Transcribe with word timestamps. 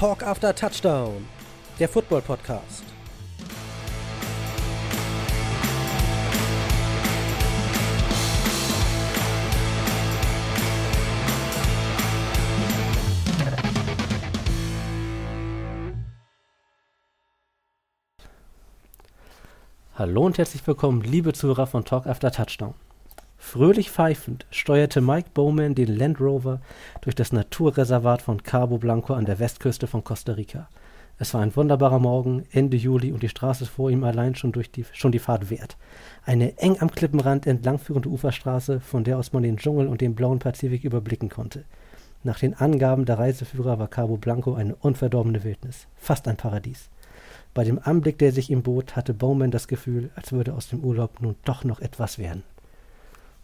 Talk 0.00 0.22
After 0.22 0.54
Touchdown, 0.54 1.28
der 1.78 1.86
Football 1.86 2.22
Podcast. 2.22 2.84
Hallo 19.96 20.24
und 20.24 20.38
herzlich 20.38 20.66
willkommen, 20.66 21.02
liebe 21.02 21.34
Zuhörer 21.34 21.66
von 21.66 21.84
Talk 21.84 22.06
After 22.06 22.32
Touchdown. 22.32 22.72
Fröhlich 23.52 23.90
pfeifend 23.90 24.46
steuerte 24.52 25.00
Mike 25.00 25.30
Bowman 25.34 25.74
den 25.74 25.96
Land 25.96 26.20
Rover 26.20 26.60
durch 27.00 27.16
das 27.16 27.32
Naturreservat 27.32 28.22
von 28.22 28.44
Cabo 28.44 28.78
Blanco 28.78 29.12
an 29.12 29.24
der 29.24 29.40
Westküste 29.40 29.88
von 29.88 30.04
Costa 30.04 30.34
Rica. 30.34 30.68
Es 31.18 31.34
war 31.34 31.40
ein 31.40 31.56
wunderbarer 31.56 31.98
Morgen, 31.98 32.46
Ende 32.52 32.76
Juli, 32.76 33.10
und 33.10 33.24
die 33.24 33.28
Straße 33.28 33.66
vor 33.66 33.90
ihm 33.90 34.04
allein 34.04 34.36
schon, 34.36 34.52
durch 34.52 34.70
die, 34.70 34.84
schon 34.92 35.10
die 35.10 35.18
Fahrt 35.18 35.50
wert. 35.50 35.76
Eine 36.24 36.58
eng 36.58 36.76
am 36.78 36.92
Klippenrand 36.92 37.44
entlangführende 37.48 38.08
Uferstraße, 38.08 38.78
von 38.78 39.02
der 39.02 39.18
aus 39.18 39.32
man 39.32 39.42
den 39.42 39.56
Dschungel 39.56 39.88
und 39.88 40.00
den 40.00 40.14
blauen 40.14 40.38
Pazifik 40.38 40.84
überblicken 40.84 41.28
konnte. 41.28 41.64
Nach 42.22 42.38
den 42.38 42.54
Angaben 42.54 43.04
der 43.04 43.18
Reiseführer 43.18 43.80
war 43.80 43.88
Cabo 43.88 44.16
Blanco 44.16 44.54
eine 44.54 44.76
unverdorbene 44.76 45.42
Wildnis, 45.42 45.88
fast 45.96 46.28
ein 46.28 46.36
Paradies. 46.36 46.88
Bei 47.52 47.64
dem 47.64 47.80
Anblick, 47.82 48.16
der 48.18 48.30
sich 48.30 48.48
ihm 48.48 48.62
bot, 48.62 48.94
hatte 48.94 49.12
Bowman 49.12 49.50
das 49.50 49.66
Gefühl, 49.66 50.10
als 50.14 50.30
würde 50.30 50.54
aus 50.54 50.68
dem 50.68 50.84
Urlaub 50.84 51.20
nun 51.20 51.34
doch 51.44 51.64
noch 51.64 51.80
etwas 51.80 52.16
werden. 52.20 52.44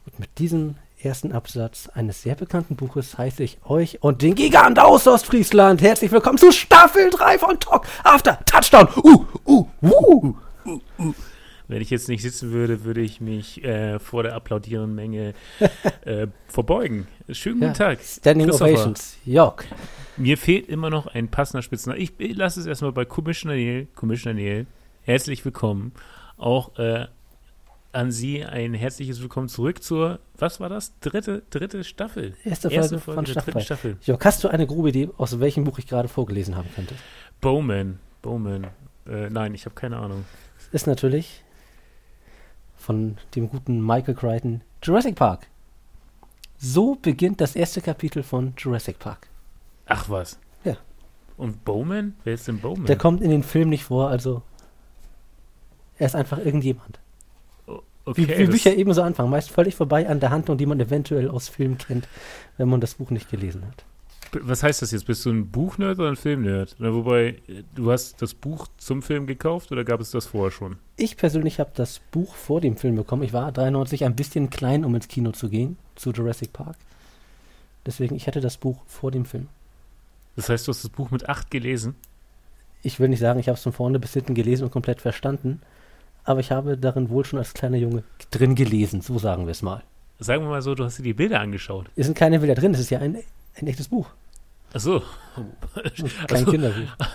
Und 0.06 0.20
mit 0.20 0.38
diesem 0.38 0.76
ersten 1.02 1.32
Absatz 1.32 1.88
eines 1.88 2.22
sehr 2.22 2.36
bekannten 2.36 2.76
Buches 2.76 3.18
heiße 3.18 3.42
ich 3.42 3.58
euch 3.64 4.02
und 4.02 4.22
den 4.22 4.34
Gigant 4.36 4.78
aus 4.78 5.06
Ostfriesland 5.06 5.82
herzlich 5.82 6.12
willkommen 6.12 6.38
zu 6.38 6.52
Staffel 6.52 7.10
3 7.10 7.38
von 7.38 7.58
Talk 7.58 7.86
After 8.04 8.38
Touchdown. 8.44 8.88
Uh, 8.96 9.26
uh, 9.44 9.68
uh, 9.82 10.34
uh, 10.64 10.80
uh. 10.98 11.14
Wenn 11.68 11.82
ich 11.82 11.90
jetzt 11.90 12.08
nicht 12.08 12.22
sitzen 12.22 12.52
würde, 12.52 12.84
würde 12.84 13.00
ich 13.00 13.20
mich 13.20 13.64
äh, 13.64 13.98
vor 13.98 14.22
der 14.22 14.34
applaudierenden 14.34 14.94
Menge 14.94 15.34
äh, 16.04 16.28
verbeugen. 16.46 17.08
Schönen 17.32 17.56
guten 17.56 17.72
ja, 17.72 17.72
Tag. 17.72 17.98
Standing 18.00 18.50
Ovations. 18.50 19.16
Jörg. 19.24 19.64
Mir 20.16 20.38
fehlt 20.38 20.68
immer 20.68 20.90
noch 20.90 21.08
ein 21.08 21.28
passender 21.28 21.62
Spitzname. 21.62 21.98
Ich, 21.98 22.12
lasse 22.18 22.60
es 22.60 22.66
erstmal 22.66 22.92
bei 22.92 23.04
Commissioner 23.04 23.56
Neil. 23.56 23.88
Commissioner 23.96 24.38
Neil, 24.38 24.66
herzlich 25.02 25.44
willkommen. 25.44 25.92
Auch 26.36 26.78
äh, 26.78 27.06
an 27.96 28.12
Sie 28.12 28.44
ein 28.44 28.74
herzliches 28.74 29.22
Willkommen 29.22 29.48
zurück 29.48 29.82
zur, 29.82 30.20
was 30.36 30.60
war 30.60 30.68
das? 30.68 30.92
Dritte, 31.00 31.42
dritte 31.48 31.82
Staffel. 31.82 32.34
Erste 32.44 32.68
Folge, 32.68 32.76
Erste 32.76 32.98
Folge 32.98 33.16
von 33.16 33.26
Staffel. 33.26 33.60
Staffel. 33.62 33.96
Jörg, 34.02 34.22
hast 34.22 34.44
du 34.44 34.48
eine 34.48 34.66
grobe 34.66 34.90
Idee, 34.90 35.08
aus 35.16 35.40
welchem 35.40 35.64
Buch 35.64 35.78
ich 35.78 35.86
gerade 35.86 36.06
vorgelesen 36.06 36.56
haben 36.56 36.68
könnte? 36.74 36.94
Bowman. 37.40 37.98
Bowman. 38.20 38.66
Äh, 39.08 39.30
nein, 39.30 39.54
ich 39.54 39.64
habe 39.64 39.74
keine 39.74 39.96
Ahnung. 39.96 40.26
Ist 40.72 40.86
natürlich 40.86 41.42
von 42.76 43.16
dem 43.34 43.48
guten 43.48 43.80
Michael 43.80 44.14
Crichton 44.14 44.60
Jurassic 44.82 45.14
Park. 45.14 45.46
So 46.58 46.96
beginnt 46.96 47.40
das 47.40 47.56
erste 47.56 47.80
Kapitel 47.80 48.22
von 48.22 48.52
Jurassic 48.58 48.98
Park. 48.98 49.28
Ach 49.86 50.10
was. 50.10 50.38
Ja. 50.64 50.76
Und 51.38 51.64
Bowman? 51.64 52.14
Wer 52.24 52.34
ist 52.34 52.46
denn 52.46 52.60
Bowman? 52.60 52.84
Der 52.84 52.98
kommt 52.98 53.22
in 53.22 53.30
den 53.30 53.42
Film 53.42 53.70
nicht 53.70 53.84
vor, 53.84 54.10
also 54.10 54.42
er 55.96 56.06
ist 56.06 56.14
einfach 56.14 56.36
irgendjemand. 56.36 57.00
Okay, 58.06 58.28
wie, 58.28 58.38
wie 58.38 58.46
Bücher 58.46 58.74
ebenso 58.74 59.02
anfangen, 59.02 59.30
meist 59.30 59.50
völlig 59.50 59.74
vorbei 59.74 60.08
an 60.08 60.20
der 60.20 60.30
Handlung, 60.30 60.56
die 60.56 60.66
man 60.66 60.78
eventuell 60.78 61.28
aus 61.28 61.48
Filmen 61.48 61.76
kennt, 61.76 62.08
wenn 62.56 62.68
man 62.68 62.80
das 62.80 62.94
Buch 62.94 63.10
nicht 63.10 63.28
gelesen 63.28 63.66
hat. 63.66 63.84
Was 64.42 64.62
heißt 64.62 64.80
das 64.82 64.92
jetzt? 64.92 65.06
Bist 65.06 65.24
du 65.24 65.30
ein 65.30 65.50
Buchnerd 65.50 65.98
oder 65.98 66.08
ein 66.08 66.16
Filmnerd? 66.16 66.76
Wobei, 66.78 67.42
du 67.74 67.90
hast 67.90 68.22
das 68.22 68.34
Buch 68.34 68.68
zum 68.76 69.02
Film 69.02 69.26
gekauft 69.26 69.72
oder 69.72 69.84
gab 69.84 70.00
es 70.00 70.12
das 70.12 70.26
vorher 70.26 70.52
schon? 70.52 70.76
Ich 70.96 71.16
persönlich 71.16 71.58
habe 71.58 71.70
das 71.74 72.00
Buch 72.12 72.34
vor 72.34 72.60
dem 72.60 72.76
Film 72.76 72.94
bekommen. 72.94 73.24
Ich 73.24 73.32
war 73.32 73.50
93 73.50 74.04
ein 74.04 74.14
bisschen 74.14 74.50
klein, 74.50 74.84
um 74.84 74.94
ins 74.94 75.08
Kino 75.08 75.32
zu 75.32 75.48
gehen, 75.48 75.76
zu 75.96 76.12
Jurassic 76.12 76.52
Park. 76.52 76.76
Deswegen, 77.86 78.14
ich 78.14 78.26
hatte 78.28 78.40
das 78.40 78.56
Buch 78.56 78.82
vor 78.86 79.10
dem 79.10 79.24
Film. 79.24 79.48
Das 80.36 80.48
heißt, 80.48 80.66
du 80.66 80.70
hast 80.70 80.84
das 80.84 80.90
Buch 80.90 81.10
mit 81.10 81.28
acht 81.28 81.50
gelesen? 81.50 81.96
Ich 82.82 83.00
will 83.00 83.08
nicht 83.08 83.20
sagen, 83.20 83.40
ich 83.40 83.48
habe 83.48 83.56
es 83.56 83.62
von 83.62 83.72
vorne 83.72 83.98
bis 83.98 84.12
hinten 84.12 84.34
gelesen 84.34 84.64
und 84.64 84.70
komplett 84.70 85.00
verstanden 85.00 85.60
aber 86.26 86.40
ich 86.40 86.50
habe 86.50 86.76
darin 86.76 87.08
wohl 87.08 87.24
schon 87.24 87.38
als 87.38 87.54
kleiner 87.54 87.76
Junge 87.76 88.02
drin 88.30 88.54
gelesen, 88.54 89.00
so 89.00 89.18
sagen 89.18 89.46
wir 89.46 89.52
es 89.52 89.62
mal. 89.62 89.82
Sagen 90.18 90.42
wir 90.44 90.50
mal 90.50 90.62
so, 90.62 90.74
du 90.74 90.84
hast 90.84 90.98
dir 90.98 91.02
die 91.02 91.14
Bilder 91.14 91.40
angeschaut. 91.40 91.86
Es 91.94 92.06
sind 92.06 92.16
keine 92.16 92.40
Bilder 92.40 92.54
drin, 92.54 92.74
es 92.74 92.80
ist 92.80 92.90
ja 92.90 92.98
ein, 92.98 93.16
ein 93.54 93.66
echtes 93.66 93.88
Buch. 93.88 94.08
Ach 94.74 94.80
so. 94.80 95.02
Kein 96.26 96.38
also, 96.38 96.50
Kinderbuch. 96.50 96.90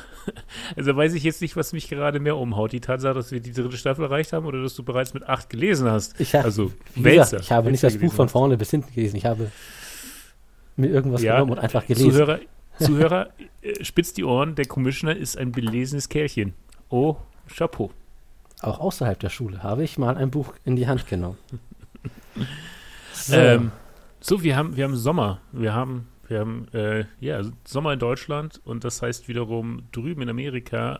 Also 0.75 0.95
weiß 0.95 1.15
ich 1.15 1.23
jetzt 1.23 1.41
nicht, 1.41 1.55
was 1.55 1.73
mich 1.73 1.89
gerade 1.89 2.19
mehr 2.19 2.37
umhaut. 2.37 2.73
Die 2.73 2.79
Tatsache, 2.79 3.15
dass 3.15 3.31
wir 3.31 3.39
die 3.39 3.53
dritte 3.53 3.75
Staffel 3.75 4.05
erreicht 4.05 4.33
haben 4.33 4.45
oder 4.45 4.61
dass 4.61 4.75
du 4.75 4.83
bereits 4.83 5.15
mit 5.15 5.27
acht 5.27 5.49
gelesen 5.49 5.89
hast. 5.89 6.19
Ich 6.19 6.35
hab, 6.35 6.45
also, 6.45 6.71
gesagt, 6.95 7.41
ich 7.41 7.51
habe 7.51 7.71
nicht 7.71 7.83
das 7.83 7.97
Buch 7.97 8.13
von 8.13 8.29
vorne 8.29 8.55
bis 8.55 8.69
hinten 8.69 8.93
gelesen. 8.93 9.15
Ich 9.15 9.25
habe 9.25 9.51
mir 10.75 10.89
irgendwas 10.89 11.23
ja, 11.23 11.33
genommen 11.33 11.53
und 11.53 11.59
einfach 11.59 11.87
gelesen. 11.87 12.11
Zuhörer, 12.11 12.39
Zuhörer 12.79 13.29
äh, 13.63 13.83
spitzt 13.83 14.17
die 14.17 14.23
Ohren. 14.23 14.53
Der 14.53 14.65
Commissioner 14.65 15.17
ist 15.17 15.39
ein 15.39 15.51
belesenes 15.51 16.07
Kerlchen. 16.07 16.53
Oh, 16.89 17.15
Chapeau. 17.47 17.89
Auch 18.61 18.79
außerhalb 18.79 19.19
der 19.19 19.29
Schule 19.29 19.63
habe 19.63 19.83
ich 19.83 19.97
mal 19.97 20.17
ein 20.17 20.31
Buch 20.31 20.53
in 20.65 20.75
die 20.75 20.87
Hand 20.87 21.07
genommen. 21.07 21.37
so. 23.13 23.35
Ähm, 23.35 23.71
so, 24.19 24.43
wir 24.43 24.55
haben, 24.55 24.75
wir 24.75 24.83
haben 24.83 24.95
Sommer. 24.95 25.41
Wir 25.51 25.73
haben, 25.73 26.07
wir 26.27 26.39
haben 26.39 26.67
äh, 26.73 27.05
ja, 27.19 27.41
Sommer 27.65 27.93
in 27.93 27.99
Deutschland 27.99 28.61
und 28.63 28.83
das 28.83 29.01
heißt 29.01 29.27
wiederum 29.27 29.83
drüben 29.91 30.21
in 30.21 30.29
Amerika 30.29 30.99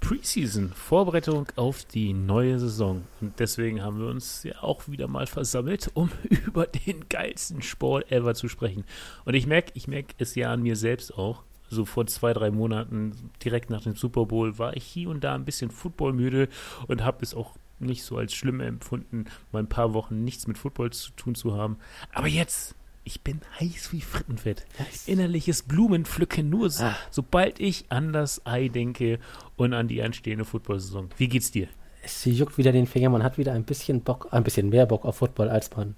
Preseason, 0.00 0.72
Vorbereitung 0.74 1.48
auf 1.56 1.84
die 1.84 2.12
neue 2.12 2.58
Saison. 2.58 3.04
Und 3.22 3.40
deswegen 3.40 3.82
haben 3.82 3.98
wir 3.98 4.08
uns 4.08 4.42
ja 4.42 4.62
auch 4.62 4.86
wieder 4.86 5.08
mal 5.08 5.26
versammelt, 5.26 5.90
um 5.94 6.10
über 6.46 6.66
den 6.66 7.08
geilsten 7.08 7.62
Sport 7.62 8.12
ever 8.12 8.34
zu 8.34 8.48
sprechen. 8.48 8.84
Und 9.24 9.34
ich 9.34 9.46
merke, 9.46 9.72
ich 9.74 9.88
merke 9.88 10.14
es 10.18 10.34
ja 10.34 10.52
an 10.52 10.62
mir 10.62 10.76
selbst 10.76 11.16
auch 11.16 11.42
so 11.68 11.84
vor 11.84 12.06
zwei, 12.06 12.32
drei 12.32 12.50
Monaten, 12.50 13.30
direkt 13.44 13.70
nach 13.70 13.82
dem 13.82 13.96
Super 13.96 14.26
Bowl, 14.26 14.58
war 14.58 14.76
ich 14.76 14.84
hier 14.84 15.10
und 15.10 15.24
da 15.24 15.34
ein 15.34 15.44
bisschen 15.44 15.70
footballmüde 15.70 16.48
und 16.86 17.04
habe 17.04 17.22
es 17.22 17.34
auch 17.34 17.54
nicht 17.78 18.04
so 18.04 18.16
als 18.16 18.34
schlimm 18.34 18.60
empfunden, 18.60 19.26
mal 19.52 19.60
ein 19.60 19.68
paar 19.68 19.92
Wochen 19.92 20.24
nichts 20.24 20.46
mit 20.46 20.58
Football 20.58 20.90
zu 20.92 21.12
tun 21.12 21.34
zu 21.34 21.56
haben. 21.56 21.76
Aber 22.14 22.26
jetzt, 22.26 22.74
ich 23.04 23.22
bin 23.22 23.40
heiß 23.60 23.92
wie 23.92 24.00
Frittenfett. 24.00 24.66
Yes. 24.78 25.08
Innerliches 25.08 25.62
Blumenpflücken, 25.62 26.48
nur 26.48 26.70
so, 26.70 26.84
ah. 26.84 26.96
sobald 27.10 27.60
ich 27.60 27.86
an 27.90 28.12
das 28.12 28.46
Ei 28.46 28.68
denke 28.68 29.18
und 29.56 29.74
an 29.74 29.88
die 29.88 30.02
anstehende 30.02 30.44
Football-Saison. 30.44 31.10
Wie 31.16 31.28
geht's 31.28 31.50
dir? 31.50 31.68
Es 32.02 32.24
juckt 32.24 32.56
wieder 32.56 32.72
den 32.72 32.86
Finger, 32.86 33.10
man 33.10 33.22
hat 33.22 33.36
wieder 33.36 33.52
ein 33.52 33.64
bisschen 33.64 34.02
Bock, 34.02 34.28
ein 34.30 34.44
bisschen 34.44 34.68
mehr 34.68 34.86
Bock 34.86 35.04
auf 35.04 35.16
Football, 35.16 35.50
als 35.50 35.74
man 35.76 35.96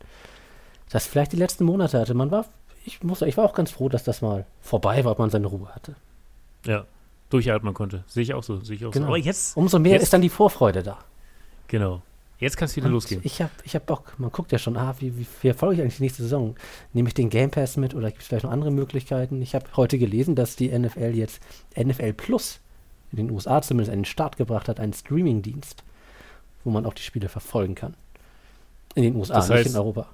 das 0.88 1.06
vielleicht 1.06 1.32
die 1.32 1.36
letzten 1.36 1.64
Monate 1.64 2.00
hatte. 2.00 2.14
Man 2.14 2.30
war 2.30 2.46
ich 2.88 3.02
muss 3.02 3.22
ich 3.22 3.36
war 3.36 3.44
auch 3.44 3.54
ganz 3.54 3.70
froh, 3.70 3.88
dass 3.88 4.04
das 4.04 4.22
mal 4.22 4.46
vorbei 4.60 5.04
war, 5.04 5.12
ob 5.12 5.18
man 5.18 5.30
seine 5.30 5.46
Ruhe 5.46 5.68
hatte. 5.74 5.94
Ja, 6.64 6.84
durchhalten 7.30 7.72
konnte. 7.74 8.04
Sehe 8.06 8.22
ich 8.22 8.34
auch 8.34 8.42
so. 8.42 8.58
Sehe 8.60 8.76
ich 8.76 8.84
auch 8.84 8.90
genau. 8.90 9.06
so. 9.06 9.08
Aber 9.08 9.18
jetzt. 9.18 9.56
Umso 9.56 9.78
mehr 9.78 9.92
jetzt, 9.92 10.04
ist 10.04 10.12
dann 10.12 10.22
die 10.22 10.28
Vorfreude 10.28 10.82
da. 10.82 10.98
Genau. 11.68 12.02
Jetzt 12.40 12.56
kann 12.56 12.66
es 12.66 12.76
wieder 12.76 12.86
Und 12.86 12.92
losgehen. 12.92 13.20
Ich 13.24 13.42
habe 13.42 13.50
ich 13.64 13.74
hab 13.74 13.86
Bock. 13.86 14.14
Man 14.18 14.30
guckt 14.30 14.52
ja 14.52 14.58
schon, 14.58 14.76
ah, 14.76 14.94
wie, 15.00 15.18
wie, 15.18 15.26
wie 15.42 15.48
erfolge 15.48 15.74
ich 15.74 15.80
eigentlich 15.82 15.96
die 15.96 16.04
nächste 16.04 16.22
Saison? 16.22 16.54
Nehme 16.92 17.08
ich 17.08 17.14
den 17.14 17.30
Game 17.30 17.50
Pass 17.50 17.76
mit 17.76 17.94
oder 17.94 18.10
gibt 18.10 18.22
es 18.22 18.28
vielleicht 18.28 18.44
noch 18.44 18.52
andere 18.52 18.70
Möglichkeiten? 18.70 19.42
Ich 19.42 19.54
habe 19.54 19.66
heute 19.76 19.98
gelesen, 19.98 20.36
dass 20.36 20.54
die 20.54 20.68
NFL 20.76 21.14
jetzt 21.14 21.40
NFL 21.76 22.12
Plus 22.12 22.60
in 23.10 23.16
den 23.16 23.30
USA 23.30 23.60
zumindest 23.60 23.92
einen 23.92 24.04
Start 24.04 24.36
gebracht 24.36 24.68
hat, 24.68 24.78
einen 24.78 24.92
Streaming-Dienst, 24.92 25.82
wo 26.62 26.70
man 26.70 26.86
auch 26.86 26.94
die 26.94 27.02
Spiele 27.02 27.28
verfolgen 27.28 27.74
kann. 27.74 27.94
In 28.94 29.02
den 29.02 29.16
USA, 29.16 29.34
das 29.34 29.50
heißt, 29.50 29.64
nicht 29.64 29.74
in 29.74 29.80
Europa. 29.80 30.06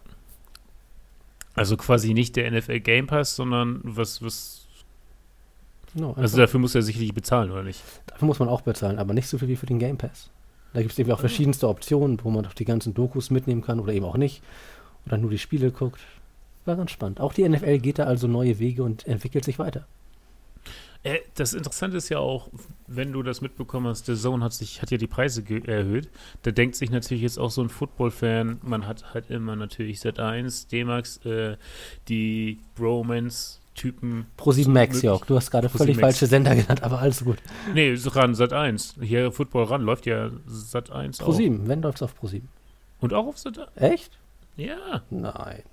Also 1.54 1.76
quasi 1.76 2.14
nicht 2.14 2.36
der 2.36 2.50
NFL 2.50 2.80
Game 2.80 3.06
Pass, 3.06 3.36
sondern 3.36 3.80
was, 3.82 4.22
was. 4.22 4.66
No, 5.94 6.12
also 6.14 6.36
dafür 6.36 6.58
muss 6.58 6.74
er 6.74 6.82
sicherlich 6.82 7.14
bezahlen, 7.14 7.52
oder 7.52 7.62
nicht? 7.62 7.80
Dafür 8.06 8.26
muss 8.26 8.40
man 8.40 8.48
auch 8.48 8.62
bezahlen, 8.62 8.98
aber 8.98 9.14
nicht 9.14 9.28
so 9.28 9.38
viel 9.38 9.48
wie 9.48 9.56
für 9.56 9.66
den 9.66 9.78
Game 9.78 9.96
Pass. 9.96 10.30
Da 10.72 10.80
gibt 10.80 10.92
es 10.92 10.98
eben 10.98 11.12
auch 11.12 11.20
verschiedenste 11.20 11.68
Optionen, 11.68 12.18
wo 12.24 12.30
man 12.30 12.42
doch 12.42 12.52
die 12.52 12.64
ganzen 12.64 12.94
Dokus 12.94 13.30
mitnehmen 13.30 13.62
kann 13.62 13.78
oder 13.78 13.92
eben 13.92 14.04
auch 14.04 14.16
nicht. 14.16 14.42
Oder 15.06 15.18
nur 15.18 15.30
die 15.30 15.38
Spiele 15.38 15.70
guckt. 15.70 16.00
War 16.64 16.74
ganz 16.74 16.90
spannend. 16.90 17.20
Auch 17.20 17.32
die 17.32 17.48
NFL 17.48 17.78
geht 17.78 18.00
da 18.00 18.04
also 18.04 18.26
neue 18.26 18.58
Wege 18.58 18.82
und 18.82 19.06
entwickelt 19.06 19.44
sich 19.44 19.60
weiter. 19.60 19.86
Äh, 21.04 21.20
das 21.34 21.52
Interessante 21.52 21.98
ist 21.98 22.08
ja 22.08 22.18
auch, 22.18 22.48
wenn 22.86 23.12
du 23.12 23.22
das 23.22 23.40
mitbekommen 23.40 23.86
hast, 23.86 24.08
der 24.08 24.16
Zone 24.16 24.42
hat 24.44 24.52
sich, 24.52 24.82
hat 24.82 24.90
ja 24.90 24.96
die 24.96 25.06
Preise 25.06 25.44
erhöht. 25.66 26.08
Da 26.42 26.50
denkt 26.50 26.74
sich 26.76 26.90
natürlich 26.90 27.22
jetzt 27.22 27.38
auch 27.38 27.50
so 27.50 27.62
ein 27.62 27.68
Football-Fan, 27.68 28.60
man 28.62 28.86
hat 28.86 29.14
halt 29.14 29.30
immer 29.30 29.54
natürlich 29.54 29.98
Z1, 29.98 30.68
D-Max, 30.70 31.18
äh, 31.24 31.56
die 32.08 32.58
Bromance, 32.74 33.60
Typen. 33.74 34.26
Pro7 34.38 34.68
Max, 34.70 35.02
Jörg. 35.02 35.24
Du 35.26 35.34
hast 35.34 35.50
gerade 35.50 35.68
völlig 35.68 35.96
Max. 35.96 36.00
falsche 36.00 36.26
Sender 36.26 36.54
genannt, 36.54 36.82
aber 36.82 37.00
alles 37.00 37.24
gut. 37.24 37.38
Nee, 37.74 37.98
ran 38.06 38.34
Sat 38.34 38.52
1. 38.52 38.94
Hier 39.00 39.32
Football 39.32 39.64
ran 39.64 39.82
läuft 39.82 40.06
ja 40.06 40.30
Sat 40.46 40.90
1 40.90 41.20
Pro7, 41.20 41.66
wenn 41.66 41.82
läuft 41.82 41.96
es 41.96 42.02
auf 42.02 42.14
Pro7. 42.20 42.42
Und 43.00 43.12
auch 43.12 43.26
auf 43.26 43.38
Sat 43.38 43.58
1? 43.58 43.68
Echt? 43.74 44.18
Ja. 44.56 45.02
Nein. 45.10 45.64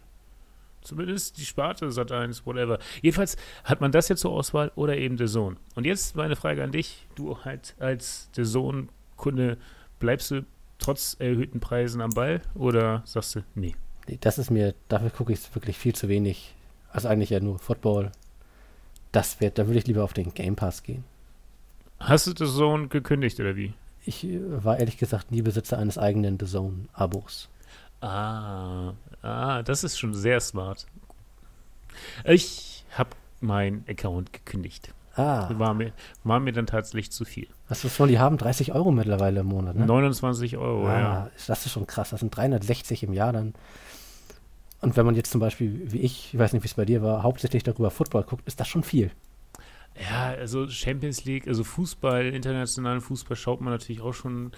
Zumindest 0.81 1.37
die 1.37 1.45
Sparte 1.45 1.91
Sat 1.91 2.11
1, 2.11 2.45
whatever. 2.45 2.79
Jedenfalls 3.01 3.37
hat 3.63 3.81
man 3.81 3.91
das 3.91 4.09
jetzt 4.09 4.21
zur 4.21 4.31
Auswahl 4.31 4.71
oder 4.75 4.97
eben 4.97 5.17
der 5.17 5.27
Sohn. 5.27 5.57
Und 5.75 5.85
jetzt 5.85 6.15
meine 6.15 6.35
Frage 6.35 6.63
an 6.63 6.71
dich. 6.71 7.07
Du 7.15 7.37
halt 7.43 7.75
als 7.79 8.29
der 8.35 8.45
Sohn-Kunde, 8.45 9.57
bleibst 9.99 10.31
du 10.31 10.45
trotz 10.79 11.15
erhöhten 11.19 11.59
Preisen 11.59 12.01
am 12.01 12.09
Ball 12.11 12.41
oder 12.55 13.03
sagst 13.05 13.35
du, 13.35 13.43
nee? 13.55 13.75
Nee, 14.07 14.17
das 14.19 14.39
ist 14.39 14.49
mir, 14.49 14.73
dafür 14.89 15.11
gucke 15.11 15.31
ich 15.31 15.55
wirklich 15.55 15.77
viel 15.77 15.93
zu 15.93 16.09
wenig. 16.09 16.55
Also 16.91 17.07
eigentlich 17.07 17.29
ja 17.29 17.39
nur 17.39 17.59
Football. 17.59 18.11
Das 19.11 19.39
wird, 19.39 19.57
da 19.57 19.67
würde 19.67 19.79
ich 19.79 19.87
lieber 19.87 20.03
auf 20.03 20.13
den 20.13 20.33
Game 20.33 20.55
Pass 20.55 20.83
gehen. 20.83 21.03
Hast 21.99 22.27
du 22.27 22.31
The 22.31 22.51
Zone 22.51 22.87
gekündigt 22.87 23.39
oder 23.39 23.55
wie? 23.55 23.73
Ich 24.05 24.23
äh, 24.23 24.63
war 24.63 24.79
ehrlich 24.79 24.97
gesagt 24.97 25.31
nie 25.31 25.43
Besitzer 25.43 25.77
eines 25.77 25.97
eigenen 25.97 26.39
The 26.39 26.47
Zone-Abos. 26.47 27.49
Ah, 28.01 28.93
ah, 29.21 29.63
das 29.63 29.83
ist 29.83 29.99
schon 29.99 30.13
sehr 30.13 30.39
smart. 30.39 30.87
Ich 32.25 32.83
habe 32.91 33.11
meinen 33.39 33.85
Account 33.87 34.33
gekündigt. 34.33 34.93
Ah. 35.15 35.49
War 35.57 35.73
mir, 35.73 35.91
war 36.23 36.39
mir 36.39 36.53
dann 36.53 36.65
tatsächlich 36.65 37.11
zu 37.11 37.25
viel. 37.25 37.47
Was 37.67 37.81
schon, 37.93 38.07
die 38.07 38.19
haben 38.19 38.37
30 38.37 38.73
Euro 38.73 38.91
mittlerweile 38.91 39.41
im 39.41 39.47
Monat, 39.47 39.75
ne? 39.75 39.85
29 39.85 40.57
Euro, 40.57 40.87
ah, 40.87 40.99
ja. 40.99 41.29
Das 41.47 41.65
ist 41.65 41.71
schon 41.71 41.85
krass. 41.85 42.11
Das 42.11 42.21
sind 42.21 42.35
360 42.35 43.03
im 43.03 43.13
Jahr 43.13 43.33
dann. 43.33 43.53
Und 44.79 44.97
wenn 44.97 45.05
man 45.05 45.15
jetzt 45.15 45.31
zum 45.31 45.39
Beispiel, 45.41 45.91
wie 45.91 45.99
ich, 45.99 46.33
ich 46.33 46.39
weiß 46.39 46.53
nicht, 46.53 46.63
wie 46.63 46.67
es 46.67 46.73
bei 46.73 46.85
dir 46.85 47.03
war, 47.03 47.23
hauptsächlich 47.23 47.63
darüber 47.63 47.91
Football 47.91 48.23
guckt, 48.23 48.47
ist 48.47 48.59
das 48.59 48.67
schon 48.67 48.83
viel. 48.83 49.11
Ja, 50.09 50.29
also 50.29 50.67
Champions 50.69 51.25
League, 51.25 51.47
also 51.47 51.63
Fußball, 51.63 52.27
internationalen 52.27 53.01
Fußball 53.01 53.35
schaut 53.35 53.61
man 53.61 53.73
natürlich 53.73 54.01
auch 54.01 54.13
schon. 54.13 54.51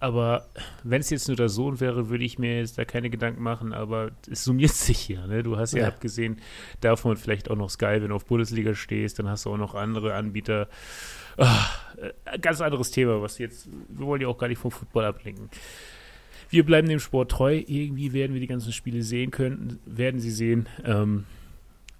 Aber 0.00 0.46
wenn 0.82 1.02
es 1.02 1.10
jetzt 1.10 1.28
nur 1.28 1.36
der 1.36 1.50
Sohn 1.50 1.78
wäre, 1.78 2.08
würde 2.08 2.24
ich 2.24 2.38
mir 2.38 2.58
jetzt 2.58 2.78
da 2.78 2.86
keine 2.86 3.10
Gedanken 3.10 3.42
machen. 3.42 3.74
Aber 3.74 4.10
es 4.30 4.44
summiert 4.44 4.70
sich 4.74 4.98
hier. 4.98 5.26
Ne? 5.26 5.42
Du 5.42 5.56
hast 5.58 5.72
ja, 5.74 5.82
Ja. 5.82 5.88
abgesehen 5.88 6.40
davon 6.80 7.16
vielleicht 7.18 7.50
auch 7.50 7.56
noch 7.56 7.68
Sky, 7.70 7.98
wenn 8.00 8.08
du 8.08 8.14
auf 8.14 8.24
Bundesliga 8.24 8.74
stehst, 8.74 9.18
dann 9.18 9.28
hast 9.28 9.44
du 9.44 9.50
auch 9.52 9.58
noch 9.58 9.74
andere 9.74 10.14
Anbieter. 10.14 10.68
Ah, 11.36 11.66
äh, 11.98 12.38
ganz 12.38 12.60
anderes 12.62 12.90
Thema, 12.90 13.20
was 13.20 13.38
jetzt, 13.38 13.68
wir 13.90 14.06
wollen 14.06 14.22
ja 14.22 14.28
auch 14.28 14.38
gar 14.38 14.48
nicht 14.48 14.58
vom 14.58 14.70
Football 14.70 15.04
ablenken. 15.04 15.50
Wir 16.48 16.64
bleiben 16.64 16.88
dem 16.88 16.98
Sport 16.98 17.30
treu. 17.30 17.62
Irgendwie 17.66 18.12
werden 18.12 18.32
wir 18.32 18.40
die 18.40 18.46
ganzen 18.48 18.72
Spiele 18.72 19.02
sehen 19.02 19.30
können, 19.30 19.78
werden 19.84 20.18
sie 20.18 20.30
sehen. 20.32 20.66
Ähm, 20.84 21.24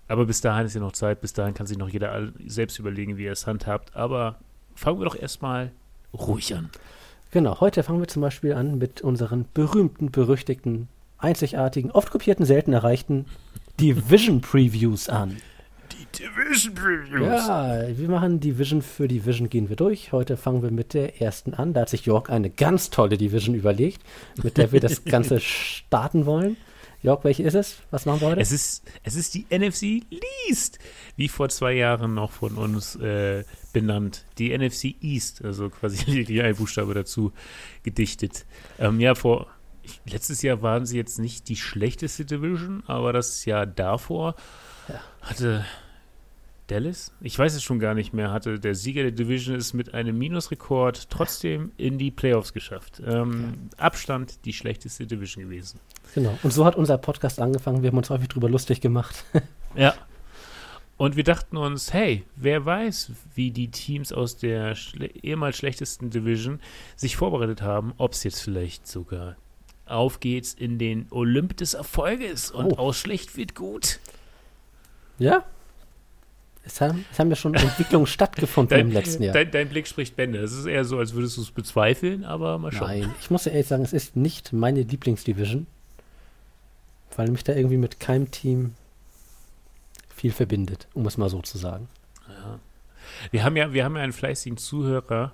aber 0.09 0.25
bis 0.25 0.41
dahin 0.41 0.67
ist 0.67 0.75
ja 0.75 0.81
noch 0.81 0.93
Zeit. 0.93 1.21
Bis 1.21 1.35
dahin 1.35 1.55
kann 1.55 1.67
sich 1.67 1.79
noch 1.79 1.89
jeder 1.89 2.33
selbst 2.47 2.79
überlegen, 2.79 3.17
wie 3.19 3.27
er 3.27 3.33
es 3.33 3.47
handhabt. 3.47 3.95
Aber 3.95 4.41
fangen 4.75 4.99
wir 4.99 5.05
doch 5.05 5.15
erstmal 5.15 5.71
ruhig 6.13 6.55
an. 6.55 6.71
Genau, 7.33 7.61
heute 7.61 7.85
fangen 7.85 8.01
wir 8.01 8.09
zum 8.09 8.23
Beispiel 8.23 8.55
an 8.55 8.79
mit 8.79 9.03
unseren 9.03 9.47
berühmten, 9.55 10.11
berüchtigten, 10.11 10.89
einzigartigen, 11.19 11.93
oft 11.93 12.11
kopierten, 12.11 12.45
selten 12.45 12.73
erreichten 12.73 13.27
Division 13.79 14.41
Previews 14.41 15.09
an. 15.09 15.37
Die 15.93 16.07
Division 16.19 16.75
Previews. 16.75 17.47
Ja, 17.47 17.85
wir 17.97 18.09
machen 18.09 18.41
Division 18.41 18.83
für 18.83 19.07
Division 19.07 19.49
gehen 19.49 19.69
wir 19.69 19.77
durch. 19.77 20.11
Heute 20.11 20.37
fangen 20.37 20.63
wir 20.63 20.73
mit 20.73 20.93
der 20.93 21.21
ersten 21.21 21.55
an. 21.55 21.73
Da 21.73 21.83
hat 21.83 21.89
sich 21.89 22.05
York 22.05 22.31
eine 22.31 22.51
ganz 22.51 22.91
tolle 22.91 23.17
Division 23.17 23.55
überlegt, 23.55 24.03
mit 24.43 24.59
der 24.59 24.73
wir 24.73 24.81
das 24.81 25.05
Ganze 25.05 25.39
starten 25.39 26.27
wollen. 26.27 26.57
York, 27.03 27.25
welche 27.25 27.43
ist 27.43 27.55
es? 27.55 27.77
Was 27.91 28.05
machen 28.07 28.21
wir 28.21 28.29
heute? 28.29 28.41
Es 28.41 28.53
ist, 28.53 28.83
es 29.03 29.17
ist 29.17 29.35
die 29.35 29.47
NFC 29.51 30.03
Least, 30.11 30.79
wie 31.17 31.29
vor 31.29 31.49
zwei 31.49 31.73
Jahren 31.73 32.15
noch 32.15 32.31
von 32.33 32.57
uns 32.57 32.97
äh, 32.97 33.45
benannt. 33.73 34.25
Die 34.39 34.57
NFC 34.57 34.95
East, 35.01 35.45
also 35.45 35.71
quasi 35.71 36.05
lediglich 36.11 36.43
ein 36.43 36.57
Buchstabe 36.57 36.93
dazu 36.95 37.33
gedichtet. 37.83 38.45
Ähm, 38.79 39.01
ja, 39.01 39.15
vor 39.15 39.47
ich, 39.83 40.01
letztes 40.13 40.43
Jahr 40.43 40.61
waren 40.63 40.85
sie 40.85 40.97
jetzt 40.99 41.19
nicht 41.19 41.49
die 41.49 41.57
schlechteste 41.57 42.25
Division, 42.25 42.83
aber 42.87 43.13
das 43.13 43.45
Jahr 43.47 43.67
davor 43.67 44.35
Ja. 44.89 45.01
hatte 45.23 45.65
Dallas, 46.71 47.13
ich 47.21 47.39
weiß 47.39 47.55
es 47.55 47.63
schon 47.63 47.79
gar 47.81 47.95
nicht 47.95 48.13
mehr, 48.13 48.31
hatte 48.31 48.61
der 48.61 48.75
Sieger 48.75 49.03
der 49.03 49.11
Division 49.13 49.57
es 49.57 49.75
mit 49.75 49.93
einem 49.95 50.17
Minusrekord 50.19 51.11
trotzdem 51.11 51.73
in 51.77 51.99
die 51.99 52.11
Playoffs 52.11 52.53
geschafft. 52.53 53.03
Ähm, 53.05 53.71
Abstand 53.77 54.45
die 54.45 54.53
schlechteste 54.53 55.07
Division 55.07 55.45
gewesen. 55.45 55.81
Genau. 56.15 56.39
Und 56.43 56.53
so 56.53 56.65
hat 56.65 56.77
unser 56.77 56.99
Podcast 56.99 57.41
angefangen. 57.41 57.83
Wir 57.83 57.91
haben 57.91 57.99
uns 57.99 58.11
häufig 58.11 58.29
drüber 58.29 58.49
lustig 58.49 58.81
gemacht. 58.81 59.25
Ja. 59.77 59.95
Und 60.97 61.15
wir 61.15 61.23
dachten 61.23 61.57
uns, 61.57 61.93
hey, 61.93 62.25
wer 62.35 62.67
weiß, 62.67 63.13
wie 63.37 63.53
die 63.53 63.71
Teams 63.71 64.13
aus 64.13 64.37
der 64.37 64.75
schle 64.75 65.07
ehemals 65.23 65.57
schlechtesten 65.57 66.11
Division 66.11 66.59
sich 66.97 67.17
vorbereitet 67.17 67.63
haben, 67.63 67.95
ob 67.97 68.13
es 68.13 68.25
jetzt 68.25 68.43
vielleicht 68.43 68.89
sogar 68.89 69.37
auf 69.87 70.19
geht's 70.19 70.53
in 70.55 70.79
den 70.79 71.07
Olymp 71.11 71.57
des 71.57 71.75
Erfolges 71.75 72.51
und 72.51 72.73
Oh. 72.73 72.77
aus 72.79 72.99
schlecht 72.99 73.37
wird 73.37 73.55
gut. 73.55 74.01
Ja? 75.21 75.45
Es 76.63 76.81
haben, 76.81 77.05
es 77.11 77.19
haben 77.19 77.31
ja 77.31 77.37
schon 77.37 77.55
Entwicklungen 77.55 78.07
stattgefunden 78.07 78.79
im 78.79 78.93
letzten 78.93 79.23
Jahr. 79.23 79.33
Dein, 79.33 79.51
dein 79.51 79.69
Blick 79.69 79.87
spricht 79.89 80.17
Bände. 80.17 80.39
Es 80.39 80.53
ist 80.53 80.67
eher 80.67 80.85
so, 80.85 80.99
als 80.99 81.15
würdest 81.15 81.37
du 81.37 81.43
es 81.43 81.51
bezweifeln, 81.51 82.25
aber 82.25 82.59
mal 82.59 82.71
schauen. 82.71 82.89
Nein, 82.89 83.15
ich 83.21 83.31
muss 83.31 83.47
ja 83.47 83.53
ehrlich 83.53 83.69
sagen, 83.69 83.83
es 83.83 83.93
ist 83.93 84.17
nicht 84.17 84.53
meine 84.53 84.83
Lieblingsdivision, 84.83 85.67
weil 87.17 87.31
mich 87.31 87.45
da 87.45 87.55
irgendwie 87.55 87.79
mit 87.79 87.99
keinem 87.99 88.31
Team 88.31 88.75
viel 90.15 90.33
verbindet, 90.33 90.87
um 90.93 91.07
es 91.07 91.17
mal 91.17 91.31
so 91.31 91.41
zu 91.41 91.57
sagen. 91.57 91.89
Ja. 92.29 92.61
Wir 93.31 93.45
haben 93.45 93.57
ja, 93.57 93.73
wir 93.73 93.85
haben 93.85 93.97
ja 93.97 94.03
einen 94.03 94.13
fleißigen 94.13 94.59
Zuhörer 94.59 95.33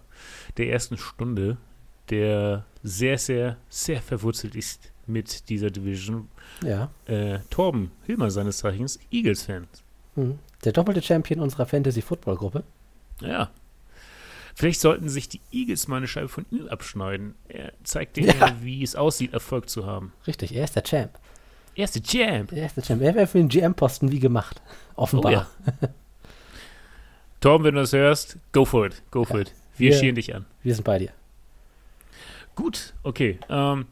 der 0.56 0.70
ersten 0.70 0.96
Stunde, 0.96 1.56
der 2.10 2.64
sehr, 2.82 3.18
sehr, 3.18 3.56
sehr 3.68 4.00
verwurzelt 4.00 4.54
ist 4.54 4.92
mit 5.06 5.48
dieser 5.48 5.70
Division. 5.70 6.28
Ja. 6.62 6.90
Äh, 7.06 7.40
Torben 7.50 7.90
Hilmer 8.06 8.30
seines 8.30 8.58
Zeichens, 8.58 8.98
Eagles-Fan. 9.10 9.66
Mhm. 10.16 10.38
Der 10.64 10.72
doppelte 10.72 11.02
Champion 11.02 11.40
unserer 11.40 11.66
Fantasy-Football-Gruppe. 11.66 12.64
Ja. 13.20 13.50
Vielleicht 14.54 14.80
sollten 14.80 15.08
sich 15.08 15.28
die 15.28 15.40
Eagles 15.52 15.86
mal 15.86 15.98
eine 15.98 16.08
Scheibe 16.08 16.28
von 16.28 16.46
ihm 16.50 16.66
abschneiden. 16.68 17.34
Er 17.48 17.72
zeigt 17.84 18.16
denen, 18.16 18.28
Ja. 18.40 18.56
wie 18.62 18.82
es 18.82 18.96
aussieht, 18.96 19.32
Erfolg 19.34 19.68
zu 19.68 19.84
haben. 19.86 20.12
Richtig, 20.26 20.54
er 20.54 20.64
ist 20.64 20.74
der 20.76 20.82
Champ. 20.82 21.10
Erste 21.74 22.02
Champ. 22.02 22.52
Er 22.52 22.64
ist 22.66 22.76
der 22.76 22.82
Champ. 22.84 23.02
Er 23.02 23.14
wäre 23.14 23.26
für 23.26 23.36
den 23.38 23.48
GM-Posten 23.48 24.10
wie 24.10 24.18
gemacht. 24.20 24.62
Offenbar. 24.96 25.30
Oh 25.30 25.34
ja. 25.34 25.46
Torben, 27.40 27.64
wenn 27.66 27.74
du 27.74 27.82
das 27.82 27.92
hörst, 27.92 28.38
go 28.52 28.64
for 28.64 28.86
it. 28.86 29.02
Go 29.10 29.24
for 29.24 29.36
Ja. 29.36 29.42
it. 29.42 29.52
Wir 29.76 29.90
Wir- 29.90 29.98
schieren 29.98 30.14
dich 30.14 30.34
an. 30.34 30.46
Wir 30.62 30.74
sind 30.74 30.84
bei 30.84 30.98
dir. 30.98 31.10
Gut, 32.54 32.94
okay. 33.02 33.38
Ähm, 33.50 33.84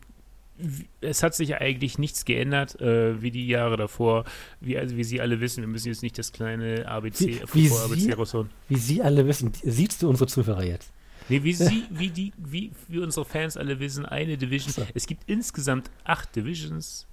es 1.00 1.22
hat 1.22 1.34
sich 1.34 1.56
eigentlich 1.56 1.98
nichts 1.98 2.24
geändert, 2.24 2.80
äh, 2.80 3.20
wie 3.20 3.30
die 3.30 3.46
Jahre 3.46 3.76
davor. 3.76 4.24
Wie, 4.60 4.78
also, 4.78 4.96
wie 4.96 5.04
Sie 5.04 5.20
alle 5.20 5.40
wissen, 5.40 5.62
wir 5.62 5.68
müssen 5.68 5.88
jetzt 5.88 6.02
nicht 6.02 6.16
das 6.18 6.32
kleine 6.32 6.86
ABC, 6.86 7.40
Wie- 7.52 7.70
wie 7.70 7.70
ABC 7.76 7.94
Sie- 8.00 8.12
raushauen. 8.12 8.50
Wie 8.68 8.76
Sie 8.76 9.02
alle 9.02 9.26
wissen, 9.26 9.52
siehst 9.62 10.02
du 10.02 10.08
unsere 10.08 10.28
Zuhörer 10.28 10.62
jetzt? 10.64 10.92
Nee, 11.28 11.42
wie 11.42 11.52
Sie, 11.54 11.84
wie 11.90 12.10
die, 12.10 12.32
wie, 12.38 12.70
wie 12.88 12.98
unsere 12.98 13.24
Fans 13.24 13.56
alle 13.56 13.80
wissen, 13.80 14.06
eine 14.06 14.36
Division. 14.38 14.72
So. 14.72 14.86
Es 14.94 15.06
gibt 15.06 15.22
insgesamt 15.28 15.90
acht 16.04 16.34
Divisions. 16.36 17.06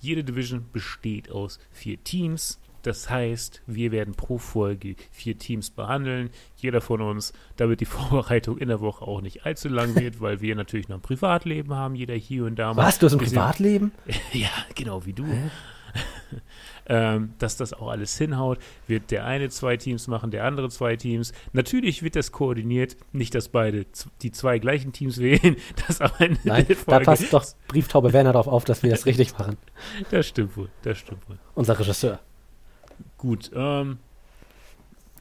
Jede 0.00 0.24
Division 0.24 0.64
besteht 0.72 1.30
aus 1.30 1.60
vier 1.70 2.02
Teams. 2.02 2.58
Das 2.82 3.08
heißt, 3.08 3.62
wir 3.66 3.92
werden 3.92 4.14
pro 4.14 4.38
Folge 4.38 4.96
vier 5.10 5.38
Teams 5.38 5.70
behandeln. 5.70 6.30
Jeder 6.56 6.80
von 6.80 7.00
uns, 7.00 7.32
damit 7.56 7.80
die 7.80 7.84
Vorbereitung 7.86 8.58
in 8.58 8.68
der 8.68 8.80
Woche 8.80 9.04
auch 9.06 9.20
nicht 9.20 9.46
allzu 9.46 9.68
lang 9.68 9.94
wird, 9.94 10.20
weil 10.20 10.40
wir 10.40 10.54
natürlich 10.56 10.88
noch 10.88 10.96
ein 10.96 11.02
Privatleben 11.02 11.74
haben, 11.74 11.94
jeder 11.94 12.14
hier 12.14 12.44
und 12.44 12.56
da 12.56 12.74
mal. 12.74 12.84
Was? 12.86 12.98
Du 12.98 13.06
hast 13.06 13.12
ein 13.12 13.18
bisschen- 13.18 13.36
Privatleben? 13.38 13.92
Ja, 14.32 14.50
genau 14.74 15.04
wie 15.06 15.12
du. 15.12 15.24
Ähm, 16.86 17.34
dass 17.38 17.56
das 17.56 17.72
auch 17.74 17.88
alles 17.88 18.16
hinhaut, 18.18 18.58
wird 18.88 19.10
der 19.12 19.24
eine 19.24 19.50
zwei 19.50 19.76
Teams 19.76 20.08
machen, 20.08 20.30
der 20.32 20.44
andere 20.44 20.68
zwei 20.68 20.96
Teams. 20.96 21.32
Natürlich 21.52 22.02
wird 22.02 22.16
das 22.16 22.32
koordiniert, 22.32 22.96
nicht, 23.12 23.34
dass 23.36 23.48
beide 23.48 23.86
die 24.22 24.32
zwei 24.32 24.58
gleichen 24.58 24.92
Teams 24.92 25.18
wählen. 25.18 25.56
Das 25.86 26.00
am 26.00 26.10
Ende 26.18 26.40
Nein, 26.42 26.66
da 26.86 26.98
passt 27.00 27.32
doch 27.32 27.44
Brieftaube 27.68 28.12
Werner 28.12 28.32
darauf 28.32 28.48
auf, 28.48 28.64
dass 28.64 28.82
wir 28.82 28.90
das 28.90 29.06
richtig 29.06 29.38
machen. 29.38 29.56
Das 30.10 30.26
stimmt 30.26 30.56
wohl, 30.56 30.70
das 30.82 30.98
stimmt 30.98 31.28
wohl. 31.28 31.38
Unser 31.54 31.78
Regisseur. 31.78 32.18
Gut, 33.22 33.52
ähm, 33.54 33.98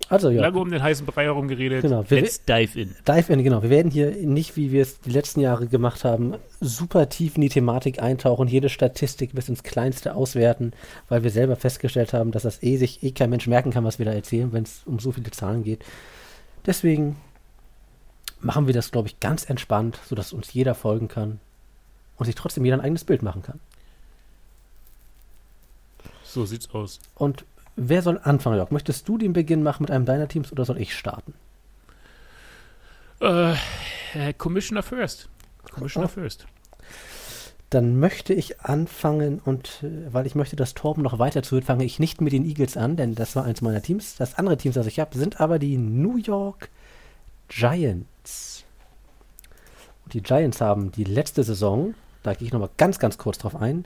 Also 0.10 0.32
ja, 0.32 0.42
lange 0.42 0.58
um 0.60 0.72
den 0.72 0.82
heißen 0.82 1.06
Brei 1.06 1.26
herum 1.26 1.48
geredet. 1.48 1.84
Genau, 1.84 2.04
wir- 2.10 2.22
Let's 2.22 2.44
dive 2.44 2.80
in. 2.82 2.96
dive 3.08 3.32
in, 3.32 3.44
genau. 3.44 3.62
Wir 3.62 3.70
werden 3.70 3.92
hier 3.92 4.10
nicht, 4.26 4.56
wie 4.58 4.72
wir 4.72 4.82
es 4.82 5.00
die 5.02 5.12
letzten 5.12 5.40
Jahre 5.40 5.68
gemacht 5.68 6.04
haben, 6.04 6.34
super 6.60 7.10
tief 7.10 7.36
in 7.36 7.42
die 7.42 7.50
Thematik 7.50 8.02
eintauchen, 8.02 8.48
jede 8.48 8.70
Statistik 8.70 9.36
bis 9.36 9.50
ins 9.50 9.62
Kleinste 9.62 10.16
auswerten, 10.16 10.74
weil 11.10 11.22
wir 11.24 11.30
selber 11.30 11.56
festgestellt 11.56 12.12
haben, 12.12 12.32
dass 12.32 12.42
das 12.42 12.64
eh 12.64 12.78
sich 12.78 13.04
eh 13.04 13.12
kein 13.12 13.30
Mensch 13.30 13.46
merken 13.46 13.70
kann, 13.70 13.86
was 13.86 14.00
wir 14.00 14.06
da 14.08 14.14
erzählen, 14.14 14.52
wenn 14.52 14.64
es 14.64 14.82
um 14.86 14.98
so 14.98 15.12
viele 15.12 15.30
Zahlen 15.30 15.64
geht. 15.64 15.86
Deswegen 16.66 17.18
machen 18.42 18.66
wir 18.66 18.74
das, 18.74 18.92
glaube 18.92 19.08
ich, 19.10 19.20
ganz 19.20 19.48
entspannt, 19.48 20.00
sodass 20.10 20.34
uns 20.34 20.52
jeder 20.52 20.74
folgen 20.74 21.08
kann 21.08 21.40
und 22.18 22.26
sich 22.26 22.34
trotzdem 22.34 22.66
jeder 22.66 22.78
ein 22.78 22.82
eigenes 22.82 23.04
Bild 23.04 23.22
machen 23.22 23.44
kann. 23.44 23.60
So 26.24 26.46
sieht's 26.46 26.70
aus. 26.74 27.00
Und 27.16 27.46
wer 27.76 28.02
soll 28.02 28.20
anfangen, 28.24 28.58
Jörg? 28.58 28.72
Möchtest 28.72 29.08
du 29.08 29.18
den 29.18 29.34
Beginn 29.34 29.64
machen 29.64 29.84
mit 29.84 29.92
einem 29.92 30.06
deiner 30.06 30.28
Teams 30.28 30.52
oder 30.52 30.66
soll 30.66 30.80
ich 30.80 30.96
starten? 30.96 31.34
Äh, 33.20 33.56
Commissioner 34.38 34.84
First. 34.84 35.30
Commissioner 35.72 36.06
Oh. 36.08 36.10
First. 36.10 36.46
dann 37.70 38.00
möchte 38.00 38.34
ich 38.34 38.60
anfangen 38.62 39.40
und 39.40 39.84
äh, 39.84 40.12
weil 40.14 40.26
ich 40.26 40.36
möchte, 40.36 40.56
dass 40.58 40.74
Torben 40.74 41.04
noch 41.04 41.20
weiter 41.20 41.42
zuhört, 41.44 41.66
fange 41.66 41.86
ich 41.86 42.00
nicht 42.00 42.20
mit 42.20 42.34
den 42.34 42.44
Eagles 42.46 42.76
an, 42.76 42.98
denn 42.98 43.16
das 43.16 43.36
war 43.36 43.46
eins 43.46 43.62
meiner 43.62 43.82
Teams. 43.82 44.16
Das 44.18 44.38
andere 44.38 44.58
Team, 44.58 44.74
das 44.74 44.88
ich 44.88 45.00
habe, 45.00 45.18
sind 45.18 45.40
aber 45.40 45.58
die 45.60 45.78
New 45.78 46.18
York 46.18 46.70
Giants. 47.48 48.66
Und 50.04 50.14
die 50.14 50.22
Giants 50.22 50.60
haben 50.60 50.92
die 50.92 51.04
letzte 51.06 51.44
Saison, 51.44 51.94
da 52.24 52.34
gehe 52.34 52.48
ich 52.48 52.52
nochmal 52.54 52.70
ganz, 52.78 53.00
ganz 53.00 53.18
kurz 53.18 53.38
drauf 53.38 53.56
ein, 53.56 53.86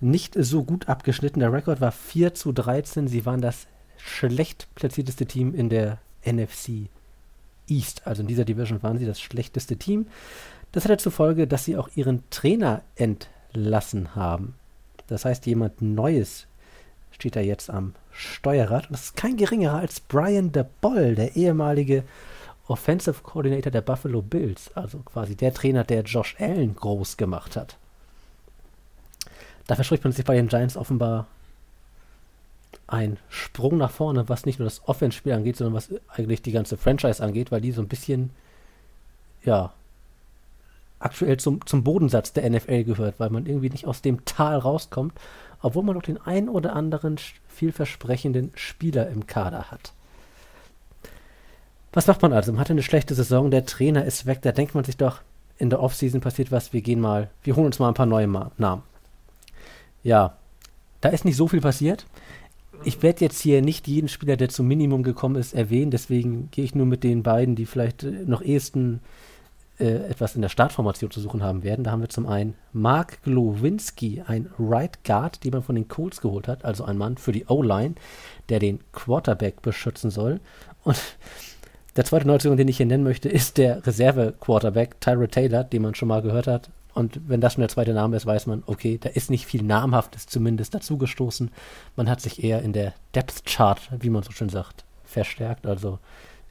nicht 0.00 0.34
so 0.38 0.64
gut 0.64 0.88
abgeschnitten. 0.88 1.40
Der 1.40 1.52
Rekord 1.52 1.80
war 1.80 1.92
4 1.92 2.34
zu 2.34 2.52
13. 2.52 3.08
Sie 3.08 3.26
waren 3.26 3.40
das 3.40 3.66
schlecht 3.96 4.68
platzierteste 4.74 5.26
Team 5.26 5.54
in 5.54 5.68
der 5.68 5.98
NFC 6.24 6.88
East. 7.68 8.06
Also 8.06 8.22
in 8.22 8.28
dieser 8.28 8.44
Division 8.44 8.82
waren 8.82 8.98
sie 8.98 9.06
das 9.06 9.20
schlechteste 9.20 9.76
Team. 9.76 10.06
Das 10.72 10.84
hatte 10.84 10.98
zur 10.98 11.12
Folge, 11.12 11.46
dass 11.46 11.64
sie 11.64 11.76
auch 11.76 11.88
ihren 11.94 12.22
Trainer 12.30 12.82
entlassen 12.96 14.14
haben. 14.14 14.54
Das 15.06 15.24
heißt, 15.24 15.46
jemand 15.46 15.80
Neues 15.80 16.46
steht 17.10 17.36
da 17.36 17.40
jetzt 17.40 17.70
am 17.70 17.94
Steuerrad. 18.12 18.86
Und 18.86 18.92
das 18.92 19.04
ist 19.04 19.16
kein 19.16 19.36
geringerer 19.36 19.78
als 19.78 20.00
Brian 20.00 20.52
de 20.52 20.64
Boll, 20.80 21.14
der 21.14 21.36
ehemalige 21.36 22.04
Offensive 22.68 23.22
Coordinator 23.22 23.70
der 23.70 23.80
Buffalo 23.80 24.22
Bills. 24.22 24.70
Also 24.74 24.98
quasi 24.98 25.36
der 25.36 25.54
Trainer, 25.54 25.84
der 25.84 26.02
Josh 26.02 26.36
Allen 26.38 26.74
groß 26.74 27.16
gemacht 27.16 27.56
hat. 27.56 27.78
Da 29.66 29.74
verspricht 29.74 30.04
man 30.04 30.12
sich 30.12 30.24
bei 30.24 30.34
den 30.34 30.48
Giants 30.48 30.76
offenbar 30.76 31.26
ein 32.86 33.18
Sprung 33.28 33.78
nach 33.78 33.90
vorne, 33.90 34.28
was 34.28 34.46
nicht 34.46 34.58
nur 34.58 34.66
das 34.66 34.86
Offense-Spiel 34.86 35.32
angeht, 35.32 35.56
sondern 35.56 35.74
was 35.74 35.90
eigentlich 36.08 36.42
die 36.42 36.52
ganze 36.52 36.76
Franchise 36.76 37.22
angeht, 37.22 37.50
weil 37.50 37.60
die 37.60 37.72
so 37.72 37.82
ein 37.82 37.88
bisschen, 37.88 38.30
ja, 39.44 39.72
aktuell 40.98 41.36
zum, 41.36 41.64
zum 41.66 41.84
Bodensatz 41.84 42.32
der 42.32 42.48
NFL 42.48 42.84
gehört, 42.84 43.18
weil 43.18 43.30
man 43.30 43.46
irgendwie 43.46 43.70
nicht 43.70 43.86
aus 43.86 44.02
dem 44.02 44.24
Tal 44.24 44.58
rauskommt, 44.58 45.14
obwohl 45.60 45.82
man 45.82 45.96
noch 45.96 46.02
den 46.02 46.20
ein 46.20 46.48
oder 46.48 46.74
anderen 46.74 47.16
vielversprechenden 47.48 48.52
Spieler 48.54 49.08
im 49.08 49.26
Kader 49.26 49.70
hat. 49.70 49.92
Was 51.92 52.06
macht 52.06 52.22
man 52.22 52.32
also? 52.32 52.52
Man 52.52 52.60
hatte 52.60 52.72
eine 52.72 52.82
schlechte 52.82 53.14
Saison, 53.14 53.50
der 53.50 53.66
Trainer 53.66 54.04
ist 54.04 54.26
weg, 54.26 54.42
da 54.42 54.52
denkt 54.52 54.74
man 54.74 54.84
sich 54.84 54.96
doch, 54.96 55.20
in 55.58 55.70
der 55.70 55.82
Offseason 55.82 56.20
passiert 56.20 56.52
was, 56.52 56.72
wir 56.72 56.82
gehen 56.82 57.00
mal, 57.00 57.30
wir 57.42 57.56
holen 57.56 57.66
uns 57.66 57.78
mal 57.78 57.88
ein 57.88 57.94
paar 57.94 58.06
neue 58.06 58.28
Namen. 58.58 58.82
Ja, 60.06 60.36
da 61.00 61.08
ist 61.08 61.24
nicht 61.24 61.34
so 61.34 61.48
viel 61.48 61.60
passiert. 61.60 62.06
Ich 62.84 63.02
werde 63.02 63.24
jetzt 63.24 63.40
hier 63.40 63.60
nicht 63.60 63.88
jeden 63.88 64.06
Spieler, 64.06 64.36
der 64.36 64.48
zum 64.48 64.68
Minimum 64.68 65.02
gekommen 65.02 65.34
ist, 65.34 65.52
erwähnen, 65.52 65.90
deswegen 65.90 66.48
gehe 66.52 66.64
ich 66.64 66.76
nur 66.76 66.86
mit 66.86 67.02
den 67.02 67.24
beiden, 67.24 67.56
die 67.56 67.66
vielleicht 67.66 68.04
noch 68.04 68.40
ehesten 68.40 69.00
äh, 69.80 70.08
etwas 70.08 70.36
in 70.36 70.42
der 70.42 70.48
Startformation 70.48 71.10
zu 71.10 71.20
suchen 71.20 71.42
haben 71.42 71.64
werden. 71.64 71.82
Da 71.82 71.90
haben 71.90 72.02
wir 72.02 72.08
zum 72.08 72.28
einen 72.28 72.54
Mark 72.72 73.20
Glowinski, 73.24 74.22
ein 74.24 74.48
Right 74.60 75.02
Guard, 75.02 75.42
den 75.42 75.50
man 75.50 75.64
von 75.64 75.74
den 75.74 75.88
Colts 75.88 76.20
geholt 76.20 76.46
hat, 76.46 76.64
also 76.64 76.84
ein 76.84 76.98
Mann 76.98 77.16
für 77.16 77.32
die 77.32 77.46
O-Line, 77.46 77.96
der 78.48 78.60
den 78.60 78.78
Quarterback 78.92 79.60
beschützen 79.60 80.12
soll. 80.12 80.38
Und 80.84 81.02
der 81.96 82.04
zweite 82.04 82.28
Neuzugang, 82.28 82.56
den 82.56 82.68
ich 82.68 82.76
hier 82.76 82.86
nennen 82.86 83.02
möchte, 83.02 83.28
ist 83.28 83.58
der 83.58 83.84
Reserve-Quarterback 83.84 85.00
Tyra 85.00 85.26
Taylor, 85.26 85.64
den 85.64 85.82
man 85.82 85.96
schon 85.96 86.06
mal 86.06 86.22
gehört 86.22 86.46
hat. 86.46 86.70
Und 86.96 87.20
wenn 87.28 87.42
das 87.42 87.52
schon 87.52 87.60
der 87.60 87.68
zweite 87.68 87.92
Name 87.92 88.16
ist, 88.16 88.24
weiß 88.24 88.46
man, 88.46 88.62
okay, 88.64 88.96
da 88.98 89.10
ist 89.10 89.28
nicht 89.28 89.44
viel 89.44 89.62
Namhaftes 89.62 90.24
zumindest 90.26 90.72
dazugestoßen. 90.74 91.50
Man 91.94 92.08
hat 92.08 92.22
sich 92.22 92.42
eher 92.42 92.62
in 92.62 92.72
der 92.72 92.94
Depth 93.14 93.44
Chart, 93.44 93.78
wie 94.00 94.08
man 94.08 94.22
so 94.22 94.32
schön 94.32 94.48
sagt, 94.48 94.86
verstärkt, 95.04 95.66
also 95.66 95.98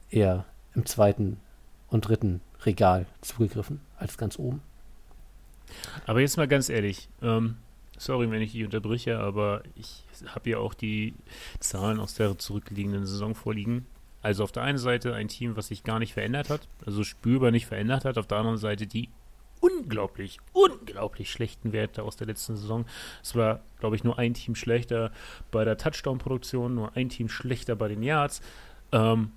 eher 0.08 0.44
im 0.76 0.86
zweiten 0.86 1.38
und 1.88 2.02
dritten 2.06 2.42
Regal 2.64 3.06
zugegriffen 3.22 3.80
als 3.98 4.18
ganz 4.18 4.38
oben. 4.38 4.62
Aber 6.06 6.20
jetzt 6.20 6.36
mal 6.36 6.46
ganz 6.46 6.68
ehrlich, 6.68 7.08
ähm, 7.22 7.56
sorry, 7.98 8.30
wenn 8.30 8.40
ich 8.40 8.52
dich 8.52 8.62
unterbreche, 8.62 9.18
aber 9.18 9.62
ich 9.74 10.04
habe 10.28 10.50
ja 10.50 10.58
auch 10.58 10.74
die 10.74 11.14
Zahlen 11.58 11.98
aus 11.98 12.14
der 12.14 12.38
zurückliegenden 12.38 13.04
Saison 13.04 13.34
vorliegen. 13.34 13.84
Also 14.22 14.44
auf 14.44 14.52
der 14.52 14.62
einen 14.62 14.78
Seite 14.78 15.12
ein 15.12 15.26
Team, 15.26 15.56
was 15.56 15.66
sich 15.66 15.82
gar 15.82 15.98
nicht 15.98 16.14
verändert 16.14 16.50
hat, 16.50 16.68
also 16.86 17.02
spürbar 17.02 17.50
nicht 17.50 17.66
verändert 17.66 18.04
hat, 18.04 18.16
auf 18.16 18.28
der 18.28 18.38
anderen 18.38 18.58
Seite 18.58 18.86
die 18.86 19.08
unglaublich, 19.66 20.38
unglaublich 20.52 21.30
schlechten 21.30 21.72
Werte 21.72 22.02
aus 22.02 22.16
der 22.16 22.26
letzten 22.26 22.56
Saison. 22.56 22.84
Es 23.22 23.34
war, 23.34 23.60
glaube 23.80 23.96
ich, 23.96 24.04
nur 24.04 24.18
ein 24.18 24.34
Team 24.34 24.54
schlechter 24.54 25.12
bei 25.50 25.64
der 25.64 25.76
Touchdown-Produktion, 25.76 26.74
nur 26.74 26.96
ein 26.96 27.08
Team 27.08 27.28
schlechter 27.28 27.76
bei 27.76 27.88
den 27.88 28.02
Yards. 28.02 28.40
Ähm, 28.92 29.32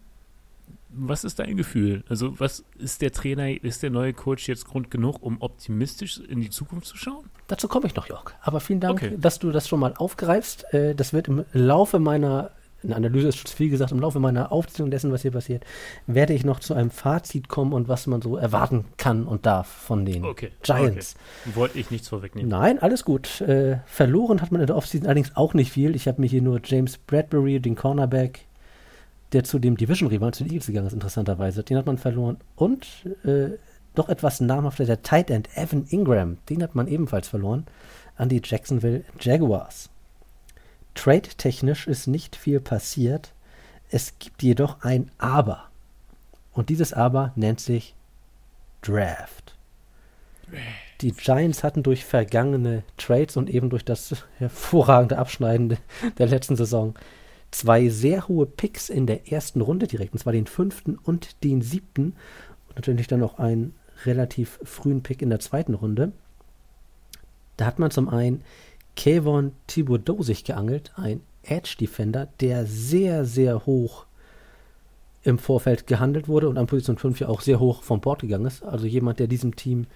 was 0.91 1.23
ist 1.23 1.39
dein 1.39 1.55
Gefühl? 1.55 2.03
Also, 2.09 2.39
was 2.39 2.63
ist 2.77 3.01
der 3.01 3.11
Trainer, 3.11 3.63
ist 3.63 3.83
der 3.83 3.91
neue 3.91 4.13
Coach 4.13 4.47
jetzt 4.47 4.65
Grund 4.65 4.89
genug, 4.89 5.21
um 5.21 5.39
optimistisch 5.39 6.19
in 6.19 6.41
die 6.41 6.49
Zukunft 6.49 6.87
zu 6.87 6.97
schauen? 6.97 7.29
Dazu 7.47 7.67
komme 7.67 7.87
ich 7.87 7.95
noch, 7.95 8.07
Jörg. 8.07 8.33
Aber 8.41 8.59
vielen 8.59 8.79
Dank, 8.79 9.01
okay. 9.01 9.15
dass 9.17 9.39
du 9.39 9.51
das 9.51 9.67
schon 9.67 9.79
mal 9.79 9.93
aufgreifst. 9.95 10.71
Äh, 10.73 10.95
das 10.95 11.13
wird 11.13 11.27
im 11.27 11.45
Laufe 11.53 11.99
meiner, 11.99 12.51
in 12.81 12.93
Analyse 12.93 13.27
ist 13.27 13.37
schon 13.37 13.47
viel 13.47 13.69
gesagt, 13.69 13.91
im 13.91 13.99
Laufe 13.99 14.19
meiner 14.19 14.51
Aufzählung 14.51 14.91
dessen, 14.91 15.11
was 15.11 15.21
hier 15.21 15.31
passiert, 15.31 15.65
werde 16.07 16.33
ich 16.33 16.45
noch 16.45 16.59
zu 16.59 16.73
einem 16.73 16.91
Fazit 16.91 17.49
kommen 17.49 17.73
und 17.73 17.87
was 17.87 18.07
man 18.07 18.21
so 18.21 18.37
erwarten 18.37 18.85
kann 18.97 19.25
und 19.25 19.45
darf 19.45 19.67
von 19.67 20.05
den 20.05 20.23
okay. 20.23 20.51
Giants. 20.63 21.15
Okay. 21.45 21.55
Wollte 21.55 21.79
ich 21.79 21.91
nichts 21.91 22.07
vorwegnehmen. 22.07 22.49
Nein, 22.49 22.79
alles 22.79 23.03
gut. 23.03 23.41
Äh, 23.41 23.79
verloren 23.85 24.41
hat 24.41 24.51
man 24.51 24.61
in 24.61 24.67
der 24.67 24.77
Offseason 24.77 25.07
allerdings 25.07 25.35
auch 25.35 25.53
nicht 25.53 25.71
viel. 25.71 25.95
Ich 25.95 26.07
habe 26.07 26.21
mir 26.21 26.27
hier 26.27 26.41
nur 26.41 26.61
James 26.63 26.97
Bradbury, 26.97 27.59
den 27.59 27.75
Cornerback, 27.75 28.45
der 29.33 29.43
zu 29.43 29.59
dem 29.59 29.75
Division-Rival, 29.75 30.33
zu 30.33 30.43
den 30.43 30.53
Eagles 30.53 30.67
gegangen 30.67 30.87
ist, 30.87 30.93
interessanterweise. 30.93 31.63
Den 31.63 31.77
hat 31.77 31.85
man 31.85 31.97
verloren. 31.97 32.37
Und 32.55 32.87
äh, 33.25 33.57
doch 33.95 34.07
etwas 34.07 34.39
namhafter, 34.39 34.85
der 34.85 35.01
Tight 35.01 35.29
End 35.29 35.49
Evan 35.55 35.85
Ingram, 35.89 36.37
den 36.49 36.63
hat 36.63 36.75
man 36.75 36.87
ebenfalls 36.87 37.27
verloren 37.27 37.65
an 38.15 38.29
die 38.29 38.41
Jacksonville 38.43 39.03
Jaguars. 39.19 39.89
Trade-technisch 40.95 41.87
ist 41.87 42.07
nicht 42.07 42.35
viel 42.35 42.59
passiert. 42.59 43.33
Es 43.89 44.13
gibt 44.19 44.43
jedoch 44.43 44.81
ein 44.81 45.11
Aber. 45.17 45.69
Und 46.51 46.69
dieses 46.69 46.93
Aber 46.93 47.31
nennt 47.35 47.59
sich 47.59 47.95
Draft. 48.81 49.55
Die 51.01 51.11
Giants 51.11 51.63
hatten 51.63 51.83
durch 51.83 52.03
vergangene 52.03 52.83
Trades 52.97 53.37
und 53.37 53.49
eben 53.49 53.69
durch 53.69 53.85
das 53.85 54.25
hervorragende 54.37 55.17
Abschneiden 55.17 55.77
der 56.17 56.27
letzten 56.27 56.55
Saison 56.55 56.95
zwei 57.51 57.89
sehr 57.89 58.27
hohe 58.27 58.45
Picks 58.45 58.89
in 58.89 59.07
der 59.07 59.31
ersten 59.31 59.61
Runde 59.61 59.87
direkt, 59.87 60.13
und 60.13 60.19
zwar 60.19 60.33
den 60.33 60.47
fünften 60.47 60.97
und 60.97 61.43
den 61.43 61.61
siebten. 61.61 62.15
Und 62.67 62.75
natürlich 62.75 63.07
dann 63.07 63.19
noch 63.19 63.39
einen 63.39 63.73
relativ 64.05 64.59
frühen 64.63 65.03
Pick 65.03 65.21
in 65.21 65.29
der 65.29 65.39
zweiten 65.39 65.73
Runde. 65.73 66.11
Da 67.57 67.65
hat 67.65 67.79
man 67.79 67.91
zum 67.91 68.09
einen 68.09 68.43
Kevon 68.99 69.53
Thibodeau 69.67 70.23
sich 70.23 70.43
geangelt, 70.43 70.91
ein 70.97 71.21
Edge 71.43 71.77
Defender, 71.79 72.27
der 72.41 72.65
sehr, 72.65 73.23
sehr 73.23 73.65
hoch 73.65 74.05
im 75.23 75.39
Vorfeld 75.39 75.87
gehandelt 75.87 76.27
wurde 76.27 76.49
und 76.49 76.57
an 76.57 76.67
Position 76.67 76.97
5 76.97 77.21
ja 77.21 77.29
auch 77.29 77.39
sehr 77.39 77.61
hoch 77.61 77.81
vom 77.81 78.01
Bord 78.01 78.19
gegangen 78.19 78.45
ist. 78.45 78.61
Also 78.61 78.87
jemand, 78.87 79.19
der 79.19 79.27
diesem 79.27 79.55
Team 79.55 79.87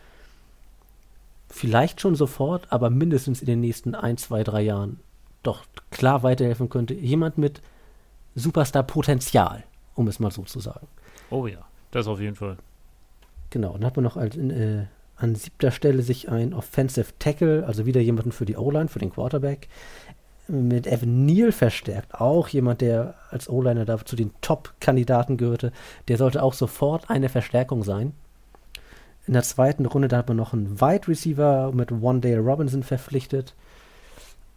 vielleicht 1.50 2.00
schon 2.00 2.16
sofort, 2.16 2.72
aber 2.72 2.90
mindestens 2.90 3.42
in 3.42 3.48
den 3.48 3.60
nächsten 3.60 3.94
ein, 3.94 4.16
zwei, 4.16 4.42
drei 4.42 4.62
Jahren 4.62 5.02
doch 5.44 5.66
klar 5.92 6.24
weiterhelfen 6.24 6.70
könnte. 6.70 6.94
Jemand 6.94 7.38
mit 7.38 7.62
Superstar-Potenzial, 8.36 9.66
um 9.96 10.08
es 10.08 10.22
mal 10.22 10.32
so 10.32 10.44
zu 10.44 10.62
sagen. 10.62 10.88
Oh 11.30 11.46
ja, 11.46 11.66
das 11.92 12.08
auf 12.08 12.22
jeden 12.22 12.38
Fall. 12.38 12.56
Genau, 13.50 13.74
dann 13.74 13.84
hat 13.84 13.98
man 13.98 14.04
noch 14.04 14.16
als, 14.16 14.38
äh, 14.38 14.86
an 15.16 15.36
siebter 15.36 15.72
Stelle 15.72 16.02
sich 16.02 16.30
ein 16.30 16.54
Offensive 16.54 17.14
Tackle, 17.20 17.66
also 17.66 17.86
wieder 17.86 18.02
jemanden 18.02 18.32
für 18.32 18.46
die 18.46 18.58
O-Line, 18.58 18.88
für 18.88 19.00
den 19.00 19.12
Quarterback, 19.12 19.68
mit 20.48 20.88
Evan 20.88 21.26
Neal 21.26 21.52
verstärkt. 21.52 22.16
Auch 22.16 22.48
jemand, 22.50 22.82
der 22.82 23.16
als 23.30 23.50
O-Liner 23.50 23.86
da 23.86 24.04
zu 24.04 24.16
den 24.16 24.32
Top-Kandidaten 24.42 25.38
gehörte. 25.38 25.72
Der 26.08 26.18
sollte 26.18 26.44
auch 26.44 26.54
sofort 26.54 27.10
eine 27.10 27.30
Verstärkung 27.30 27.84
sein. 27.84 28.14
In 29.26 29.34
der 29.34 29.44
zweiten 29.44 29.86
Runde, 29.86 30.10
da 30.10 30.18
hat 30.18 30.28
man 30.28 30.38
noch 30.38 30.54
einen 30.54 30.82
Wide 30.82 31.08
Receiver 31.08 31.72
mit 31.72 31.92
One 31.92 32.20
Day 32.20 32.36
Robinson 32.36 32.84
verpflichtet. 32.84 33.54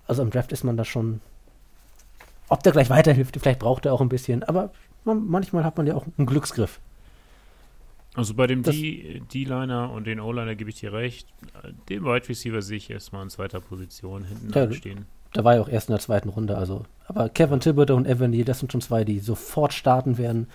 Also 0.08 0.22
im 0.22 0.30
Draft 0.30 0.52
ist 0.52 0.64
man 0.64 0.76
da 0.76 0.84
schon. 0.84 1.20
Ob 2.48 2.62
der 2.62 2.72
gleich 2.72 2.90
weiterhilft, 2.90 3.36
vielleicht 3.40 3.60
braucht 3.60 3.86
er 3.86 3.92
auch 3.92 4.00
ein 4.00 4.08
bisschen, 4.08 4.42
aber 4.42 4.70
man, 5.04 5.26
manchmal 5.26 5.64
hat 5.64 5.76
man 5.76 5.86
ja 5.86 5.94
auch 5.94 6.06
einen 6.16 6.26
Glücksgriff. 6.26 6.80
Also 8.16 8.34
bei 8.34 8.46
dem 8.46 8.62
D-Liner 8.62 9.92
und 9.92 10.06
den 10.06 10.20
O-Liner 10.20 10.54
gebe 10.56 10.70
ich 10.70 10.80
dir 10.80 10.92
recht. 10.92 11.28
Den 11.88 12.04
Wide 12.04 12.28
Receiver 12.28 12.62
sehe 12.62 12.78
ich 12.78 12.90
erstmal 12.90 13.22
in 13.22 13.30
zweiter 13.30 13.60
Position 13.60 14.24
hinten 14.24 14.50
ja, 14.52 14.72
stehen. 14.72 15.04
Da 15.32 15.44
war 15.44 15.56
ja 15.56 15.60
auch 15.60 15.68
erst 15.68 15.90
in 15.90 15.92
der 15.92 16.00
zweiten 16.00 16.30
Runde. 16.30 16.56
Also. 16.56 16.84
Aber 17.06 17.28
Kevin 17.28 17.60
Thibodeau 17.60 17.94
und 17.94 18.06
Evan 18.06 18.30
Neal, 18.30 18.44
das 18.44 18.58
sind 18.60 18.72
schon 18.72 18.80
zwei, 18.80 19.04
die 19.04 19.18
sofort 19.18 19.74
starten 19.74 20.16
werden 20.16 20.48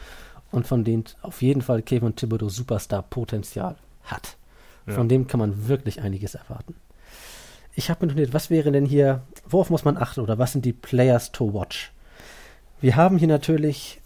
und 0.50 0.68
von 0.68 0.84
denen 0.84 1.03
auf 1.22 1.44
jeden 1.44 1.62
Fall 1.62 1.84
Kevin 1.84 2.15
Thibodeau 2.15 2.50
Superstar-Potenzial 2.50 3.75
hat. 4.03 4.38
Ja. 4.88 4.94
Von 4.94 5.08
dem 5.08 5.27
kann 5.27 5.39
man 5.39 5.68
wirklich 5.68 6.01
einiges 6.01 6.34
erwarten. 6.34 6.75
Ich 7.75 7.89
habe 7.89 8.06
mir 8.06 8.12
notiert, 8.12 8.34
was 8.34 8.50
wäre 8.50 8.72
denn 8.72 8.86
hier, 8.86 9.22
worauf 9.48 9.70
muss 9.70 9.86
man 9.86 9.98
achten 9.98 10.20
oder 10.20 10.39
was 10.39 10.51
sind 10.51 10.65
die 10.65 10.74
Players 10.74 11.32
to 11.32 11.53
watch? 11.53 11.94
Wir 12.82 12.96
haben 12.96 13.20
hier 13.20 13.27
natürlich 13.27 14.00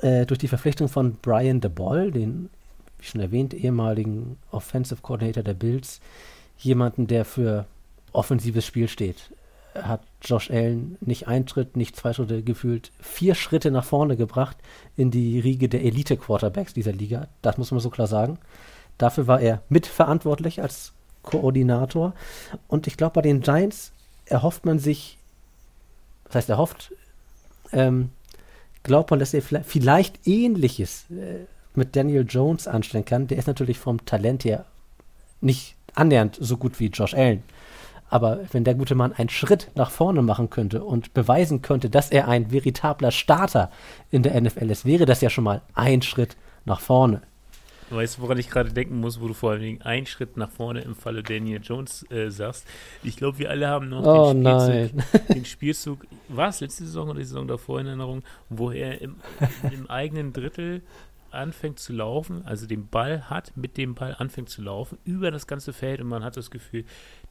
äh, 0.00 0.26
durch 0.26 0.38
die 0.38 0.48
Verpflichtung 0.48 0.88
von 0.88 1.16
Brian 1.22 1.60
DeBoll, 1.60 2.10
den, 2.10 2.50
wie 2.98 3.06
schon 3.06 3.20
erwähnt, 3.20 3.54
ehemaligen 3.54 4.36
Offensive 4.50 5.00
Coordinator 5.02 5.42
der 5.42 5.54
Bills, 5.54 6.00
jemanden, 6.58 7.06
der 7.06 7.24
für 7.24 7.66
offensives 8.12 8.64
Spiel 8.64 8.88
steht. 8.88 9.30
Hat 9.74 10.00
Josh 10.22 10.50
Allen 10.50 10.96
nicht 11.00 11.28
einen 11.28 11.46
Schritt, 11.46 11.76
nicht 11.76 11.96
zwei 11.96 12.14
Schritte, 12.14 12.42
gefühlt 12.42 12.92
vier 12.98 13.34
Schritte 13.34 13.70
nach 13.70 13.84
vorne 13.84 14.16
gebracht 14.16 14.56
in 14.96 15.10
die 15.10 15.38
Riege 15.38 15.68
der 15.68 15.84
Elite-Quarterbacks 15.84 16.72
dieser 16.72 16.92
Liga. 16.92 17.28
Das 17.42 17.58
muss 17.58 17.70
man 17.70 17.80
so 17.80 17.90
klar 17.90 18.06
sagen. 18.06 18.38
Dafür 18.96 19.26
war 19.26 19.40
er 19.40 19.62
mitverantwortlich 19.68 20.62
als 20.62 20.92
Koordinator. 21.22 22.14
Und 22.68 22.86
ich 22.86 22.96
glaube, 22.96 23.14
bei 23.14 23.22
den 23.22 23.42
Giants 23.42 23.92
erhofft 24.24 24.64
man 24.64 24.78
sich, 24.78 25.18
das 26.24 26.36
heißt, 26.36 26.48
erhofft, 26.48 26.92
ähm, 27.72 28.10
glaubt 28.86 29.10
man, 29.10 29.18
dass 29.18 29.34
er 29.34 29.42
vielleicht 29.42 30.26
Ähnliches 30.26 31.06
äh, 31.10 31.44
mit 31.74 31.94
Daniel 31.96 32.24
Jones 32.26 32.66
anstellen 32.68 33.04
kann. 33.04 33.26
Der 33.26 33.36
ist 33.36 33.46
natürlich 33.46 33.78
vom 33.78 34.04
Talent 34.06 34.44
her 34.44 34.64
nicht 35.40 35.76
annähernd 35.94 36.38
so 36.40 36.56
gut 36.56 36.80
wie 36.80 36.86
Josh 36.86 37.14
Allen. 37.14 37.42
Aber 38.08 38.40
wenn 38.52 38.64
der 38.64 38.74
gute 38.74 38.94
Mann 38.94 39.12
einen 39.12 39.28
Schritt 39.28 39.70
nach 39.74 39.90
vorne 39.90 40.22
machen 40.22 40.48
könnte 40.48 40.84
und 40.84 41.12
beweisen 41.12 41.60
könnte, 41.60 41.90
dass 41.90 42.10
er 42.10 42.28
ein 42.28 42.52
veritabler 42.52 43.10
Starter 43.10 43.70
in 44.10 44.22
der 44.22 44.40
NFL 44.40 44.70
ist, 44.70 44.84
wäre 44.84 45.06
das 45.06 45.20
ja 45.20 45.28
schon 45.28 45.44
mal 45.44 45.62
ein 45.74 46.02
Schritt 46.02 46.36
nach 46.64 46.80
vorne. 46.80 47.22
Weißt 47.90 48.18
du, 48.18 48.22
woran 48.22 48.38
ich 48.38 48.50
gerade 48.50 48.72
denken 48.72 48.98
muss, 48.98 49.20
wo 49.20 49.28
du 49.28 49.34
vor 49.34 49.52
allen 49.52 49.60
Dingen 49.60 49.82
einen 49.82 50.06
Schritt 50.06 50.36
nach 50.36 50.50
vorne 50.50 50.80
im 50.80 50.96
Falle 50.96 51.22
Daniel 51.22 51.60
Jones 51.62 52.04
äh, 52.10 52.30
sagst? 52.30 52.66
Ich 53.04 53.16
glaube, 53.16 53.38
wir 53.38 53.50
alle 53.50 53.68
haben 53.68 53.88
noch 53.88 54.04
oh, 54.04 54.32
den, 54.32 54.44
Spielzug, 54.44 55.26
den 55.28 55.44
Spielzug, 55.44 56.06
war 56.28 56.48
es 56.48 56.60
letzte 56.60 56.84
Saison 56.84 57.10
oder 57.10 57.20
die 57.20 57.24
Saison 57.24 57.46
davor 57.46 57.80
in 57.80 57.86
Erinnerung, 57.86 58.22
wo 58.48 58.72
er 58.72 59.00
im, 59.00 59.16
im 59.70 59.88
eigenen 59.88 60.32
Drittel 60.32 60.82
anfängt 61.30 61.78
zu 61.78 61.92
laufen, 61.92 62.44
also 62.44 62.66
den 62.66 62.88
Ball 62.88 63.28
hat, 63.30 63.56
mit 63.56 63.76
dem 63.76 63.94
Ball 63.94 64.16
anfängt 64.18 64.48
zu 64.48 64.62
laufen, 64.62 64.98
über 65.04 65.30
das 65.30 65.46
ganze 65.46 65.72
Feld 65.72 66.00
und 66.00 66.08
man 66.08 66.24
hat 66.24 66.36
das 66.36 66.50
Gefühl, 66.50 66.84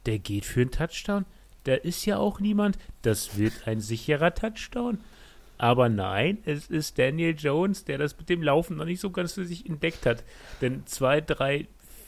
der 0.06 0.20
geht 0.20 0.46
für 0.46 0.62
einen 0.62 0.72
Touchdown. 0.72 1.26
Da 1.64 1.74
ist 1.74 2.06
ja 2.06 2.18
auch 2.18 2.40
niemand. 2.40 2.78
Das 3.02 3.38
wird 3.38 3.68
ein 3.68 3.82
sicherer 3.82 4.34
Touchdown. 4.34 5.00
Aber 5.58 5.90
nein, 5.90 6.40
es 6.46 6.68
ist 6.68 6.98
Daniel 7.00 7.36
Jones, 7.38 7.86
der 7.86 7.98
das 7.98 8.18
mit 8.18 8.30
dem 8.30 8.44
Laufen 8.44 8.78
noch 8.78 8.86
nicht 8.86 9.00
so 9.00 9.10
ganz 9.10 9.34
für 9.34 9.46
sich 9.46 9.66
entdeckt 9.66 10.06
hat. 10.06 10.24
Denn 10.62 10.86
zwei, 10.86 11.22
drei, 11.22 11.68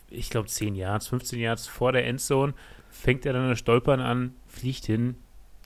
ich 0.09 0.29
glaube 0.29 0.47
10 0.47 0.75
Yards, 0.75 1.07
15 1.07 1.39
Yards 1.39 1.67
vor 1.67 1.91
der 1.91 2.05
Endzone 2.05 2.53
fängt 2.89 3.25
er 3.25 3.33
dann 3.33 3.49
das 3.49 3.59
Stolpern 3.59 3.99
an, 3.99 4.35
fliegt 4.47 4.85
hin, 4.85 5.15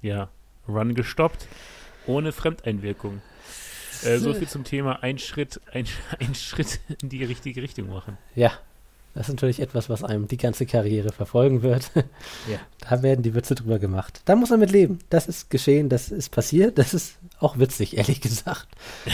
ja, 0.02 0.30
Run 0.68 0.94
gestoppt, 0.94 1.48
ohne 2.06 2.32
Fremdeinwirkung. 2.32 3.22
Äh, 4.04 4.18
so 4.18 4.34
viel 4.34 4.48
zum 4.48 4.64
Thema 4.64 5.04
ein 5.04 5.18
Schritt, 5.18 5.62
ein, 5.72 5.86
ein 6.20 6.36
Schritt 6.36 6.80
in 7.02 7.10
die 7.10 7.24
richtige 7.24 7.62
Richtung 7.62 7.90
machen. 7.90 8.18
Ja, 8.36 8.52
das 9.14 9.28
ist 9.28 9.36
natürlich 9.36 9.60
etwas, 9.60 9.90
was 9.90 10.04
einem 10.04 10.28
die 10.28 10.38
ganze 10.38 10.66
Karriere 10.66 11.12
verfolgen 11.12 11.62
wird. 11.62 11.92
Ja. 12.50 12.60
Da 12.90 13.04
werden 13.04 13.22
die 13.22 13.36
Witze 13.36 13.54
drüber 13.54 13.78
gemacht. 13.78 14.22
Da 14.26 14.36
muss 14.36 14.50
man 14.50 14.60
mit 14.60 14.72
leben. 14.72 14.98
Das 15.12 15.28
ist 15.28 15.52
geschehen, 15.52 15.88
das 15.88 16.10
ist 16.10 16.30
passiert. 16.30 16.80
Das 16.80 16.96
ist 16.96 17.20
auch 17.40 17.60
witzig, 17.60 17.96
ehrlich 17.98 18.22
gesagt. 18.22 18.68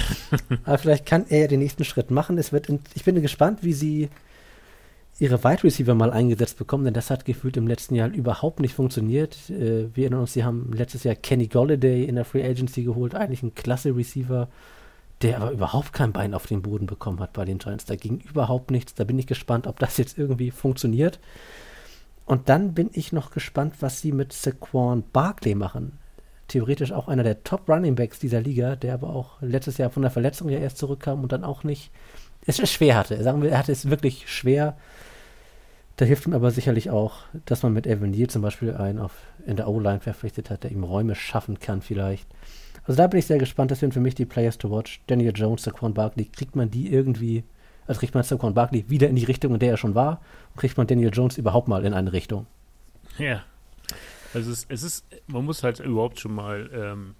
Aber 0.63 0.77
vielleicht 0.77 1.05
kann 1.05 1.25
er 1.27 1.41
ja 1.41 1.47
den 1.47 1.59
nächsten 1.59 1.83
Schritt 1.83 2.09
machen. 2.09 2.37
Es 2.37 2.53
wird 2.53 2.69
in, 2.69 2.79
ich 2.95 3.03
bin 3.03 3.21
gespannt, 3.21 3.59
wie 3.63 3.73
sie 3.73 4.09
ihre 5.19 5.43
Wide 5.43 5.65
Receiver 5.65 5.95
mal 5.95 6.11
eingesetzt 6.11 6.57
bekommen, 6.57 6.85
denn 6.85 6.93
das 6.93 7.09
hat 7.09 7.25
gefühlt 7.25 7.57
im 7.57 7.67
letzten 7.67 7.95
Jahr 7.95 8.09
überhaupt 8.09 8.61
nicht 8.61 8.73
funktioniert. 8.73 9.35
Äh, 9.49 9.93
wir 9.93 10.05
erinnern 10.05 10.21
uns, 10.21 10.33
sie 10.33 10.45
haben 10.45 10.71
letztes 10.73 11.03
Jahr 11.03 11.15
Kenny 11.15 11.47
Golladay 11.47 12.05
in 12.05 12.15
der 12.15 12.25
Free 12.25 12.43
Agency 12.43 12.83
geholt, 12.83 13.15
eigentlich 13.15 13.43
ein 13.43 13.53
klasse 13.53 13.95
Receiver 13.95 14.47
der 15.21 15.37
aber 15.37 15.51
überhaupt 15.51 15.93
kein 15.93 16.13
Bein 16.13 16.33
auf 16.33 16.45
den 16.45 16.61
Boden 16.61 16.85
bekommen 16.85 17.19
hat 17.19 17.33
bei 17.33 17.45
den 17.45 17.57
Giants. 17.57 17.85
Da 17.85 17.95
ging 17.95 18.19
überhaupt 18.19 18.71
nichts. 18.71 18.93
Da 18.93 19.03
bin 19.03 19.17
ich 19.17 19.27
gespannt, 19.27 19.67
ob 19.67 19.79
das 19.79 19.97
jetzt 19.97 20.17
irgendwie 20.17 20.51
funktioniert. 20.51 21.19
Und 22.25 22.49
dann 22.49 22.73
bin 22.73 22.89
ich 22.93 23.13
noch 23.13 23.31
gespannt, 23.31 23.75
was 23.79 24.01
sie 24.01 24.11
mit 24.11 24.33
Saquon 24.33 25.03
Barkley 25.11 25.55
machen. 25.55 25.97
Theoretisch 26.47 26.91
auch 26.91 27.07
einer 27.07 27.23
der 27.23 27.43
Top 27.43 27.67
Running 27.67 27.95
Backs 27.95 28.19
dieser 28.19 28.41
Liga, 28.41 28.75
der 28.75 28.93
aber 28.93 29.09
auch 29.09 29.41
letztes 29.41 29.77
Jahr 29.77 29.89
von 29.89 30.01
der 30.01 30.11
Verletzung 30.11 30.49
ja 30.49 30.59
erst 30.59 30.77
zurückkam 30.77 31.23
und 31.23 31.31
dann 31.31 31.43
auch 31.43 31.63
nicht 31.63 31.91
es 32.45 32.57
schwer 32.69 32.95
hatte. 32.95 33.21
Sagen 33.23 33.41
wir, 33.41 33.51
er 33.51 33.57
hatte 33.57 33.71
es 33.71 33.89
wirklich 33.89 34.31
schwer. 34.31 34.77
Da 35.97 36.05
hilft 36.05 36.27
ihm 36.27 36.33
aber 36.33 36.51
sicherlich 36.51 36.89
auch, 36.89 37.21
dass 37.45 37.63
man 37.63 37.73
mit 37.73 37.87
Evan 37.87 38.11
Neal 38.11 38.27
zum 38.27 38.43
Beispiel 38.43 38.73
einen 38.73 38.99
auf, 38.99 39.13
in 39.45 39.57
der 39.57 39.67
O-Line 39.67 39.99
verpflichtet 39.99 40.49
hat, 40.49 40.63
der 40.63 40.71
ihm 40.71 40.83
Räume 40.83 41.15
schaffen 41.15 41.59
kann 41.59 41.81
vielleicht. 41.81 42.27
Also 42.87 42.97
da 42.97 43.07
bin 43.07 43.19
ich 43.19 43.27
sehr 43.27 43.37
gespannt. 43.37 43.69
Das 43.71 43.79
sind 43.79 43.93
für 43.93 43.99
mich 43.99 44.15
die 44.15 44.25
Players 44.25 44.57
to 44.57 44.71
watch. 44.71 45.01
Daniel 45.07 45.33
Jones, 45.35 45.63
Saquon 45.63 45.93
Barkley. 45.93 46.25
Kriegt 46.25 46.55
man 46.55 46.71
die 46.71 46.91
irgendwie, 46.91 47.43
also 47.85 47.99
kriegt 47.99 48.15
man 48.15 48.23
Saquon 48.23 48.53
Barkley 48.53 48.89
wieder 48.89 49.09
in 49.09 49.17
die 49.17 49.25
Richtung, 49.25 49.53
in 49.53 49.59
der 49.59 49.71
er 49.71 49.77
schon 49.77 49.93
war? 49.93 50.21
Und 50.53 50.59
kriegt 50.59 50.77
man 50.77 50.87
Daniel 50.87 51.11
Jones 51.13 51.37
überhaupt 51.37 51.67
mal 51.67 51.85
in 51.85 51.93
eine 51.93 52.13
Richtung? 52.13 52.47
Ja. 53.17 53.43
Also 54.33 54.51
es, 54.51 54.65
es 54.69 54.83
ist, 54.83 55.05
man 55.27 55.43
muss 55.43 55.63
halt 55.63 55.79
überhaupt 55.79 56.19
schon 56.19 56.33
mal 56.33 56.69
ähm, 56.73 57.15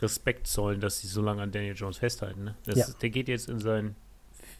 Respekt 0.00 0.46
zollen, 0.46 0.80
dass 0.80 1.00
sie 1.00 1.08
so 1.08 1.20
lange 1.20 1.42
an 1.42 1.50
Daniel 1.50 1.74
Jones 1.74 1.98
festhalten. 1.98 2.44
Ne? 2.44 2.54
Ja. 2.66 2.86
Der 3.00 3.10
geht 3.10 3.28
jetzt 3.28 3.48
in 3.48 3.58
sein 3.58 3.96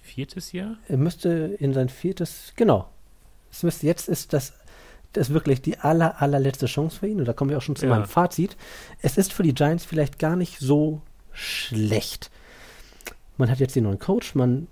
viertes 0.03 0.53
Jahr? 0.53 0.77
Er 0.89 0.97
müsste 0.97 1.57
in 1.59 1.73
sein 1.73 1.89
viertes, 1.89 2.53
genau. 2.57 2.89
Es 3.51 3.63
müsste, 3.63 3.87
jetzt 3.87 4.09
ist 4.09 4.33
das 4.33 4.55
das 5.13 5.29
ist 5.29 5.35
wirklich 5.35 5.63
die 5.63 5.79
aller, 5.79 6.21
allerletzte 6.21 6.67
Chance 6.67 7.01
für 7.01 7.07
ihn. 7.07 7.19
Und 7.19 7.27
da 7.27 7.33
kommen 7.33 7.51
wir 7.51 7.59
auch 7.59 7.63
schon 7.63 7.77
zu 7.77 7.87
ja. 7.87 7.95
meinem 7.95 8.07
Fazit. 8.07 8.57
Es 9.01 9.19
ist 9.19 9.33
für 9.33 9.43
die 9.43 9.55
Giants 9.55 9.85
vielleicht 9.85 10.19
gar 10.19 10.37
nicht 10.37 10.59
so 10.59 11.03
schlecht. 11.33 12.31
Man 13.37 13.51
hat 13.51 13.61
jetzt 13.61 13.77
den 13.77 13.85
neuen 13.85 13.99
Coach, 13.99 14.35
man 14.35 14.69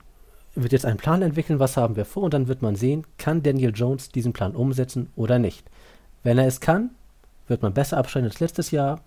wird 0.55 0.73
jetzt 0.73 0.85
einen 0.87 0.99
Plan 0.99 1.23
entwickeln, 1.23 1.59
was 1.59 1.77
haben 1.77 1.97
wir 1.97 2.05
vor, 2.05 2.25
und 2.25 2.35
dann 2.35 2.49
wird 2.49 2.63
man 2.63 2.77
sehen, 2.77 3.07
kann 3.19 3.43
Daniel 3.43 3.73
Jones 3.75 4.11
diesen 4.11 4.33
Plan 4.33 4.55
umsetzen 4.55 5.11
oder 5.17 5.39
nicht. 5.39 5.71
Wenn 6.23 6.39
er 6.39 6.47
es 6.47 6.61
kann, 6.61 6.91
wird 7.47 7.63
man 7.63 7.73
besser 7.73 7.97
abschneiden 7.97 8.31
als 8.31 8.41
letztes 8.41 8.71
Jahr, 8.71 9.01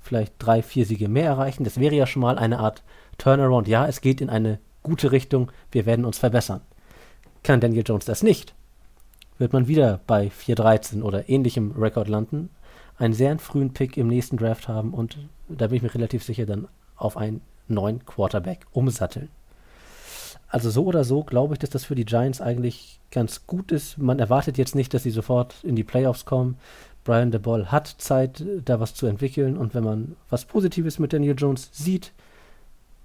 vielleicht 0.00 0.34
drei, 0.38 0.62
vier 0.62 0.86
Siege 0.86 1.08
mehr 1.08 1.26
erreichen. 1.26 1.64
Das 1.64 1.78
wäre 1.78 1.94
ja 1.94 2.06
schon 2.06 2.22
mal 2.22 2.38
eine 2.38 2.58
Art 2.58 2.82
Turnaround. 3.18 3.68
Ja, 3.68 3.86
es 3.86 4.00
geht 4.00 4.20
in 4.20 4.30
eine 4.30 4.58
gute 4.82 5.12
Richtung, 5.12 5.50
wir 5.72 5.86
werden 5.86 6.04
uns 6.04 6.18
verbessern. 6.18 6.62
Kann 7.42 7.60
Daniel 7.60 7.84
Jones 7.86 8.04
das 8.04 8.22
nicht, 8.22 8.54
wird 9.40 9.54
man 9.54 9.66
wieder 9.66 10.00
bei 10.06 10.28
4-13 10.28 11.02
oder 11.02 11.28
ähnlichem 11.30 11.72
Rekord 11.72 12.08
landen, 12.08 12.50
einen 12.98 13.14
sehr 13.14 13.36
frühen 13.38 13.72
Pick 13.72 13.96
im 13.96 14.06
nächsten 14.06 14.36
Draft 14.36 14.68
haben 14.68 14.92
und 14.92 15.16
da 15.48 15.68
bin 15.68 15.78
ich 15.78 15.82
mir 15.82 15.94
relativ 15.94 16.22
sicher 16.22 16.44
dann 16.44 16.68
auf 16.94 17.16
einen 17.16 17.40
neuen 17.66 18.04
Quarterback 18.04 18.66
umsatteln. 18.72 19.30
Also 20.48 20.68
so 20.68 20.84
oder 20.84 21.04
so 21.04 21.24
glaube 21.24 21.54
ich, 21.54 21.58
dass 21.58 21.70
das 21.70 21.86
für 21.86 21.94
die 21.94 22.04
Giants 22.04 22.42
eigentlich 22.42 23.00
ganz 23.10 23.46
gut 23.46 23.72
ist. 23.72 23.96
Man 23.96 24.18
erwartet 24.18 24.58
jetzt 24.58 24.74
nicht, 24.74 24.92
dass 24.92 25.04
sie 25.04 25.10
sofort 25.10 25.54
in 25.64 25.74
die 25.74 25.84
Playoffs 25.84 26.26
kommen. 26.26 26.58
Brian 27.04 27.30
de 27.30 27.40
Ball 27.40 27.72
hat 27.72 27.86
Zeit, 27.86 28.44
da 28.66 28.78
was 28.78 28.94
zu 28.94 29.06
entwickeln 29.06 29.56
und 29.56 29.74
wenn 29.74 29.84
man 29.84 30.16
was 30.28 30.44
Positives 30.44 30.98
mit 30.98 31.14
Daniel 31.14 31.34
Jones 31.38 31.70
sieht, 31.72 32.12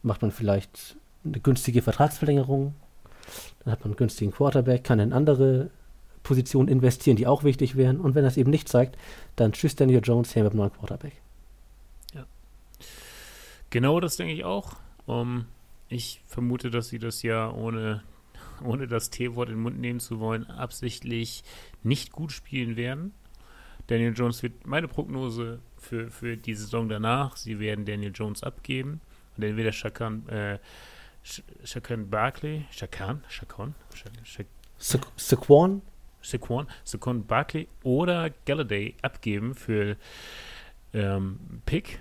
macht 0.04 0.22
man 0.22 0.32
vielleicht 0.32 0.98
eine 1.24 1.40
günstige 1.40 1.82
Vertragsverlängerung, 1.82 2.74
dann 3.64 3.72
hat 3.72 3.80
man 3.80 3.92
einen 3.92 3.98
günstigen 3.98 4.34
Quarterback, 4.34 4.84
kann 4.84 5.00
in 5.00 5.14
andere 5.14 5.70
Positionen 6.26 6.68
investieren, 6.68 7.16
die 7.16 7.28
auch 7.28 7.44
wichtig 7.44 7.78
wären. 7.78 8.02
Und 8.02 8.16
wenn 8.16 8.24
das 8.24 8.36
eben 8.36 8.50
nicht 8.50 8.68
zeigt, 8.68 8.98
dann 9.38 9.54
tschüss 9.54 9.76
Daniel 9.76 10.02
Jones 10.04 10.36
her 10.36 10.44
mit 10.44 10.54
dem 10.54 10.58
neuen 10.58 10.74
Quarterback. 10.74 11.14
Ja. 12.14 12.26
Genau 13.70 14.00
das 14.02 14.18
denke 14.18 14.34
ich 14.34 14.44
auch. 14.44 14.76
Um, 15.06 15.46
ich 15.88 16.22
vermute, 16.26 16.72
dass 16.72 16.90
sie 16.90 17.00
das 17.00 17.22
ja 17.22 17.52
ohne, 17.52 18.04
ohne 18.64 18.88
das 18.88 19.12
T-Wort 19.12 19.50
in 19.50 19.56
den 19.56 19.62
Mund 19.62 19.80
nehmen 19.80 20.00
zu 20.00 20.20
wollen, 20.20 20.46
absichtlich 20.46 21.44
nicht 21.84 22.12
gut 22.12 22.32
spielen 22.32 22.76
werden. 22.76 23.14
Daniel 23.88 24.14
Jones 24.16 24.42
wird 24.42 24.66
meine 24.66 24.88
Prognose 24.88 25.60
für, 25.78 26.10
für 26.10 26.38
die 26.38 26.56
Saison 26.56 26.90
danach. 26.90 27.38
Sie 27.38 27.60
werden 27.60 27.86
Daniel 27.86 28.12
Jones 28.16 28.42
abgeben 28.42 29.00
und 29.38 29.44
entweder 29.44 29.72
Shakan, 29.72 30.28
äh, 30.28 30.58
Shakan 31.64 32.10
Barkley, 32.10 32.66
Shakan, 32.72 33.24
Shakon, 33.30 33.76
Saquon 35.18 35.84
Saquon, 36.26 36.68
Saquon 36.84 37.26
Barkley 37.26 37.68
oder 37.84 38.32
Galladay 38.46 38.96
abgeben 39.02 39.56
für 39.56 39.98
ähm, 40.94 41.40
Pick 41.66 42.00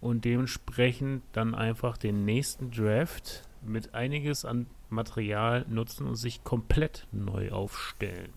und 0.00 0.24
dementsprechend 0.24 1.22
dann 1.32 1.54
einfach 1.54 1.96
den 1.96 2.24
nächsten 2.24 2.70
Draft 2.70 3.42
mit 3.62 3.94
einiges 3.94 4.44
an 4.44 4.66
Material 4.88 5.64
nutzen 5.68 6.06
und 6.06 6.16
sich 6.16 6.42
komplett 6.42 7.06
neu 7.12 7.52
aufstellen. 7.52 8.32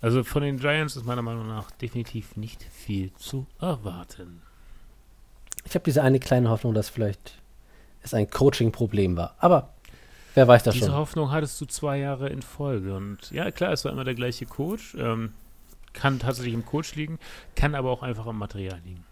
Also 0.00 0.22
von 0.22 0.42
den 0.42 0.58
Giants 0.58 0.96
ist 0.96 1.06
meiner 1.06 1.22
Meinung 1.22 1.48
nach 1.48 1.70
definitiv 1.70 2.36
nicht 2.36 2.62
viel 2.62 3.12
zu 3.14 3.46
erwarten. 3.60 4.42
Ich 5.64 5.74
habe 5.74 5.84
diese 5.84 6.02
eine 6.02 6.20
kleine 6.20 6.50
Hoffnung, 6.50 6.74
dass 6.74 6.88
vielleicht 6.88 7.38
es 8.02 8.14
ein 8.14 8.30
Coaching-Problem 8.30 9.16
war. 9.16 9.34
Aber 9.38 9.74
Wer 10.38 10.46
weiß 10.46 10.62
das 10.62 10.74
Diese 10.74 10.84
schon. 10.86 10.92
Diese 10.92 11.00
Hoffnung 11.00 11.32
hattest 11.32 11.60
du 11.60 11.66
zwei 11.66 11.98
Jahre 11.98 12.28
in 12.28 12.42
Folge. 12.42 12.94
Und 12.94 13.28
ja, 13.32 13.50
klar, 13.50 13.72
es 13.72 13.84
war 13.84 13.90
immer 13.90 14.04
der 14.04 14.14
gleiche 14.14 14.46
Coach. 14.46 14.94
Ähm, 14.94 15.32
kann 15.92 16.20
tatsächlich 16.20 16.54
im 16.54 16.64
Coach 16.64 16.94
liegen, 16.94 17.18
kann 17.56 17.74
aber 17.74 17.90
auch 17.90 18.04
einfach 18.04 18.24
am 18.24 18.38
Material 18.38 18.80
liegen. 18.84 19.04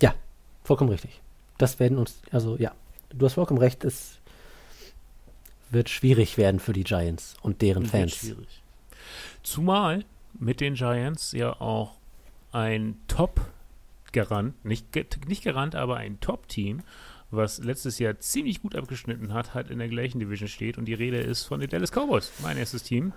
Ja, 0.00 0.14
vollkommen 0.62 0.90
richtig. 0.90 1.20
Das 1.58 1.80
werden 1.80 1.98
uns, 1.98 2.22
also 2.30 2.56
ja, 2.58 2.70
du 3.10 3.26
hast 3.26 3.34
vollkommen 3.34 3.58
recht, 3.58 3.82
es 3.82 4.20
wird 5.70 5.88
schwierig 5.88 6.38
werden 6.38 6.60
für 6.60 6.72
die 6.72 6.84
Giants 6.84 7.34
und 7.42 7.60
deren 7.60 7.84
Fans. 7.84 8.22
Wird 8.22 8.36
schwierig. 8.36 8.62
Zumal 9.42 10.04
mit 10.38 10.60
den 10.60 10.74
Giants 10.74 11.32
ja 11.32 11.60
auch 11.60 11.96
ein 12.52 13.00
Top-Garant, 13.08 14.64
nicht, 14.64 14.86
nicht 15.26 15.42
Garant, 15.42 15.74
aber 15.74 15.96
ein 15.96 16.20
Top-Team, 16.20 16.82
was 17.32 17.58
letztes 17.58 17.98
Jahr 17.98 18.18
ziemlich 18.18 18.62
gut 18.62 18.76
abgeschnitten 18.76 19.32
hat, 19.34 19.54
halt 19.54 19.70
in 19.70 19.78
der 19.78 19.88
gleichen 19.88 20.20
Division 20.20 20.48
steht. 20.48 20.78
Und 20.78 20.84
die 20.84 20.94
Rede 20.94 21.18
ist 21.18 21.44
von 21.44 21.60
den 21.60 21.68
Dallas 21.68 21.90
Cowboys, 21.90 22.30
mein 22.42 22.56
erstes 22.56 22.82
Team. 22.82 23.12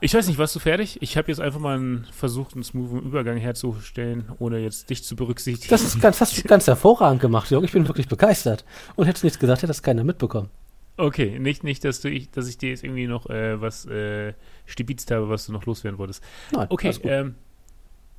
Ich 0.00 0.12
weiß 0.14 0.26
nicht, 0.26 0.36
warst 0.36 0.56
du 0.56 0.58
fertig? 0.58 1.00
Ich 1.00 1.16
habe 1.16 1.28
jetzt 1.28 1.40
einfach 1.40 1.60
mal 1.60 1.76
einen, 1.76 2.06
versucht, 2.10 2.54
einen 2.54 2.64
smoothen 2.64 3.02
Übergang 3.02 3.36
herzustellen, 3.36 4.32
ohne 4.40 4.58
jetzt 4.58 4.90
dich 4.90 5.04
zu 5.04 5.14
berücksichtigen. 5.14 5.70
Das 5.70 5.82
ist 5.82 6.00
ganz, 6.00 6.20
hast 6.20 6.36
du 6.36 6.42
ganz 6.42 6.66
hervorragend 6.66 7.20
gemacht, 7.20 7.52
Jörg. 7.52 7.62
Ich 7.62 7.70
bin 7.70 7.86
wirklich 7.86 8.08
begeistert. 8.08 8.64
Und 8.96 9.06
hättest 9.06 9.22
nichts 9.22 9.38
gesagt, 9.38 9.62
hätte 9.62 9.68
das 9.68 9.80
keiner 9.80 10.02
mitbekommen. 10.02 10.50
Okay, 10.96 11.38
nicht, 11.38 11.62
nicht 11.62 11.84
dass, 11.84 12.00
du, 12.00 12.10
ich, 12.10 12.30
dass 12.32 12.48
ich 12.48 12.58
dir 12.58 12.70
jetzt 12.70 12.82
irgendwie 12.82 13.06
noch 13.06 13.30
äh, 13.30 13.60
was 13.60 13.86
äh, 13.86 14.34
stibitzt 14.66 15.12
habe, 15.12 15.28
was 15.28 15.46
du 15.46 15.52
noch 15.52 15.66
loswerden 15.66 15.98
wolltest. 15.98 16.22
Nein, 16.50 16.66
okay, 16.68 16.92
ähm, 17.04 17.36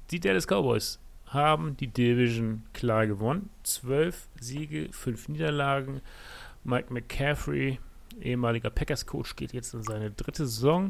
die 0.09 0.21
Dallas 0.21 0.47
Cowboys 0.47 0.99
haben 1.33 1.75
die 1.77 1.87
Division 1.87 2.63
klar 2.73 3.07
gewonnen. 3.07 3.49
Zwölf 3.63 4.27
Siege, 4.39 4.89
fünf 4.91 5.27
Niederlagen. 5.27 6.01
Mike 6.63 6.93
McCaffrey, 6.93 7.79
ehemaliger 8.21 8.69
Packers-Coach, 8.69 9.35
geht 9.35 9.53
jetzt 9.53 9.73
in 9.73 9.83
seine 9.83 10.11
dritte 10.11 10.45
Saison. 10.45 10.89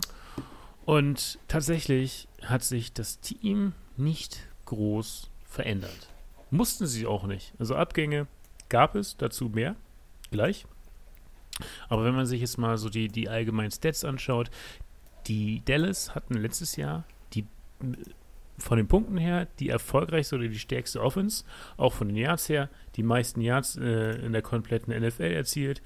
Und 0.85 1.39
tatsächlich 1.47 2.27
hat 2.43 2.63
sich 2.63 2.93
das 2.93 3.19
Team 3.19 3.73
nicht 3.95 4.47
groß 4.65 5.29
verändert. 5.45 6.09
Mussten 6.51 6.85
sie 6.85 7.05
auch 7.05 7.25
nicht. 7.25 7.53
Also 7.57 7.75
Abgänge 7.75 8.27
gab 8.69 8.95
es, 8.95 9.17
dazu 9.17 9.49
mehr, 9.49 9.75
gleich. 10.31 10.65
Aber 11.87 12.03
wenn 12.03 12.15
man 12.15 12.25
sich 12.25 12.41
jetzt 12.41 12.57
mal 12.57 12.77
so 12.77 12.89
die, 12.89 13.07
die 13.07 13.29
allgemeinen 13.29 13.71
Stats 13.71 14.03
anschaut, 14.03 14.49
die 15.27 15.61
Dallas 15.65 16.15
hatten 16.15 16.33
letztes 16.33 16.75
Jahr 16.75 17.05
die 17.33 17.45
von 18.57 18.77
den 18.77 18.87
Punkten 18.87 19.17
her 19.17 19.47
die 19.59 19.69
erfolgreichste 19.69 20.35
oder 20.35 20.47
die 20.47 20.59
stärkste 20.59 21.01
Offense, 21.01 21.43
auch 21.77 21.93
von 21.93 22.07
den 22.07 22.17
Yards 22.17 22.49
her, 22.49 22.69
die 22.95 23.03
meisten 23.03 23.41
Yards 23.41 23.77
äh, 23.77 24.25
in 24.25 24.33
der 24.33 24.41
kompletten 24.41 24.93
NFL 24.95 25.31
erzielt. 25.31 25.81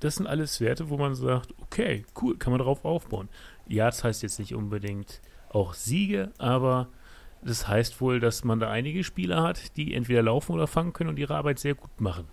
Das 0.00 0.16
sind 0.16 0.26
alles 0.26 0.60
Werte, 0.60 0.90
wo 0.90 0.96
man 0.96 1.14
sagt, 1.14 1.54
okay, 1.62 2.04
cool, 2.20 2.36
kann 2.36 2.52
man 2.52 2.58
darauf 2.58 2.84
aufbauen. 2.84 3.28
Yards 3.66 4.04
heißt 4.04 4.22
jetzt 4.22 4.38
nicht 4.38 4.54
unbedingt 4.54 5.20
auch 5.48 5.74
Siege, 5.74 6.32
aber 6.38 6.88
das 7.42 7.68
heißt 7.68 8.00
wohl, 8.00 8.20
dass 8.20 8.44
man 8.44 8.58
da 8.58 8.70
einige 8.70 9.04
Spieler 9.04 9.42
hat, 9.42 9.76
die 9.76 9.94
entweder 9.94 10.22
laufen 10.22 10.52
oder 10.52 10.66
fangen 10.66 10.92
können 10.92 11.10
und 11.10 11.18
ihre 11.18 11.34
Arbeit 11.34 11.58
sehr 11.58 11.74
gut 11.74 12.00
machen. 12.00 12.26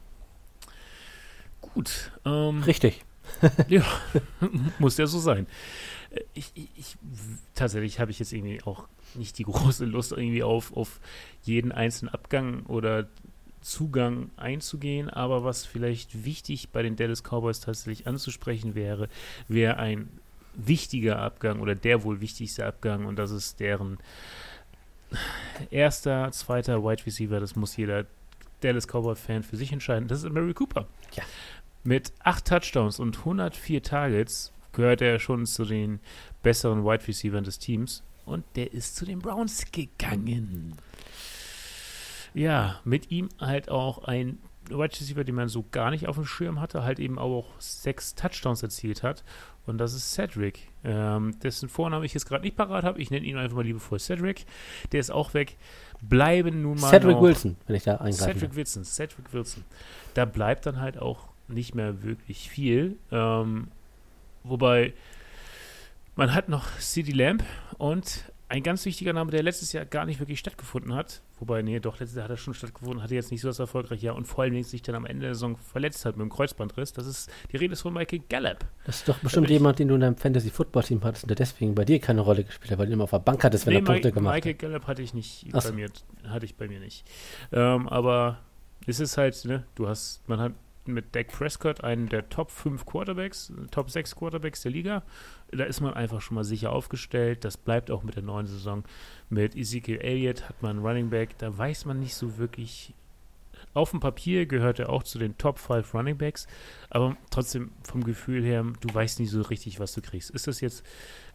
Gut. 1.62 2.12
Ähm, 2.26 2.64
Richtig. 2.64 3.04
ja, 3.68 3.84
muss 4.80 4.98
ja 4.98 5.08
so 5.08 5.20
sein. 5.20 5.48
Ich, 6.34 6.52
ich 6.56 6.98
tatsächlich 7.56 8.00
habe 8.00 8.12
ich 8.12 8.20
jetzt 8.20 8.34
irgendwie 8.34 8.62
auch 8.64 8.88
nicht 9.16 9.38
die 9.38 9.44
große 9.46 9.86
Lust, 9.86 10.12
irgendwie 10.12 10.44
auf, 10.44 10.76
auf 10.76 11.00
jeden 11.44 11.72
einzelnen 11.72 12.14
Abgang 12.14 12.66
oder 12.66 13.08
Zugang 13.62 14.32
einzugehen, 14.38 15.10
aber 15.10 15.44
was 15.44 15.66
vielleicht 15.66 16.26
wichtig 16.26 16.70
bei 16.70 16.82
den 16.82 16.96
Dallas 16.96 17.22
Cowboys 17.24 17.60
tatsächlich 17.60 18.08
anzusprechen 18.08 18.74
wäre, 18.74 19.08
wäre 19.48 19.78
ein 19.78 20.10
wichtiger 20.56 21.20
Abgang 21.20 21.60
oder 21.62 21.76
der 21.76 22.04
wohl 22.04 22.22
wichtigste 22.22 22.66
Abgang 22.66 23.06
und 23.06 23.18
das 23.18 23.32
ist 23.32 23.60
deren 23.60 24.00
erster, 25.70 26.32
zweiter 26.32 26.84
Wide 26.84 27.06
Receiver, 27.06 27.40
das 27.40 27.56
muss 27.56 27.78
jeder 27.78 28.06
Dallas 28.62 28.88
Cowboy-Fan 28.88 29.44
für 29.44 29.58
sich 29.58 29.72
entscheiden. 29.72 30.08
Das 30.08 30.24
ist 30.24 30.32
Mary 30.32 30.54
Cooper. 30.54 30.88
Ja. 31.14 31.24
Mit 31.84 32.14
acht 32.20 32.46
Touchdowns 32.46 33.00
und 33.00 33.18
104 33.20 33.82
Targets 33.82 34.51
gehört 34.74 35.02
er 35.02 35.20
schon 35.20 35.46
zu 35.46 35.66
den 35.66 36.00
besseren 36.44 36.84
Wide 36.84 37.08
Receivers 37.08 37.44
des 37.44 37.60
Teams 37.60 38.04
und 38.26 38.44
der 38.56 38.74
ist 38.74 38.96
zu 38.96 39.06
den 39.06 39.20
Browns 39.20 39.72
gegangen. 39.72 40.76
Ja, 42.34 42.80
mit 42.86 43.12
ihm 43.12 43.30
halt 43.40 43.70
auch 43.70 44.06
ein 44.06 44.38
Wide 44.70 44.94
Receiver, 45.00 45.24
den 45.24 45.36
man 45.36 45.50
so 45.50 45.66
gar 45.72 45.92
nicht 45.92 46.08
auf 46.08 46.16
dem 46.16 46.26
Schirm 46.26 46.60
hatte, 46.60 46.84
halt 46.84 47.00
eben 47.00 47.20
auch 47.20 47.48
sechs 47.60 48.16
Touchdowns 48.16 48.64
erzielt 48.64 49.04
hat. 49.04 49.24
Und 49.66 49.78
das 49.78 49.94
ist 49.94 50.14
Cedric, 50.14 50.70
ähm, 50.84 51.38
dessen 51.40 51.70
Vorname 51.70 52.06
ich 52.06 52.14
jetzt 52.14 52.26
gerade 52.26 52.44
nicht 52.44 52.56
parat 52.56 52.84
habe. 52.84 53.00
Ich 53.00 53.12
nenne 53.12 53.26
ihn 53.26 53.38
einfach 53.38 53.58
mal 53.58 53.66
liebevoll 53.66 54.00
Cedric. 54.00 54.46
Der 54.92 55.00
ist 55.00 55.12
auch 55.12 55.34
weg. 55.34 55.58
Bleiben 56.02 56.62
nun 56.62 56.80
mal. 56.80 56.90
Cedric 56.90 57.22
Wilson, 57.22 57.58
wenn 57.68 57.76
ich 57.76 57.84
da 57.84 57.98
eingreife. 57.98 58.34
Cedric 58.34 58.56
Wilson, 58.56 58.84
Cedric 58.84 59.34
Wilson. 59.34 59.64
Da 60.14 60.26
bleibt 60.26 60.66
dann 60.66 60.80
halt 60.80 60.98
auch 60.98 61.28
nicht 61.48 61.76
mehr 61.76 62.02
wirklich 62.02 62.50
viel. 62.50 62.98
Ähm, 63.12 63.68
wobei 64.44 64.94
man 66.16 66.34
hat 66.34 66.50
noch 66.50 66.78
CD 66.80 67.12
Lamp 67.12 67.44
und 67.78 68.32
ein 68.52 68.64
ganz 68.64 68.84
wichtiger 68.84 69.14
Name, 69.14 69.32
der 69.32 69.44
letztes 69.44 69.72
Jahr 69.72 69.86
gar 69.86 70.06
nicht 70.06 70.20
wirklich 70.20 70.40
stattgefunden 70.40 70.94
hat. 70.94 71.22
Wobei, 71.40 71.62
nee, 71.62 71.80
doch, 71.80 72.00
letztes 72.02 72.18
Jahr 72.18 72.26
hat 72.26 72.32
er 72.32 72.38
schon 72.38 72.54
stattgefunden, 72.54 73.02
hatte 73.02 73.16
jetzt 73.16 73.32
nicht 73.32 73.40
so 73.40 73.48
das 73.48 73.60
erfolgreiche 73.60 74.08
Jahr 74.08 74.16
und 74.16 74.26
vor 74.26 74.44
allem 74.44 74.62
sich 74.62 74.82
dann 74.82 74.94
am 74.94 75.06
Ende 75.06 75.26
der 75.26 75.36
Saison 75.36 75.56
verletzt 75.56 76.04
hat 76.04 76.18
mit 76.18 76.26
dem 76.26 76.30
Kreuzbandriss. 76.30 76.92
Das 76.92 77.08
ist, 77.08 77.32
die 77.52 77.58
Rede 77.58 77.74
ist 77.74 77.82
von 77.82 77.94
Michael 77.94 78.22
Gallup. 78.28 78.58
Das 78.86 78.98
ist 78.98 79.08
doch 79.08 79.18
bestimmt 79.20 79.50
jemand, 79.50 79.80
den 79.80 79.88
du 79.88 79.96
in 79.96 80.02
deinem 80.02 80.18
Fantasy-Football-Team 80.18 81.02
hattest 81.04 81.24
und 81.24 81.30
der 81.30 81.38
deswegen 81.38 81.74
bei 81.74 81.86
dir 81.86 82.00
keine 82.00 82.22
Rolle 82.22 82.44
gespielt 82.44 82.72
hat, 82.72 82.78
weil 82.78 82.88
du 82.88 82.94
immer 82.94 83.06
auf 83.06 83.12
der 83.12 83.20
Bank 83.20 83.42
hattest, 83.42 83.66
wenn 83.66 83.74
nee, 83.74 83.80
er 83.80 83.86
Punkte 83.86 84.10
Mike, 84.10 84.16
gemacht 84.16 84.36
Michael 84.36 84.54
hat. 84.54 84.62
Michael 84.62 84.70
Gallup 84.72 84.88
hatte 84.88 85.02
ich 85.02 85.14
nicht 85.14 85.48
Ach. 85.54 85.64
bei 85.64 85.72
mir, 85.72 85.90
hatte 86.28 86.46
ich 86.46 86.56
bei 86.56 86.68
mir 86.68 86.82
nicht. 86.82 87.10
Ähm, 87.54 87.88
aber 87.88 88.40
es 88.86 89.00
ist 89.00 89.18
halt, 89.18 89.46
ne, 89.46 89.64
du 89.76 89.88
hast, 89.88 90.28
man 90.28 90.42
hat 90.42 90.52
mit 90.86 91.16
Dak 91.16 91.28
Prescott 91.28 91.84
einen 91.84 92.10
der 92.10 92.30
Top 92.30 92.52
5 92.52 92.86
Quarterbacks, 92.86 93.52
Top 93.72 93.90
6 93.90 94.16
Quarterbacks 94.16 94.62
der 94.62 94.72
Liga. 94.72 95.04
Da 95.52 95.66
ist 95.66 95.82
man 95.82 95.94
einfach 95.94 96.22
schon 96.22 96.36
mal 96.36 96.44
sicher 96.44 96.72
aufgestellt. 96.72 97.44
Das 97.44 97.58
bleibt 97.58 97.92
auch 97.92 98.04
mit 98.04 98.16
der 98.16 98.24
neuen 98.24 98.48
Saison. 98.48 98.84
Mit 99.30 99.56
Ezekiel 99.56 100.00
Elliott 100.00 100.48
hat 100.50 100.62
man 100.62 100.78
einen 100.78 100.86
Running 100.86 101.10
Back. 101.10 101.38
Da 101.38 101.56
weiß 101.56 101.86
man 101.86 102.00
nicht 102.00 102.16
so 102.16 102.38
wirklich. 102.38 102.94
Auf 103.74 103.92
dem 103.92 104.00
Papier 104.00 104.48
gehört 104.48 104.80
er 104.80 104.90
auch 104.90 105.04
zu 105.04 105.18
den 105.18 105.38
Top 105.38 105.58
5 105.60 105.94
Running 105.94 106.18
Backs, 106.18 106.48
aber 106.90 107.16
trotzdem 107.30 107.72
vom 107.84 108.04
Gefühl 108.04 108.44
her, 108.44 108.64
du 108.64 108.94
weißt 108.94 109.20
nicht 109.20 109.30
so 109.30 109.42
richtig, 109.44 109.80
was 109.80 109.94
du 109.94 110.02
kriegst. 110.02 110.30
Ist 110.32 110.48
das 110.48 110.60
jetzt, 110.60 110.84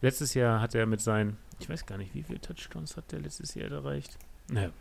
letztes 0.01 0.35
Jahr 0.35 0.61
hat 0.61 0.75
er 0.75 0.85
mit 0.85 1.01
seinen, 1.01 1.37
ich 1.59 1.67
weiß 1.67 1.85
gar 1.87 1.97
nicht, 1.97 2.13
wie 2.13 2.23
viele 2.23 2.39
Touchdowns 2.39 2.95
hat 2.95 3.11
der 3.11 3.21
letztes 3.21 3.55
Jahr 3.55 3.71
erreicht? 3.71 4.19
Naja. 4.49 4.71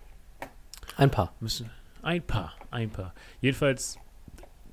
Ein 0.97 1.11
paar. 1.11 1.33
Müssen, 1.41 1.71
ein 2.03 2.23
paar, 2.23 2.55
ein 2.71 2.91
paar. 2.91 3.15
Jedenfalls 3.41 3.99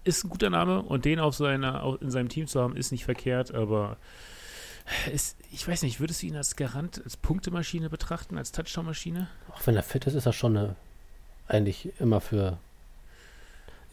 ist 0.03 0.23
ein 0.23 0.29
guter 0.29 0.49
Name 0.49 0.81
und 0.81 1.05
den 1.05 1.19
auf 1.19 1.35
seiner, 1.35 1.97
in 2.01 2.11
seinem 2.11 2.29
Team 2.29 2.47
zu 2.47 2.61
haben, 2.61 2.75
ist 2.75 2.91
nicht 2.91 3.05
verkehrt, 3.05 3.53
aber 3.53 3.97
ist, 5.13 5.37
ich 5.51 5.67
weiß 5.67 5.83
nicht, 5.83 5.99
würdest 5.99 6.21
du 6.21 6.27
ihn 6.27 6.35
als 6.35 6.55
Garant, 6.55 7.01
als 7.03 7.15
Punktemaschine 7.15 7.89
betrachten, 7.89 8.37
als 8.37 8.51
Touchdown-Maschine? 8.51 9.27
Auch 9.53 9.65
wenn 9.65 9.75
er 9.75 9.83
fit 9.83 10.05
ist, 10.05 10.13
ist 10.13 10.25
er 10.25 10.33
schon 10.33 10.57
eine, 10.57 10.75
eigentlich 11.47 11.89
immer 11.99 12.19
für. 12.19 12.57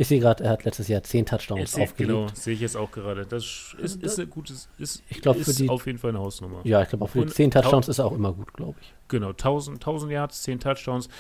Ich 0.01 0.09
sehe 0.09 0.19
gerade, 0.19 0.43
er 0.45 0.53
hat 0.53 0.65
letztes 0.65 0.89
Jahr 0.89 1.03
zehn 1.03 1.27
Touchdowns 1.27 1.75
aufgelegt. 1.75 1.99
Genau, 1.99 2.27
sehe 2.33 2.55
ich 2.55 2.61
jetzt 2.63 2.75
auch 2.75 2.91
gerade. 2.91 3.27
Das 3.27 3.77
ist, 3.77 4.03
ist 4.03 4.19
ein 4.19 4.31
gutes, 4.31 4.71
ist, 4.79 5.03
ich 5.11 5.21
glaub, 5.21 5.37
ist 5.37 5.59
die, 5.59 5.69
auf 5.69 5.85
jeden 5.85 5.99
Fall 5.99 6.09
eine 6.09 6.21
Hausnummer. 6.21 6.63
Ja, 6.65 6.81
ich 6.81 6.89
glaube 6.89 7.05
auch 7.05 7.11
für 7.11 7.27
die 7.27 7.31
zehn 7.31 7.51
Touchdowns 7.51 7.87
ist 7.87 7.99
er 7.99 8.07
auch 8.07 8.15
immer 8.15 8.33
gut, 8.33 8.55
glaube 8.55 8.79
ich. 8.81 8.95
Genau, 9.09 9.29
1000, 9.29 9.77
1000 9.77 10.11
Yards, 10.11 10.41
zehn 10.41 10.59
Touchdowns. 10.59 11.11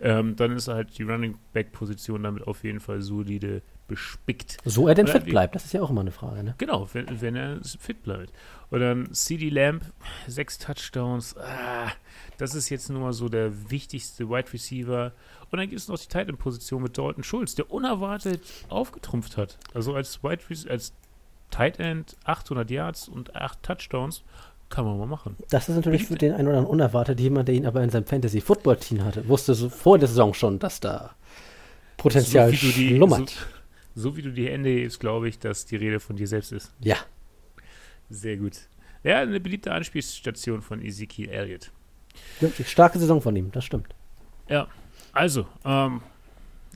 Ähm, 0.00 0.34
dann 0.34 0.50
ist 0.56 0.66
halt 0.66 0.98
die 0.98 1.04
Running 1.04 1.38
Back 1.52 1.70
Position 1.70 2.24
damit 2.24 2.44
auf 2.44 2.64
jeden 2.64 2.80
Fall 2.80 3.02
solide 3.02 3.62
bespickt. 3.86 4.56
So 4.64 4.88
er 4.88 4.96
denn 4.96 5.04
Oder 5.04 5.20
fit 5.20 5.26
bleibt, 5.26 5.54
das 5.54 5.66
ist 5.66 5.72
ja 5.72 5.80
auch 5.82 5.90
immer 5.90 6.00
eine 6.00 6.10
Frage, 6.10 6.42
ne? 6.42 6.56
Genau, 6.58 6.88
wenn, 6.92 7.20
wenn 7.20 7.36
er 7.36 7.60
fit 7.62 8.02
bleibt. 8.02 8.32
Und 8.70 8.80
dann 8.80 9.12
CD 9.12 9.48
Lamp, 9.48 9.84
sechs 10.26 10.58
Touchdowns. 10.58 11.36
Ah, 11.36 11.92
das 12.38 12.54
ist 12.54 12.68
jetzt 12.68 12.90
nur 12.90 13.00
mal 13.00 13.12
so 13.12 13.28
der 13.28 13.70
wichtigste 13.70 14.28
Wide 14.28 14.52
Receiver. 14.52 15.12
Und 15.50 15.58
dann 15.58 15.68
gibt 15.68 15.80
es 15.80 15.88
noch 15.88 15.98
die 15.98 16.08
Tight 16.08 16.36
Position 16.38 16.82
mit 16.82 16.96
Dalton 16.98 17.24
Schulz, 17.24 17.54
der 17.54 17.70
unerwartet 17.70 18.42
aufgetrumpft 18.68 19.36
hat. 19.36 19.58
Also 19.72 19.94
als 19.94 20.22
Wide 20.22 20.40
als 20.68 20.92
Tight 21.50 21.78
End 21.78 22.16
800 22.24 22.70
Yards 22.70 23.08
und 23.08 23.36
8 23.36 23.62
Touchdowns 23.62 24.24
kann 24.68 24.84
man 24.84 24.98
mal 24.98 25.06
machen. 25.06 25.36
Das 25.50 25.68
ist 25.68 25.76
natürlich 25.76 26.04
für 26.04 26.16
den 26.16 26.32
einen 26.32 26.48
oder 26.48 26.58
anderen 26.58 26.72
unerwartet. 26.72 27.20
Jemand, 27.20 27.48
der 27.48 27.54
ihn 27.54 27.66
aber 27.66 27.82
in 27.82 27.90
seinem 27.90 28.06
Fantasy-Football-Team 28.06 29.04
hatte, 29.04 29.28
wusste 29.28 29.54
so 29.54 29.68
vor 29.68 29.98
der 29.98 30.08
Saison 30.08 30.34
schon, 30.34 30.58
dass 30.58 30.80
da 30.80 31.14
Potenzial 31.96 32.50
so 32.50 32.56
schlummert. 32.56 33.30
So, 33.94 34.10
so 34.10 34.16
wie 34.16 34.22
du 34.22 34.32
die 34.32 34.48
Hände 34.48 34.70
hebst, 34.70 34.98
glaube 34.98 35.28
ich, 35.28 35.38
dass 35.38 35.64
die 35.66 35.76
Rede 35.76 36.00
von 36.00 36.16
dir 36.16 36.26
selbst 36.26 36.50
ist. 36.50 36.72
Ja. 36.80 36.96
Sehr 38.10 38.36
gut. 38.36 38.58
Ja, 39.04 39.20
eine 39.20 39.38
beliebte 39.38 39.70
Anspielstation 39.70 40.60
von 40.62 40.82
Ezekiel 40.82 41.28
Elliott. 41.28 41.70
Wirklich 42.40 42.70
starke 42.70 42.98
Saison 42.98 43.20
von 43.20 43.34
ihm, 43.36 43.50
das 43.52 43.64
stimmt. 43.64 43.94
Ja, 44.48 44.68
also, 45.12 45.46
ähm, 45.64 46.00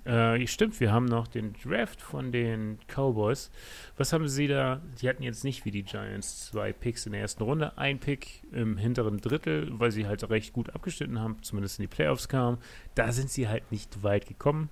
äh, 0.05 0.47
stimmt, 0.47 0.81
wir 0.81 0.93
haben 0.93 1.05
noch 1.05 1.29
den 1.29 1.53
Draft 1.53 2.01
von 2.01 2.33
den 2.33 2.79
Cowboys. 2.87 3.51
Was 3.97 4.13
haben 4.13 4.29
sie 4.29 4.47
da? 4.47 4.81
Die 5.01 5.09
hatten 5.09 5.23
jetzt 5.23 5.45
nicht 5.45 5.65
wie 5.65 5.71
die 5.71 5.83
Giants 5.83 6.47
zwei 6.47 6.73
Picks 6.73 7.05
in 7.07 7.13
der 7.13 7.21
ersten 7.21 7.43
Runde, 7.43 7.77
ein 7.77 7.99
Pick 7.99 8.43
im 8.53 8.79
hinteren 8.79 9.19
Drittel, 9.19 9.69
weil 9.79 9.91
sie 9.91 10.07
halt 10.07 10.29
recht 10.31 10.53
gut 10.53 10.71
abgeschnitten 10.75 11.21
haben, 11.21 11.43
zumindest 11.43 11.79
in 11.79 11.83
die 11.83 11.95
Playoffs 11.95 12.29
kamen. 12.29 12.59
Da 12.95 13.13
sind 13.13 13.31
sie 13.31 13.49
halt 13.49 13.71
nicht 13.71 14.03
weit 14.03 14.27
gekommen 14.27 14.71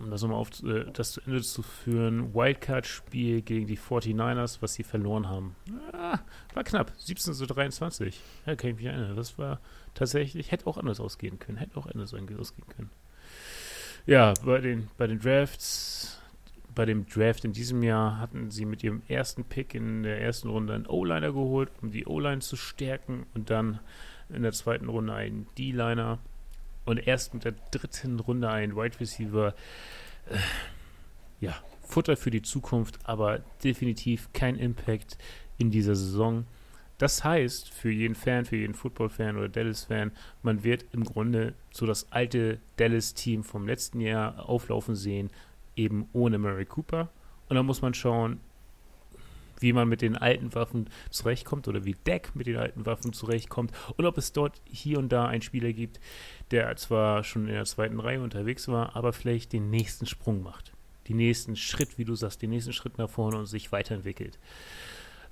um 0.00 0.10
das 0.10 0.22
nochmal 0.22 0.38
auf 0.38 0.50
äh, 0.64 0.86
das 0.92 1.12
zu 1.12 1.20
Ende 1.20 1.42
zu 1.42 1.62
führen, 1.62 2.34
Wildcard-Spiel 2.34 3.42
gegen 3.42 3.66
die 3.66 3.78
49ers, 3.78 4.58
was 4.60 4.74
sie 4.74 4.82
verloren 4.82 5.28
haben. 5.28 5.54
Ah, 5.92 6.18
war 6.54 6.64
knapp. 6.64 6.92
17 6.96 7.34
zu 7.34 7.46
23. 7.46 8.20
Ja, 8.46 8.56
kann 8.56 8.70
ich 8.70 8.76
mich 8.76 8.86
erinnern. 8.86 9.16
Das 9.16 9.38
war 9.38 9.60
tatsächlich, 9.94 10.50
hätte 10.50 10.66
auch 10.66 10.78
anders 10.78 11.00
ausgehen 11.00 11.38
können. 11.38 11.58
Hätte 11.58 11.76
auch 11.76 11.86
anders 11.86 12.14
ausgehen 12.14 12.68
können. 12.68 12.90
Ja, 14.06 14.32
bei 14.44 14.60
den, 14.60 14.88
bei 14.96 15.06
den 15.06 15.20
Drafts, 15.20 16.20
bei 16.74 16.86
dem 16.86 17.06
Draft 17.06 17.44
in 17.44 17.52
diesem 17.52 17.82
Jahr 17.82 18.18
hatten 18.18 18.50
sie 18.50 18.64
mit 18.64 18.82
ihrem 18.82 19.02
ersten 19.08 19.44
Pick 19.44 19.74
in 19.74 20.02
der 20.02 20.20
ersten 20.20 20.48
Runde 20.48 20.74
einen 20.74 20.86
O-Liner 20.86 21.32
geholt, 21.32 21.70
um 21.82 21.90
die 21.90 22.06
O-Line 22.06 22.40
zu 22.40 22.56
stärken 22.56 23.26
und 23.34 23.50
dann 23.50 23.80
in 24.30 24.42
der 24.42 24.52
zweiten 24.52 24.88
Runde 24.88 25.12
einen 25.12 25.46
D-Liner 25.58 26.18
und 26.84 27.06
erst 27.06 27.34
mit 27.34 27.44
der 27.44 27.54
dritten 27.70 28.20
Runde 28.20 28.48
einen 28.48 28.76
Wide 28.76 29.00
Receiver. 29.00 29.54
Äh, 30.28 30.38
ja, 31.40 31.54
Futter 31.82 32.16
für 32.16 32.30
die 32.30 32.42
Zukunft, 32.42 32.98
aber 33.04 33.40
definitiv 33.64 34.28
kein 34.32 34.56
Impact 34.56 35.18
in 35.58 35.70
dieser 35.70 35.96
Saison. 35.96 36.46
Das 36.98 37.24
heißt, 37.24 37.70
für 37.70 37.90
jeden 37.90 38.14
Fan, 38.14 38.44
für 38.44 38.56
jeden 38.56 38.74
Football-Fan 38.74 39.38
oder 39.38 39.48
Dallas-Fan, 39.48 40.12
man 40.42 40.64
wird 40.64 40.84
im 40.92 41.04
Grunde 41.04 41.54
so 41.70 41.86
das 41.86 42.12
alte 42.12 42.58
Dallas-Team 42.76 43.42
vom 43.42 43.66
letzten 43.66 44.00
Jahr 44.00 44.48
auflaufen 44.48 44.94
sehen, 44.94 45.30
eben 45.76 46.08
ohne 46.12 46.38
Murray 46.38 46.66
Cooper. 46.66 47.08
Und 47.48 47.56
dann 47.56 47.64
muss 47.64 47.80
man 47.80 47.94
schauen, 47.94 48.38
wie 49.60 49.72
man 49.72 49.88
mit 49.88 50.02
den 50.02 50.16
alten 50.16 50.54
Waffen 50.54 50.88
zurechtkommt 51.10 51.68
oder 51.68 51.84
wie 51.84 51.94
Deck 51.94 52.34
mit 52.34 52.46
den 52.46 52.56
alten 52.56 52.86
Waffen 52.86 53.12
zurechtkommt 53.12 53.72
und 53.96 54.04
ob 54.04 54.18
es 54.18 54.32
dort 54.32 54.60
hier 54.64 54.98
und 54.98 55.10
da 55.10 55.26
einen 55.26 55.42
Spieler 55.42 55.72
gibt, 55.72 56.00
der 56.50 56.74
zwar 56.76 57.24
schon 57.24 57.46
in 57.46 57.54
der 57.54 57.64
zweiten 57.64 58.00
Reihe 58.00 58.20
unterwegs 58.20 58.68
war, 58.68 58.96
aber 58.96 59.12
vielleicht 59.12 59.52
den 59.52 59.70
nächsten 59.70 60.06
Sprung 60.06 60.42
macht. 60.42 60.72
Den 61.08 61.16
nächsten 61.16 61.56
Schritt, 61.56 61.98
wie 61.98 62.04
du 62.04 62.14
sagst, 62.14 62.42
den 62.42 62.50
nächsten 62.50 62.72
Schritt 62.72 62.98
nach 62.98 63.10
vorne 63.10 63.38
und 63.38 63.46
sich 63.46 63.72
weiterentwickelt. 63.72 64.38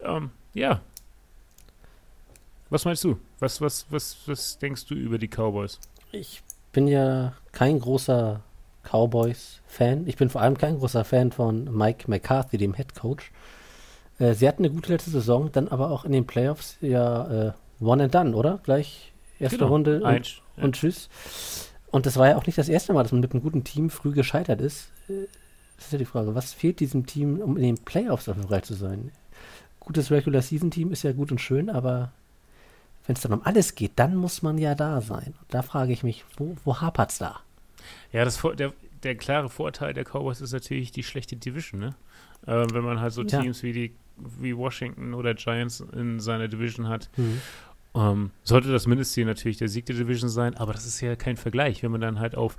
Ähm, 0.01 0.31
ja. 0.55 0.81
Was 2.71 2.85
meinst 2.85 3.05
du? 3.05 3.19
Was, 3.39 3.61
was, 3.61 3.87
was, 3.91 4.19
was 4.27 4.59
denkst 4.59 4.87
du 4.87 4.95
über 4.95 5.19
die 5.19 5.29
Cowboys? 5.29 5.79
Ich 6.13 6.43
bin 6.73 6.89
ja 6.89 7.35
kein 7.53 7.81
großer 7.81 8.43
Cowboys-Fan. 8.83 10.07
Ich 10.07 10.17
bin 10.17 10.31
vor 10.31 10.41
allem 10.41 10.57
kein 10.57 10.79
großer 10.79 11.05
Fan 11.05 11.33
von 11.33 11.65
Mike 11.77 12.11
McCarthy, 12.11 12.59
dem 12.59 12.75
Head 12.75 12.95
Coach. 12.95 13.31
Äh, 14.19 14.35
sie 14.35 14.49
hatten 14.49 14.65
eine 14.65 14.75
gute 14.75 14.93
letzte 14.93 15.11
Saison, 15.11 15.51
dann 15.53 15.69
aber 15.69 15.91
auch 15.91 16.05
in 16.05 16.13
den 16.13 16.27
Playoffs 16.27 16.77
ja 16.81 17.49
äh, 17.49 17.53
one 17.81 18.05
and 18.05 18.15
done, 18.15 18.35
oder? 18.35 18.61
Gleich 18.63 19.13
erste 19.39 19.59
genau. 19.59 19.71
Runde 19.71 20.03
und, 20.03 20.43
ja. 20.57 20.65
und, 20.65 20.75
tschüss. 20.75 21.09
Und 21.91 22.07
das 22.07 22.17
war 22.17 22.29
ja 22.29 22.37
auch 22.37 22.47
nicht 22.47 22.59
das 22.59 22.69
erste 22.69 22.93
Mal, 22.93 23.03
dass 23.03 23.13
man 23.13 23.21
mit 23.21 23.33
einem 23.33 23.43
guten 23.43 23.65
Team 23.65 23.91
früh 23.91 24.13
gescheitert 24.13 24.61
ist. 24.61 24.91
Äh, 25.09 25.27
das 25.77 25.87
ist 25.87 25.93
ja 25.93 25.99
die 25.99 26.05
Frage, 26.05 26.35
was 26.35 26.53
fehlt 26.53 26.81
diesem 26.81 27.07
Team, 27.07 27.39
um 27.41 27.57
in 27.57 27.63
den 27.63 27.79
Playoffs 27.79 28.25
bereit 28.25 28.67
zu 28.67 28.75
sein? 28.75 29.13
Gutes 29.79 30.11
Regular 30.11 30.43
Season 30.43 30.71
Team 30.71 30.91
ist 30.91 31.05
ja 31.05 31.13
gut 31.13 31.31
und 31.31 31.41
schön, 31.41 31.71
aber 31.71 32.13
wenn 33.07 33.15
es 33.15 33.23
dann 33.23 33.33
um 33.33 33.43
alles 33.45 33.75
geht, 33.75 33.93
dann 33.97 34.17
muss 34.17 34.43
man 34.43 34.59
ja 34.59 34.75
da 34.75 35.01
sein. 35.01 35.35
Und 35.41 35.55
da 35.55 35.63
frage 35.63 35.93
ich 35.93 36.03
mich, 36.03 36.25
wo, 36.37 36.57
wo 36.65 36.77
es 37.07 37.19
da? 37.19 37.41
Ja, 38.13 38.25
das, 38.25 38.43
der, 38.59 38.73
der 39.03 39.15
klare 39.15 39.49
Vorteil 39.49 39.95
der 39.95 40.05
Cowboys 40.05 40.41
ist 40.41 40.53
natürlich 40.53 40.93
die 40.93 41.05
schlechte 41.05 41.37
Division, 41.37 41.81
ne? 41.81 41.95
Äh, 42.49 42.67
wenn 42.73 42.85
man 42.85 43.01
halt 43.01 43.13
so 43.13 43.23
ja. 43.23 43.41
Teams 43.41 43.63
wie 43.63 43.73
die 43.73 43.95
wie 44.41 44.57
Washington 44.57 45.15
oder 45.15 45.35
Giants 45.35 45.81
in 45.93 46.19
seiner 46.19 46.49
Division 46.49 46.89
hat. 46.89 47.09
Mhm. 47.17 47.41
Um, 47.93 48.03
ähm, 48.03 48.31
sollte 48.43 48.71
das 48.71 48.87
Mindestziel 48.87 49.25
natürlich 49.25 49.57
der 49.57 49.69
Sieg 49.69 49.87
der 49.87 49.97
Division 49.97 50.29
sein, 50.29 50.55
aber 50.57 50.73
das 50.73 50.87
ist 50.87 51.01
ja 51.01 51.17
kein 51.17 51.37
Vergleich, 51.37 51.83
wenn 51.83 51.91
man 51.91 52.01
dann 52.01 52.21
halt 52.21 52.35
auf 52.35 52.57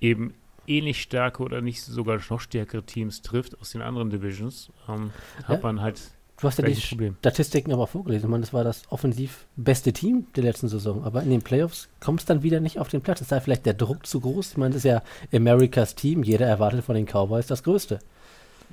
eben 0.00 0.34
ähnlich 0.66 1.00
starke 1.00 1.42
oder 1.42 1.60
nicht 1.60 1.82
sogar 1.82 2.18
noch 2.28 2.40
stärkere 2.40 2.82
Teams 2.82 3.22
trifft 3.22 3.60
aus 3.60 3.70
den 3.70 3.82
anderen 3.82 4.10
Divisions, 4.10 4.70
ähm, 4.88 5.10
hat 5.44 5.62
man 5.62 5.80
halt 5.80 6.00
Du 6.40 6.48
hast 6.48 6.58
ja 6.58 6.64
die 6.66 6.74
Problem. 6.74 7.16
Statistiken 7.20 7.72
aber 7.72 7.86
vorgelesen. 7.86 8.26
Ich 8.26 8.30
meine, 8.30 8.40
das 8.40 8.52
war 8.52 8.64
das 8.64 8.82
offensiv 8.90 9.46
beste 9.54 9.92
Team 9.92 10.26
der 10.34 10.42
letzten 10.42 10.68
Saison. 10.68 11.04
Aber 11.04 11.22
in 11.22 11.30
den 11.30 11.42
Playoffs 11.42 11.88
kommt 12.00 12.20
es 12.20 12.26
dann 12.26 12.42
wieder 12.42 12.58
nicht 12.58 12.80
auf 12.80 12.88
den 12.88 13.02
Platz. 13.02 13.20
Ist 13.20 13.30
da 13.30 13.38
vielleicht 13.38 13.66
der 13.66 13.74
Druck 13.74 14.04
zu 14.04 14.20
groß? 14.20 14.50
Ich 14.50 14.56
meine, 14.56 14.70
das 14.70 14.78
ist 14.78 14.90
ja 14.90 15.02
Americas 15.32 15.94
Team. 15.94 16.24
Jeder 16.24 16.46
erwartet 16.46 16.84
von 16.84 16.96
den 16.96 17.06
Cowboys 17.06 17.46
das 17.46 17.62
Größte. 17.62 18.00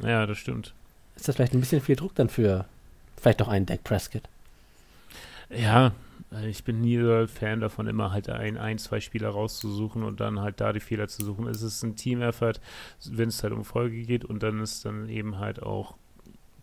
Ja, 0.04 0.26
das 0.26 0.38
stimmt. 0.38 0.74
Ist 1.16 1.28
das 1.28 1.36
vielleicht 1.36 1.54
ein 1.54 1.60
bisschen 1.60 1.82
viel 1.82 1.96
Druck 1.96 2.16
dann 2.16 2.30
für 2.30 2.66
vielleicht 3.18 3.40
noch 3.40 3.48
einen 3.48 3.66
Dak 3.66 3.84
Prescott? 3.84 4.24
Ja, 5.50 5.92
ich 6.46 6.64
bin 6.64 6.80
nie 6.82 6.98
so 6.98 7.28
Fan 7.28 7.60
davon, 7.60 7.88
immer 7.88 8.12
halt 8.12 8.30
ein, 8.30 8.58
ein, 8.58 8.78
zwei 8.78 9.02
Spieler 9.02 9.30
rauszusuchen 9.30 10.04
und 10.04 10.22
dann 10.22 10.40
halt 10.40 10.62
da 10.62 10.72
die 10.72 10.80
Fehler 10.80 11.10
zu 11.10 11.26
suchen. 11.26 11.48
Es 11.48 11.62
ist 11.62 11.84
ein 11.84 11.98
Team-Effort, 11.98 12.54
wenn 13.06 13.30
es 13.30 13.44
halt 13.44 13.54
um 13.54 13.66
Folge 13.66 14.02
geht 14.04 14.24
und 14.24 14.42
dann 14.42 14.62
ist 14.62 14.86
dann 14.86 15.10
eben 15.10 15.40
halt 15.40 15.62
auch 15.62 15.96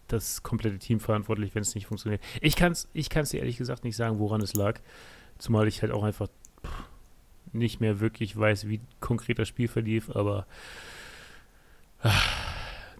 das 0.08 0.42
komplette 0.42 0.78
Team 0.78 1.00
verantwortlich, 1.00 1.54
wenn 1.54 1.62
es 1.62 1.74
nicht 1.74 1.86
funktioniert. 1.86 2.22
Ich 2.40 2.56
kann 2.56 2.72
es 2.72 2.88
ich 2.94 3.10
kann's 3.10 3.30
dir 3.30 3.40
ehrlich 3.40 3.58
gesagt 3.58 3.84
nicht 3.84 3.96
sagen, 3.96 4.18
woran 4.18 4.40
es 4.40 4.54
lag. 4.54 4.80
Zumal 5.36 5.68
ich 5.68 5.82
halt 5.82 5.92
auch 5.92 6.02
einfach 6.02 6.28
nicht 7.52 7.80
mehr 7.80 8.00
wirklich 8.00 8.36
weiß, 8.36 8.68
wie 8.68 8.80
konkret 9.00 9.38
das 9.38 9.48
Spiel 9.48 9.68
verlief, 9.68 10.10
aber 10.10 10.46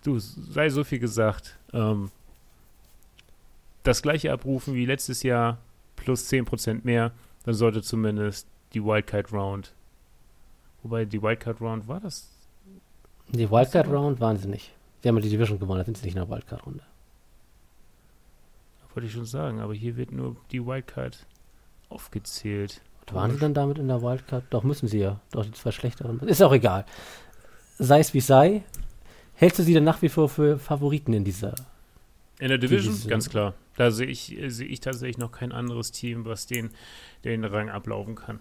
du, 0.03 0.19
sei 0.19 0.69
so 0.71 0.85
viel 0.85 0.99
gesagt. 0.99 1.57
Ähm, 1.73 2.11
das 3.83 4.03
gleiche 4.03 4.33
abrufen 4.33 4.75
wie 4.75 4.87
letztes 4.87 5.23
Jahr, 5.23 5.59
plus 5.97 6.31
10% 6.31 6.81
mehr, 6.85 7.13
dann 7.45 7.55
sollte 7.55 7.83
zumindest 7.83 8.47
die 8.75 8.85
Wildcard 8.85 9.33
Round. 9.33 9.73
Wobei 10.83 11.05
die 11.05 11.23
Wildcard 11.23 11.61
Round 11.61 11.89
war 11.89 12.01
das. 12.01 12.29
Die 13.29 13.51
Wildcard 13.51 13.89
Round 13.89 14.21
waren 14.21 14.37
sie 14.37 14.49
nicht. 14.49 14.73
Sie 15.03 15.09
haben 15.09 15.17
ja 15.17 15.23
die 15.23 15.31
Division 15.31 15.59
gewonnen, 15.59 15.79
da 15.79 15.85
sind 15.85 15.97
sie 15.97 16.05
nicht 16.05 16.17
in 16.17 16.21
der 16.21 16.29
Wildcard 16.29 16.67
Runde. 16.67 16.83
Wollte 18.95 19.07
ich 19.07 19.13
schon 19.13 19.27
sagen, 19.27 19.61
aber 19.61 19.75
hier 19.75 19.97
wird 19.97 20.11
nur 20.11 20.35
die 20.51 20.67
Wildcard 20.67 21.25
aufgezählt. 21.89 22.81
Und 23.01 23.15
waren 23.15 23.31
sie 23.31 23.39
dann 23.39 23.55
damit 23.55 23.79
in 23.79 23.87
der 23.87 24.03
Wildcard? 24.03 24.45
Doch, 24.51 24.65
müssen 24.65 24.89
sie 24.89 24.99
ja. 24.99 25.21
Doch, 25.31 25.45
die 25.45 25.53
zwei 25.53 25.71
schlechteren. 25.71 26.19
Ist 26.21 26.43
auch 26.43 26.53
egal. 26.53 26.85
Sei 27.79 28.01
es 28.01 28.13
wie 28.13 28.21
sei. 28.21 28.65
Hältst 29.39 29.59
du 29.59 29.63
sie 29.63 29.75
dann 29.75 29.85
nach 29.85 30.03
wie 30.03 30.09
vor 30.09 30.29
für 30.29 30.59
Favoriten 30.59 31.13
in 31.13 31.25
dieser? 31.25 31.55
In 32.41 32.49
der 32.49 32.59
Division, 32.59 32.95
diese, 32.95 33.09
ganz 33.09 33.31
klar. 33.31 33.55
Da 33.77 33.91
sehe 33.91 34.07
ich, 34.07 34.37
seh 34.49 34.65
ich 34.65 34.81
tatsächlich 34.81 35.19
noch 35.19 35.33
kein 35.33 35.53
anderes 35.53 35.93
Team, 35.93 36.25
was 36.25 36.47
den, 36.47 36.71
den 37.25 37.45
Rang 37.45 37.71
ablaufen 37.71 38.17
kann. 38.17 38.41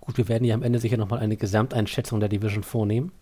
Gut, 0.00 0.18
wir 0.18 0.28
werden 0.28 0.44
ja 0.44 0.54
am 0.54 0.62
Ende 0.62 0.78
sicher 0.78 0.96
nochmal 0.96 1.20
eine 1.20 1.36
Gesamteinschätzung 1.36 2.20
der 2.20 2.28
Division 2.28 2.62
vornehmen. 2.62 3.12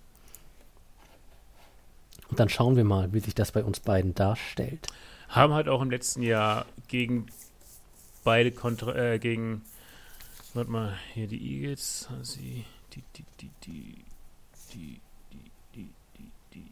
Und 2.30 2.40
dann 2.40 2.48
schauen 2.48 2.76
wir 2.76 2.84
mal, 2.84 3.12
wie 3.12 3.20
sich 3.20 3.34
das 3.34 3.52
bei 3.52 3.62
uns 3.62 3.80
beiden 3.80 4.14
darstellt. 4.14 4.86
Haben 5.28 5.52
halt 5.52 5.68
auch 5.68 5.82
im 5.82 5.90
letzten 5.90 6.22
Jahr 6.22 6.66
gegen 6.88 7.26
beide 8.24 8.50
Kontra 8.50 8.94
äh, 8.96 9.18
gegen 9.18 9.62
warte 10.54 10.70
mal, 10.70 10.96
hier 11.12 11.26
die 11.26 11.54
Eagles, 11.54 12.08
sie 12.22 12.64
die 12.94 13.02
die 13.16 13.24
die 13.42 13.50
die 13.62 14.04
die 14.72 15.00
die 15.74 15.90
die 16.54 16.54
die 16.54 16.64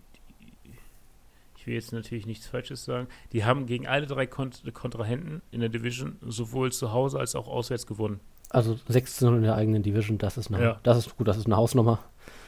ich 1.62 1.66
will 1.68 1.74
jetzt 1.74 1.92
natürlich 1.92 2.26
nichts 2.26 2.48
Falsches 2.48 2.84
sagen. 2.84 3.06
Die 3.30 3.44
haben 3.44 3.66
gegen 3.66 3.86
alle 3.86 4.06
drei 4.06 4.26
Kont 4.26 4.62
Kontrahenten 4.74 5.42
in 5.52 5.60
der 5.60 5.68
Division 5.68 6.16
sowohl 6.20 6.72
zu 6.72 6.92
Hause 6.92 7.20
als 7.20 7.36
auch 7.36 7.46
auswärts 7.46 7.86
gewonnen. 7.86 8.18
Also 8.50 8.76
16 8.88 9.36
in 9.36 9.42
der 9.42 9.54
eigenen 9.54 9.84
Division, 9.84 10.18
das 10.18 10.36
ist 10.36 10.52
eine, 10.52 10.62
ja. 10.62 10.80
das 10.82 10.98
ist 10.98 11.16
gut, 11.16 11.28
das 11.28 11.36
ist 11.36 11.46
eine 11.46 11.56
Hausnummer. 11.56 12.00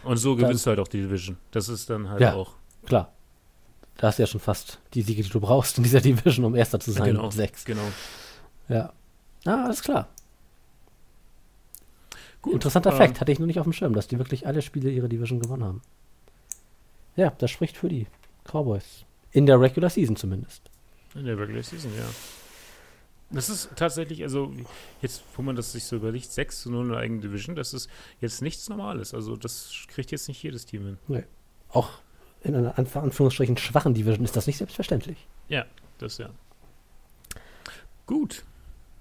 Und 0.03 0.17
so 0.17 0.35
gewinnst 0.35 0.67
du 0.67 0.71
halt 0.71 0.81
auch 0.81 0.89
die 0.89 1.03
Division. 1.03 1.37
Das 1.53 1.69
ist 1.69 1.89
dann 1.91 2.11
halt 2.11 2.21
ja. 2.21 2.35
auch 2.35 2.57
Klar. 2.87 3.13
Da 3.99 4.09
hast 4.09 4.19
du 4.19 4.25
ja 4.25 4.27
schon 4.27 4.41
fast 4.41 4.81
die 4.95 5.03
Siege, 5.03 5.23
die 5.23 5.29
du 5.29 5.39
brauchst 5.39 5.79
in 5.79 5.85
dieser 5.85 6.01
Division, 6.01 6.45
um 6.45 6.57
Erster 6.57 6.81
zu 6.81 6.91
sein. 6.91 7.05
Genau. 7.05 7.31
Sechs. 7.31 7.65
Genau. 7.65 7.87
Ja. 8.69 8.93
Ah, 9.45 9.65
alles 9.65 9.81
klar. 9.81 10.09
Gut, 12.43 12.55
Interessanter 12.55 12.91
ähm, 12.91 12.97
Fakt, 12.97 13.21
hatte 13.21 13.31
ich 13.31 13.39
nur 13.39 13.47
nicht 13.47 13.61
auf 13.61 13.65
dem 13.65 13.73
Schirm, 13.73 13.95
dass 13.95 14.09
die 14.09 14.19
wirklich 14.19 14.49
alle 14.49 14.61
Spiele 14.61 14.91
ihrer 14.91 15.07
Division 15.07 15.39
gewonnen 15.39 15.63
haben. 15.63 15.83
Ja, 17.15 17.33
das 17.39 17.53
spricht 17.53 17.77
für 17.77 17.89
die 17.89 18.09
Cowboys. 18.45 19.05
In 19.33 19.47
der 19.47 19.61
Regular 19.61 19.91
Season 19.91 20.17
zumindest. 20.17 20.63
In 21.15 21.25
der 21.25 21.39
Regular 21.39 21.63
Season, 21.63 21.91
ja. 21.97 22.07
Das 23.31 23.49
ist 23.49 23.71
tatsächlich, 23.75 24.23
also 24.23 24.53
jetzt, 25.03 25.25
wo 25.35 25.43
man 25.43 25.57
das 25.57 25.73
sich 25.73 25.85
so 25.85 25.97
überlegt, 25.97 26.31
6 26.31 26.63
zu 26.63 26.71
0 26.71 26.85
in 26.85 26.91
der 26.91 26.99
eigenen 27.01 27.21
Division, 27.21 27.57
das 27.57 27.75
ist 27.75 27.89
jetzt 28.21 28.43
nichts 28.43 28.69
Normales. 28.69 29.13
Also 29.13 29.37
das 29.37 29.73
kriegt 29.89 30.13
jetzt 30.13 30.29
nicht 30.29 30.43
jedes 30.43 30.67
Team 30.67 30.85
hin. 30.85 30.99
Nee. 31.09 31.25
Auch 31.71 31.91
in 32.43 32.55
einer 32.55 32.79
Anführungsstrichen 32.79 33.57
schwachen 33.57 33.95
Division 33.95 34.25
ist 34.25 34.37
das 34.37 34.47
nicht 34.47 34.59
selbstverständlich. 34.59 35.27
Ja, 35.49 35.65
das 35.99 36.19
ja. 36.19 36.31
Gut. 38.07 38.45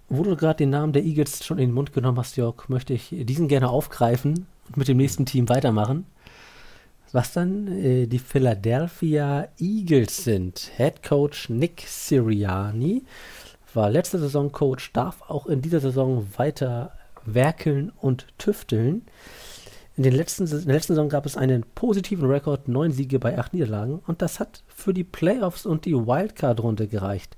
Wo 0.10 0.24
du 0.24 0.36
gerade 0.36 0.58
den 0.58 0.70
Namen 0.70 0.94
der 0.94 1.04
Eagles 1.04 1.46
schon 1.46 1.60
in 1.60 1.70
den 1.70 1.76
Mund 1.76 1.94
genommen 1.94 2.18
hast, 2.18 2.38
Jörg, 2.38 2.70
möchte 2.70 2.94
ich 2.94 3.10
diesen 3.12 3.48
gerne 3.48 3.70
aufgreifen 3.70 4.48
und 4.68 4.78
mit 4.78 4.88
dem 4.88 4.98
nächsten 4.98 5.26
Team 5.26 5.50
weitermachen. 5.50 6.06
Was 7.14 7.32
dann 7.32 7.68
äh, 7.68 8.08
die 8.08 8.20
Philadelphia 8.20 9.48
Eagles 9.60 10.24
sind. 10.24 10.72
Head 10.76 11.04
Coach 11.04 11.48
Nick 11.48 11.84
Siriani 11.88 13.04
war 13.74 13.90
letzte 13.90 14.20
Saison 14.20 14.52
Coach, 14.52 14.92
darf 14.94 15.22
auch 15.22 15.46
in 15.46 15.62
dieser 15.62 15.80
Saison 15.80 16.28
weiter 16.38 16.92
werkeln 17.24 17.92
und 18.02 18.28
tüfteln. 18.40 19.04
In, 19.96 20.02
den 20.02 20.14
letzten, 20.14 20.48
in 20.48 20.66
der 20.66 20.74
letzten 20.74 20.94
Saison 20.94 21.08
gab 21.08 21.28
es 21.28 21.38
einen 21.38 21.64
positiven 21.76 22.28
Rekord, 22.28 22.68
neun 22.68 22.92
Siege 22.92 23.20
bei 23.20 23.38
acht 23.38 23.54
Niederlagen. 23.54 24.02
Und 24.08 24.24
das 24.24 24.40
hat 24.40 24.64
für 24.68 24.94
die 24.94 25.04
Playoffs 25.04 25.68
und 25.68 25.86
die 25.86 25.94
Wildcard-Runde 25.94 26.88
gereicht. 26.88 27.36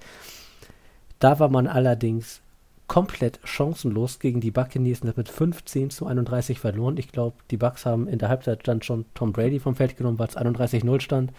Da 1.19 1.39
war 1.39 1.49
man 1.49 1.67
allerdings 1.67 2.41
komplett 2.87 3.39
chancenlos 3.43 4.19
gegen 4.19 4.41
die 4.41 4.51
Buccaneers 4.51 5.01
und 5.01 5.09
hat 5.09 5.17
mit 5.17 5.29
15 5.29 5.89
zu 5.89 6.05
31 6.05 6.59
verloren. 6.59 6.97
Ich 6.97 7.11
glaube, 7.11 7.37
die 7.51 7.57
Bucks 7.57 7.85
haben 7.85 8.07
in 8.07 8.19
der 8.19 8.29
Halbzeit 8.29 8.67
dann 8.67 8.81
schon 8.81 9.05
Tom 9.13 9.33
Brady 9.33 9.59
vom 9.59 9.75
Feld 9.75 9.97
genommen, 9.97 10.19
weil 10.19 10.27
es 10.27 10.37
31-0 10.37 11.01
stand. 11.01 11.31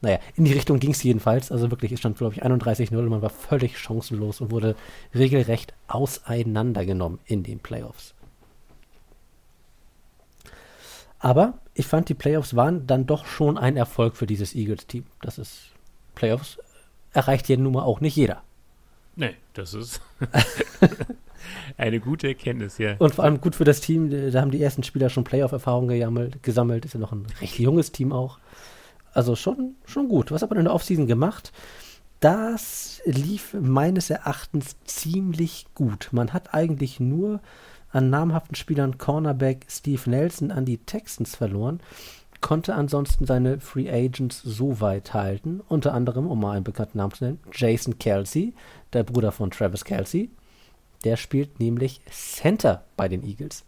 Naja, 0.00 0.18
in 0.36 0.44
die 0.44 0.52
Richtung 0.52 0.78
ging 0.78 0.92
es 0.92 1.02
jedenfalls. 1.02 1.50
Also 1.50 1.70
wirklich, 1.70 1.92
es 1.92 2.00
stand, 2.00 2.18
glaube 2.18 2.34
ich, 2.34 2.44
31-0 2.44 2.96
und 2.96 3.08
man 3.08 3.22
war 3.22 3.30
völlig 3.30 3.78
chancenlos 3.78 4.40
und 4.40 4.50
wurde 4.50 4.76
regelrecht 5.14 5.74
auseinandergenommen 5.88 7.18
in 7.24 7.42
den 7.42 7.58
Playoffs. 7.58 8.14
Aber 11.18 11.54
ich 11.74 11.86
fand, 11.86 12.08
die 12.08 12.14
Playoffs 12.14 12.54
waren 12.54 12.86
dann 12.86 13.06
doch 13.06 13.26
schon 13.26 13.58
ein 13.58 13.76
Erfolg 13.76 14.16
für 14.16 14.26
dieses 14.26 14.54
Eagles-Team. 14.54 15.04
Das 15.20 15.38
ist, 15.38 15.70
Playoffs 16.14 16.58
erreicht 17.12 17.46
hier 17.46 17.58
nun 17.58 17.72
mal 17.72 17.82
auch 17.82 18.00
nicht 18.00 18.14
jeder. 18.16 18.42
Nee, 19.18 19.34
das 19.52 19.74
ist 19.74 20.00
eine 21.76 21.98
gute 21.98 22.28
Erkenntnis, 22.28 22.78
ja. 22.78 22.94
Und 22.98 23.16
vor 23.16 23.24
allem 23.24 23.40
gut 23.40 23.56
für 23.56 23.64
das 23.64 23.80
Team, 23.80 24.30
da 24.30 24.40
haben 24.40 24.52
die 24.52 24.62
ersten 24.62 24.84
Spieler 24.84 25.10
schon 25.10 25.24
Playoff-Erfahrung 25.24 25.88
gesammelt, 26.40 26.84
ist 26.84 26.94
ja 26.94 27.00
noch 27.00 27.10
ein 27.10 27.26
recht 27.40 27.58
junges 27.58 27.90
Team 27.90 28.12
auch. 28.12 28.38
Also 29.12 29.34
schon, 29.34 29.74
schon 29.86 30.08
gut. 30.08 30.30
Was 30.30 30.42
hat 30.42 30.50
man 30.50 30.58
in 30.60 30.66
der 30.66 30.74
Offseason 30.74 31.08
gemacht? 31.08 31.52
Das 32.20 33.02
lief 33.06 33.54
meines 33.54 34.08
Erachtens 34.08 34.76
ziemlich 34.84 35.66
gut. 35.74 36.10
Man 36.12 36.32
hat 36.32 36.54
eigentlich 36.54 37.00
nur 37.00 37.40
an 37.90 38.10
namhaften 38.10 38.54
Spielern 38.54 38.98
Cornerback 38.98 39.66
Steve 39.68 40.08
Nelson 40.08 40.52
an 40.52 40.64
die 40.64 40.78
Texans 40.78 41.34
verloren, 41.34 41.80
konnte 42.40 42.74
ansonsten 42.74 43.26
seine 43.26 43.60
Free 43.60 43.90
Agents 43.90 44.42
so 44.42 44.80
weit 44.80 45.14
halten, 45.14 45.60
unter 45.68 45.94
anderem, 45.94 46.26
um 46.26 46.40
mal 46.40 46.56
einen 46.56 46.64
bekannten 46.64 46.98
Namen 46.98 47.12
zu 47.12 47.24
nennen, 47.24 47.40
Jason 47.52 47.98
Kelsey, 47.98 48.54
der 48.92 49.04
Bruder 49.04 49.32
von 49.32 49.50
Travis 49.50 49.84
Kelsey. 49.84 50.30
Der 51.04 51.16
spielt 51.16 51.60
nämlich 51.60 52.00
Center 52.10 52.84
bei 52.96 53.08
den 53.08 53.24
Eagles. 53.24 53.64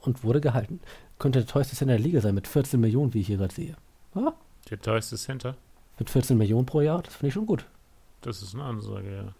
Und 0.00 0.22
wurde 0.22 0.40
gehalten. 0.40 0.80
Könnte 1.18 1.40
der 1.40 1.48
teuerste 1.48 1.76
Center 1.76 1.96
der 1.96 2.04
Liga 2.04 2.20
sein, 2.20 2.34
mit 2.34 2.46
14 2.46 2.80
Millionen, 2.80 3.14
wie 3.14 3.20
ich 3.20 3.26
hier 3.26 3.38
gerade 3.38 3.54
sehe. 3.54 3.76
Ah? 4.14 4.32
Der 4.70 4.80
teuerste 4.80 5.16
Center? 5.16 5.56
Mit 5.98 6.10
14 6.10 6.36
Millionen 6.36 6.66
pro 6.66 6.80
Jahr, 6.80 7.02
das 7.02 7.14
finde 7.14 7.28
ich 7.28 7.34
schon 7.34 7.46
gut. 7.46 7.66
Das 8.20 8.42
ist 8.42 8.54
eine 8.54 8.64
Ansage, 8.64 9.14
ja. 9.14 9.34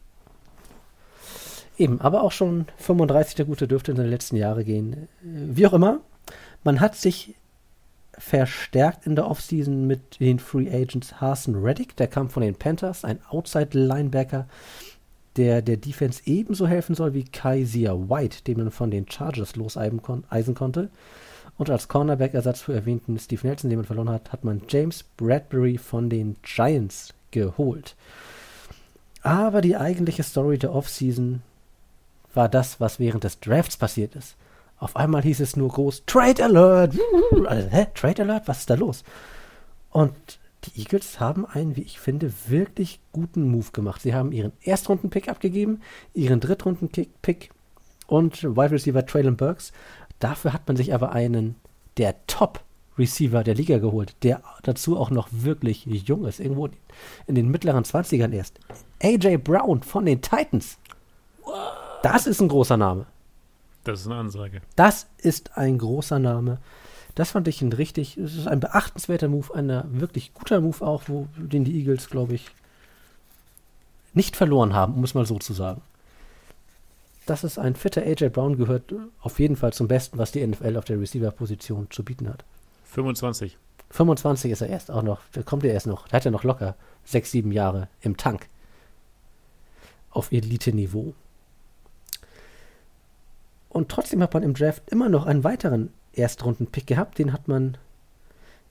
Eben, 1.78 2.00
aber 2.00 2.22
auch 2.22 2.32
schon 2.32 2.66
35 2.78 3.34
der 3.34 3.44
Gute 3.44 3.68
dürfte 3.68 3.90
in 3.90 3.98
den 3.98 4.08
letzten 4.08 4.36
Jahren 4.36 4.64
gehen. 4.64 5.08
Wie 5.20 5.66
auch 5.66 5.74
immer, 5.74 6.00
man 6.64 6.80
hat 6.80 6.96
sich 6.96 7.34
verstärkt 8.18 9.06
in 9.06 9.14
der 9.14 9.28
Offseason 9.28 9.86
mit 9.86 10.20
den 10.20 10.38
Free 10.38 10.70
Agents 10.70 11.20
Harson 11.20 11.54
Reddick, 11.54 11.96
der 11.96 12.06
kam 12.06 12.30
von 12.30 12.42
den 12.42 12.54
Panthers, 12.54 13.04
ein 13.04 13.18
Outside-Linebacker, 13.28 14.46
der 15.36 15.60
der 15.60 15.76
Defense 15.76 16.22
ebenso 16.24 16.66
helfen 16.66 16.94
soll 16.94 17.12
wie 17.12 17.24
Kaiser 17.24 18.08
White, 18.08 18.42
den 18.44 18.58
man 18.58 18.70
von 18.70 18.90
den 18.90 19.08
Chargers 19.08 19.56
loseisen 19.56 20.02
kon 20.02 20.24
konnte. 20.54 20.90
Und 21.58 21.70
als 21.70 21.88
Cornerback-Ersatz 21.88 22.60
für 22.60 22.74
erwähnten 22.74 23.18
Steve 23.18 23.46
Nelson, 23.46 23.70
den 23.70 23.78
man 23.78 23.86
verloren 23.86 24.10
hat, 24.10 24.32
hat 24.32 24.44
man 24.44 24.62
James 24.68 25.02
Bradbury 25.16 25.78
von 25.78 26.10
den 26.10 26.36
Giants 26.42 27.14
geholt. 27.30 27.96
Aber 29.22 29.60
die 29.60 29.76
eigentliche 29.76 30.22
Story 30.22 30.58
der 30.58 30.74
Offseason 30.74 31.42
war 32.34 32.48
das, 32.48 32.78
was 32.78 33.00
während 33.00 33.24
des 33.24 33.40
Drafts 33.40 33.76
passiert 33.76 34.14
ist. 34.14 34.36
Auf 34.78 34.96
einmal 34.96 35.22
hieß 35.22 35.40
es 35.40 35.56
nur 35.56 35.68
groß, 35.68 36.04
Trade 36.06 36.44
Alert! 36.44 36.94
Also, 37.46 37.68
hä? 37.68 37.86
Trade 37.94 38.22
Alert? 38.22 38.48
Was 38.48 38.60
ist 38.60 38.70
da 38.70 38.74
los? 38.74 39.04
Und 39.90 40.14
die 40.64 40.80
Eagles 40.80 41.20
haben 41.20 41.46
einen, 41.46 41.76
wie 41.76 41.82
ich 41.82 41.98
finde, 42.00 42.32
wirklich 42.48 43.00
guten 43.12 43.50
Move 43.50 43.70
gemacht. 43.72 44.02
Sie 44.02 44.14
haben 44.14 44.32
ihren 44.32 44.52
Erstrunden-Pick 44.62 45.28
abgegeben, 45.28 45.80
ihren 46.12 46.40
Drittrunden-Pick 46.40 47.50
und 48.06 48.42
Wide 48.42 48.72
Receiver 48.72 49.06
Traylon 49.06 49.36
Burks. 49.36 49.72
Dafür 50.18 50.52
hat 50.52 50.66
man 50.66 50.76
sich 50.76 50.92
aber 50.92 51.12
einen 51.12 51.56
der 51.96 52.14
Top-Receiver 52.26 53.44
der 53.44 53.54
Liga 53.54 53.78
geholt, 53.78 54.16
der 54.22 54.42
dazu 54.62 54.98
auch 54.98 55.10
noch 55.10 55.28
wirklich 55.30 55.86
jung 55.86 56.26
ist, 56.26 56.40
irgendwo 56.40 56.68
in 57.26 57.34
den 57.34 57.50
mittleren 57.50 57.84
20ern 57.84 58.32
erst. 58.32 58.58
AJ 59.02 59.38
Brown 59.38 59.82
von 59.82 60.04
den 60.04 60.20
Titans. 60.20 60.78
Das 62.02 62.26
ist 62.26 62.40
ein 62.40 62.48
großer 62.48 62.76
Name. 62.76 63.06
Das 63.86 64.00
ist 64.00 64.06
eine 64.06 64.16
Ansage. 64.16 64.62
Das 64.74 65.06
ist 65.18 65.56
ein 65.56 65.78
großer 65.78 66.18
Name. 66.18 66.58
Das 67.14 67.30
fand 67.30 67.48
ich 67.48 67.62
ein 67.62 67.72
richtig, 67.72 68.18
es 68.18 68.36
ist 68.36 68.46
ein 68.46 68.60
beachtenswerter 68.60 69.28
Move, 69.28 69.54
ein 69.54 70.00
wirklich 70.00 70.34
guter 70.34 70.60
Move 70.60 70.84
auch, 70.84 71.04
wo 71.06 71.28
den 71.36 71.64
die 71.64 71.78
Eagles, 71.78 72.10
glaube 72.10 72.34
ich, 72.34 72.50
nicht 74.12 74.36
verloren 74.36 74.74
haben, 74.74 74.94
um 74.94 75.04
es 75.04 75.14
mal 75.14 75.24
so 75.24 75.38
zu 75.38 75.52
sagen. 75.52 75.82
Das 77.26 77.42
ist 77.42 77.58
ein 77.58 77.74
fitter 77.74 78.02
AJ 78.02 78.28
Brown, 78.30 78.56
gehört 78.56 78.92
auf 79.20 79.38
jeden 79.38 79.56
Fall 79.56 79.72
zum 79.72 79.88
Besten, 79.88 80.18
was 80.18 80.32
die 80.32 80.46
NFL 80.46 80.76
auf 80.76 80.84
der 80.84 81.00
Receiver-Position 81.00 81.88
zu 81.90 82.04
bieten 82.04 82.28
hat. 82.28 82.44
25. 82.84 83.56
25 83.90 84.50
ist 84.50 84.60
er 84.60 84.68
erst 84.68 84.90
auch 84.90 85.02
noch, 85.02 85.20
da 85.32 85.42
kommt 85.42 85.64
er 85.64 85.72
erst 85.72 85.86
noch, 85.86 86.08
da 86.08 86.16
hat 86.16 86.24
er 86.24 86.32
noch 86.32 86.44
locker 86.44 86.76
sechs, 87.04 87.30
sieben 87.30 87.52
Jahre 87.52 87.88
im 88.00 88.16
Tank. 88.16 88.48
Auf 90.10 90.32
Elite-Niveau. 90.32 91.14
Und 93.76 93.90
trotzdem 93.90 94.22
hat 94.22 94.32
man 94.32 94.42
im 94.42 94.54
Draft 94.54 94.90
immer 94.90 95.10
noch 95.10 95.26
einen 95.26 95.44
weiteren 95.44 95.90
Erstrunden-Pick 96.14 96.86
gehabt. 96.86 97.18
Den 97.18 97.34
hat 97.34 97.46
man 97.46 97.76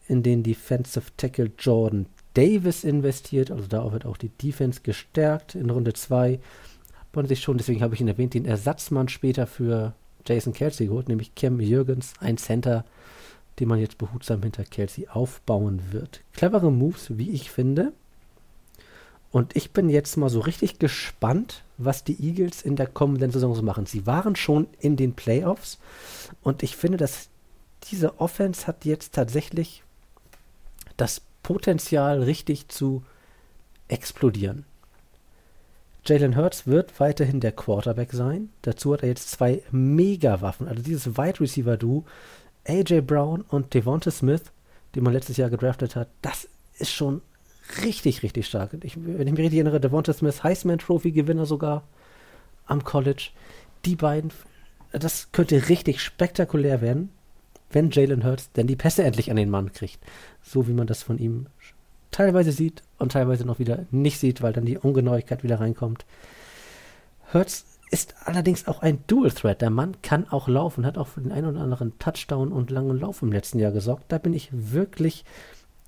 in 0.08 0.24
den 0.24 0.42
Defensive 0.42 1.12
Tackle 1.16 1.52
Jordan 1.60 2.08
Davis 2.34 2.84
investiert. 2.84 3.52
Also 3.52 3.68
da 3.68 3.92
wird 3.92 4.08
auch 4.08 4.18
die 4.18 4.30
Defense 4.30 4.82
gestärkt. 4.82 5.54
In 5.54 5.70
Runde 5.70 5.94
2 5.94 6.40
hat 6.96 7.16
man 7.16 7.28
sich 7.28 7.42
schon, 7.42 7.60
deswegen 7.60 7.84
habe 7.84 7.94
ich 7.94 8.02
ihn 8.02 8.08
erwähnt, 8.08 8.34
den 8.34 8.46
Ersatzmann 8.46 9.08
später 9.08 9.46
für 9.46 9.94
Jason 10.26 10.54
Kelsey 10.54 10.88
geholt, 10.88 11.08
nämlich 11.08 11.36
Cam 11.36 11.60
Jürgens, 11.60 12.14
ein 12.20 12.40
Center, 12.40 12.84
den 13.60 13.68
man 13.68 13.78
jetzt 13.78 14.00
behutsam 14.00 14.42
hinter 14.42 14.64
Kelsey 14.64 15.08
aufbauen 15.08 15.84
wird. 15.92 16.22
Clevere 16.34 16.72
Moves, 16.72 17.16
wie 17.16 17.30
ich 17.30 17.52
finde. 17.52 17.94
Und 19.36 19.54
ich 19.54 19.72
bin 19.72 19.90
jetzt 19.90 20.16
mal 20.16 20.30
so 20.30 20.40
richtig 20.40 20.80
gespannt, 20.80 21.62
was 21.78 22.06
die 22.06 22.26
Eagles 22.26 22.62
in 22.62 22.78
der 22.78 22.88
kommenden 22.88 23.32
Saison 23.32 23.54
so 23.54 23.64
machen. 23.64 23.86
Sie 23.86 24.08
waren 24.08 24.38
schon 24.38 24.68
in 24.80 24.96
den 24.96 25.14
Playoffs 25.14 25.78
und 26.42 26.64
ich 26.64 26.78
finde, 26.78 26.98
dass 26.98 27.28
diese 27.92 28.22
Offense 28.22 28.66
hat 28.66 28.86
jetzt 28.86 29.14
tatsächlich 29.14 29.84
das 30.96 31.22
Potenzial, 31.44 32.24
richtig 32.24 32.70
zu 32.70 33.04
explodieren. 33.90 34.64
Jalen 36.06 36.38
Hurts 36.38 36.66
wird 36.66 36.98
weiterhin 37.02 37.42
der 37.42 37.52
Quarterback 37.52 38.14
sein. 38.14 38.52
Dazu 38.62 38.94
hat 38.94 39.04
er 39.04 39.10
jetzt 39.10 39.32
zwei 39.32 39.64
Mega-Waffen. 39.70 40.70
Also 40.70 40.82
dieses 40.82 41.18
Wide 41.18 41.42
Receiver-Duo, 41.42 42.06
AJ 42.66 43.02
Brown 43.02 43.42
und 43.42 43.74
Devonta 43.74 44.12
Smith, 44.12 44.44
den 44.96 45.04
man 45.04 45.12
letztes 45.12 45.36
Jahr 45.36 45.50
gedraftet 45.50 45.98
hat, 45.98 46.08
das 46.22 46.48
ist 46.80 46.94
schon 46.94 47.22
richtig, 47.84 48.24
richtig 48.24 48.48
stark. 48.48 48.72
Ich, 48.84 48.98
wenn 48.98 49.28
ich 49.28 49.34
mich 49.34 49.42
richtig 49.42 49.58
erinnere, 49.58 49.80
Devonta 49.80 50.14
Smith, 50.14 50.44
Heisman 50.44 50.80
Trophy 50.80 51.12
Gewinner 51.12 51.46
sogar 51.46 51.84
am 52.66 52.84
College. 52.84 53.30
Die 53.86 53.96
beiden, 53.96 54.32
das 54.92 55.32
könnte 55.32 55.70
richtig 55.70 56.02
spektakulär 56.02 56.82
werden, 56.82 57.10
wenn 57.72 57.92
Jalen 57.92 58.24
Hurts 58.24 58.52
denn 58.52 58.68
die 58.68 58.76
Pässe 58.76 59.04
endlich 59.04 59.30
an 59.30 59.38
den 59.38 59.50
Mann 59.50 59.74
kriegt. 59.74 60.00
So 60.42 60.68
wie 60.68 60.74
man 60.74 60.88
das 60.88 61.04
von 61.04 61.18
ihm 61.18 61.48
teilweise 62.12 62.52
sieht 62.52 62.84
und 62.98 63.12
teilweise 63.12 63.46
noch 63.46 63.60
wieder 63.60 63.86
nicht 63.92 64.20
sieht, 64.20 64.42
weil 64.42 64.54
dann 64.54 64.66
die 64.66 64.78
Ungenauigkeit 64.78 65.44
wieder 65.44 65.60
reinkommt. 65.60 66.06
Hurts 67.34 67.66
ist 67.92 68.16
allerdings 68.26 68.68
auch 68.68 68.82
ein 68.82 69.00
Dual 69.08 69.32
Threat. 69.32 69.62
Der 69.62 69.70
Mann 69.70 70.02
kann 70.02 70.28
auch 70.30 70.48
laufen, 70.48 70.86
hat 70.86 70.98
auch 70.98 71.08
für 71.08 71.22
den 71.22 71.32
einen 71.32 71.48
oder 71.48 71.62
anderen 71.62 71.98
Touchdown 72.00 72.52
und 72.52 72.72
langen 72.72 73.00
Lauf 73.00 73.22
im 73.22 73.32
letzten 73.32 73.60
Jahr 73.60 73.72
gesorgt. 73.72 74.06
Da 74.08 74.18
bin 74.18 74.34
ich 74.34 74.50
wirklich 74.52 75.26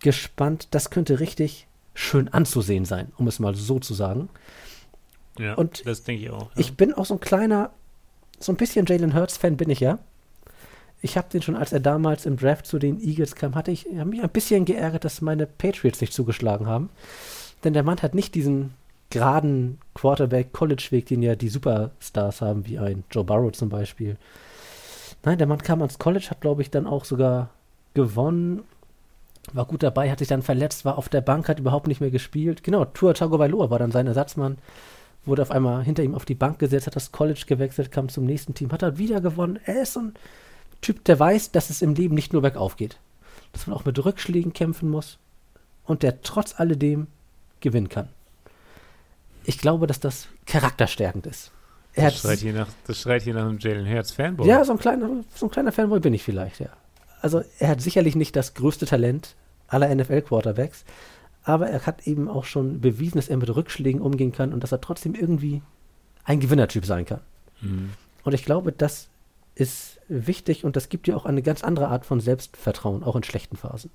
gespannt. 0.01 0.67
Das 0.71 0.89
könnte 0.89 1.19
richtig 1.19 1.66
schön 1.97 2.27
anzusehen 2.27 2.85
sein, 2.85 3.11
um 3.17 3.27
es 3.27 3.39
mal 3.39 3.55
so 3.55 3.79
zu 3.79 3.93
sagen. 3.95 4.29
Ja, 5.39 5.55
und 5.55 5.85
das 5.85 6.03
denke 6.03 6.23
ich 6.23 6.29
auch. 6.29 6.51
Ja. 6.53 6.57
Ich 6.57 6.75
bin 6.75 6.93
auch 6.93 7.05
so 7.05 7.15
ein 7.15 7.19
kleiner, 7.19 7.71
so 8.39 8.51
ein 8.51 8.55
bisschen 8.55 8.85
Jalen 8.85 9.15
Hurts-Fan 9.15 9.57
bin 9.57 9.69
ich 9.69 9.79
ja. 9.79 9.97
Ich 11.01 11.17
habe 11.17 11.29
den 11.29 11.41
schon, 11.41 11.55
als 11.55 11.73
er 11.73 11.79
damals 11.79 12.25
im 12.25 12.37
Draft 12.37 12.67
zu 12.67 12.79
den 12.79 12.99
Eagles 12.99 13.35
kam, 13.35 13.55
hatte 13.55 13.71
ich 13.71 13.87
hab 13.97 14.07
mich 14.07 14.21
ein 14.21 14.29
bisschen 14.29 14.65
geärgert, 14.65 15.05
dass 15.05 15.21
meine 15.21 15.47
Patriots 15.47 16.01
nicht 16.01 16.13
zugeschlagen 16.13 16.67
haben. 16.67 16.89
Denn 17.63 17.73
der 17.73 17.83
Mann 17.83 18.01
hat 18.01 18.15
nicht 18.15 18.35
diesen 18.35 18.73
geraden 19.09 19.79
Quarterback-College-Weg, 19.95 21.07
den 21.07 21.23
ja 21.23 21.35
die 21.35 21.49
Superstars 21.49 22.41
haben, 22.41 22.65
wie 22.67 22.77
ein 22.77 23.03
Joe 23.11 23.23
Burrow 23.23 23.51
zum 23.51 23.69
Beispiel. 23.69 24.17
Nein, 25.23 25.37
der 25.37 25.47
Mann 25.47 25.63
kam 25.63 25.81
ans 25.81 25.97
College, 25.97 26.27
hat, 26.29 26.41
glaube 26.41 26.61
ich, 26.61 26.69
dann 26.69 26.85
auch 26.85 27.05
sogar 27.05 27.49
gewonnen 27.93 28.63
war 29.53 29.65
gut 29.65 29.83
dabei, 29.83 30.11
hat 30.11 30.19
sich 30.19 30.27
dann 30.27 30.41
verletzt, 30.41 30.85
war 30.85 30.97
auf 30.97 31.09
der 31.09 31.21
Bank, 31.21 31.47
hat 31.49 31.59
überhaupt 31.59 31.87
nicht 31.87 32.01
mehr 32.01 32.11
gespielt. 32.11 32.63
Genau, 32.63 32.85
Tua 32.85 33.13
Tagovailoa 33.13 33.69
war 33.69 33.79
dann 33.79 33.91
sein 33.91 34.07
Ersatzmann, 34.07 34.57
wurde 35.25 35.41
auf 35.41 35.51
einmal 35.51 35.83
hinter 35.83 36.03
ihm 36.03 36.15
auf 36.15 36.25
die 36.25 36.35
Bank 36.35 36.59
gesetzt, 36.59 36.87
hat 36.87 36.95
das 36.95 37.11
College 37.11 37.43
gewechselt, 37.47 37.91
kam 37.91 38.09
zum 38.09 38.25
nächsten 38.25 38.53
Team, 38.53 38.71
hat 38.71 38.81
er 38.81 38.97
wieder 38.97 39.21
gewonnen. 39.21 39.59
Er 39.65 39.83
ist 39.83 39.93
so 39.93 40.01
ein 40.01 40.13
Typ, 40.81 41.03
der 41.05 41.19
weiß, 41.19 41.51
dass 41.51 41.69
es 41.69 41.81
im 41.81 41.95
Leben 41.95 42.15
nicht 42.15 42.33
nur 42.33 42.41
bergauf 42.41 42.75
geht. 42.75 42.97
Dass 43.53 43.67
man 43.67 43.75
auch 43.75 43.85
mit 43.85 44.03
Rückschlägen 44.03 44.53
kämpfen 44.53 44.89
muss 44.89 45.17
und 45.85 46.03
der 46.03 46.21
trotz 46.21 46.59
alledem 46.59 47.07
gewinnen 47.61 47.89
kann. 47.89 48.09
Ich 49.43 49.57
glaube, 49.57 49.87
dass 49.87 49.99
das 49.99 50.27
charakterstärkend 50.45 51.25
ist. 51.25 51.51
Er 51.93 52.11
das, 52.11 52.19
schreit 52.19 52.39
hier 52.39 52.53
nach, 52.53 52.67
das 52.85 53.01
schreit 53.01 53.23
hier 53.23 53.33
nach 53.33 53.45
einem 53.45 53.57
Jalen 53.57 53.87
Hurts 53.87 54.11
Fanboy. 54.11 54.47
Ja, 54.47 54.63
so 54.63 54.73
ein, 54.73 54.77
kleiner, 54.77 55.09
so 55.33 55.47
ein 55.47 55.49
kleiner 55.49 55.71
Fanboy 55.71 55.99
bin 55.99 56.13
ich 56.13 56.21
vielleicht, 56.21 56.59
ja. 56.59 56.69
Also 57.21 57.43
er 57.59 57.69
hat 57.69 57.81
sicherlich 57.81 58.15
nicht 58.15 58.35
das 58.35 58.53
größte 58.53 58.85
Talent 58.85 59.35
aller 59.67 59.93
NFL-Quarterbacks, 59.93 60.85
aber 61.43 61.67
er 61.69 61.85
hat 61.85 62.05
eben 62.07 62.27
auch 62.27 62.45
schon 62.45 62.81
bewiesen, 62.81 63.17
dass 63.17 63.29
er 63.29 63.37
mit 63.37 63.53
Rückschlägen 63.53 64.01
umgehen 64.01 64.31
kann 64.31 64.53
und 64.53 64.63
dass 64.63 64.71
er 64.71 64.81
trotzdem 64.81 65.15
irgendwie 65.15 65.61
ein 66.23 66.39
Gewinnertyp 66.39 66.85
sein 66.85 67.05
kann. 67.05 67.21
Mhm. 67.61 67.91
Und 68.23 68.33
ich 68.33 68.43
glaube, 68.43 68.71
das 68.71 69.09
ist 69.55 69.99
wichtig 70.07 70.63
und 70.63 70.75
das 70.75 70.89
gibt 70.89 71.07
dir 71.07 71.17
auch 71.17 71.25
eine 71.25 71.41
ganz 71.41 71.63
andere 71.63 71.87
Art 71.87 72.05
von 72.05 72.19
Selbstvertrauen, 72.19 73.03
auch 73.03 73.15
in 73.15 73.23
schlechten 73.23 73.57
Phasen. 73.57 73.89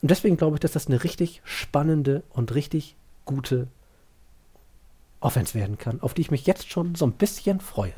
Und 0.00 0.10
deswegen 0.10 0.36
glaube 0.36 0.56
ich, 0.56 0.60
dass 0.60 0.72
das 0.72 0.88
eine 0.88 1.02
richtig 1.04 1.40
spannende 1.44 2.22
und 2.30 2.54
richtig 2.54 2.96
gute 3.24 3.68
Offense 5.20 5.54
werden 5.54 5.78
kann, 5.78 6.00
auf 6.00 6.12
die 6.12 6.22
ich 6.22 6.30
mich 6.30 6.46
jetzt 6.46 6.70
schon 6.70 6.96
so 6.96 7.06
ein 7.06 7.12
bisschen 7.12 7.60
freue. 7.60 7.94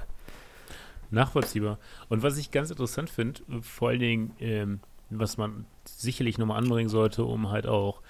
Nachvollziehbar. 1.10 1.78
Und 2.08 2.22
was 2.22 2.36
ich 2.38 2.50
ganz 2.50 2.70
interessant 2.70 3.10
finde, 3.10 3.42
vor 3.62 3.88
allen 3.88 4.00
Dingen, 4.00 4.30
ähm, 4.40 4.80
was 5.10 5.36
man 5.36 5.66
sicherlich 5.84 6.38
nochmal 6.38 6.58
anbringen 6.58 6.88
sollte, 6.88 7.24
um 7.24 7.50
halt 7.50 7.66
auch 7.66 8.00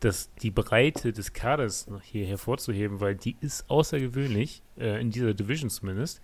das, 0.00 0.30
die 0.42 0.50
Breite 0.50 1.12
des 1.12 1.32
Kaders 1.32 1.88
hier 2.02 2.26
hervorzuheben, 2.26 3.00
weil 3.00 3.14
die 3.14 3.36
ist 3.40 3.68
außergewöhnlich, 3.70 4.62
äh, 4.78 5.00
in 5.00 5.10
dieser 5.10 5.34
Division 5.34 5.70
zumindest. 5.70 6.20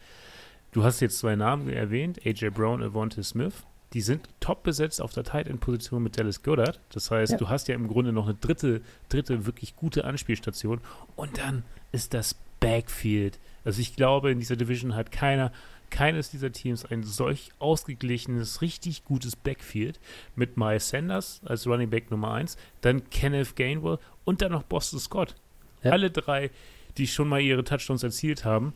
Du 0.72 0.84
hast 0.84 1.00
jetzt 1.00 1.18
zwei 1.18 1.36
Namen 1.36 1.68
erwähnt, 1.68 2.20
AJ 2.26 2.50
Brown, 2.50 2.82
Avonte 2.82 3.22
Smith. 3.22 3.54
Die 3.92 4.00
sind 4.00 4.28
top 4.40 4.62
besetzt 4.64 5.00
auf 5.00 5.12
der 5.12 5.24
Tight 5.24 5.46
End 5.46 5.60
Position 5.60 6.02
mit 6.02 6.18
Dallas 6.18 6.42
Goddard. 6.42 6.80
Das 6.90 7.10
heißt, 7.10 7.32
ja. 7.32 7.38
du 7.38 7.48
hast 7.48 7.68
ja 7.68 7.74
im 7.74 7.88
Grunde 7.88 8.12
noch 8.12 8.26
eine 8.26 8.34
dritte, 8.34 8.82
dritte 9.08 9.46
wirklich 9.46 9.76
gute 9.76 10.04
Anspielstation. 10.04 10.80
Und 11.14 11.38
dann 11.38 11.62
ist 11.92 12.12
das 12.12 12.34
Backfield. 12.60 13.38
Also 13.64 13.80
ich 13.80 13.96
glaube, 13.96 14.30
in 14.30 14.38
dieser 14.38 14.56
Division 14.56 14.94
hat 14.94 15.12
keiner 15.12 15.52
keines 15.90 16.30
dieser 16.30 16.52
Teams 16.52 16.84
ein 16.84 17.02
solch 17.02 17.50
ausgeglichenes, 17.58 18.62
richtig 18.62 19.04
gutes 19.04 19.36
Backfield 19.36 20.00
mit 20.34 20.56
Miles 20.56 20.88
Sanders 20.88 21.40
als 21.44 21.66
Running 21.66 21.90
Back 21.90 22.10
Nummer 22.10 22.32
1, 22.34 22.56
dann 22.80 23.08
Kenneth 23.10 23.56
Gainwell 23.56 23.98
und 24.24 24.42
dann 24.42 24.52
noch 24.52 24.62
Boston 24.62 24.98
Scott. 24.98 25.34
Ja. 25.82 25.92
Alle 25.92 26.10
drei, 26.10 26.50
die 26.96 27.06
schon 27.06 27.28
mal 27.28 27.40
ihre 27.40 27.64
Touchdowns 27.64 28.02
erzielt 28.02 28.44
haben 28.44 28.72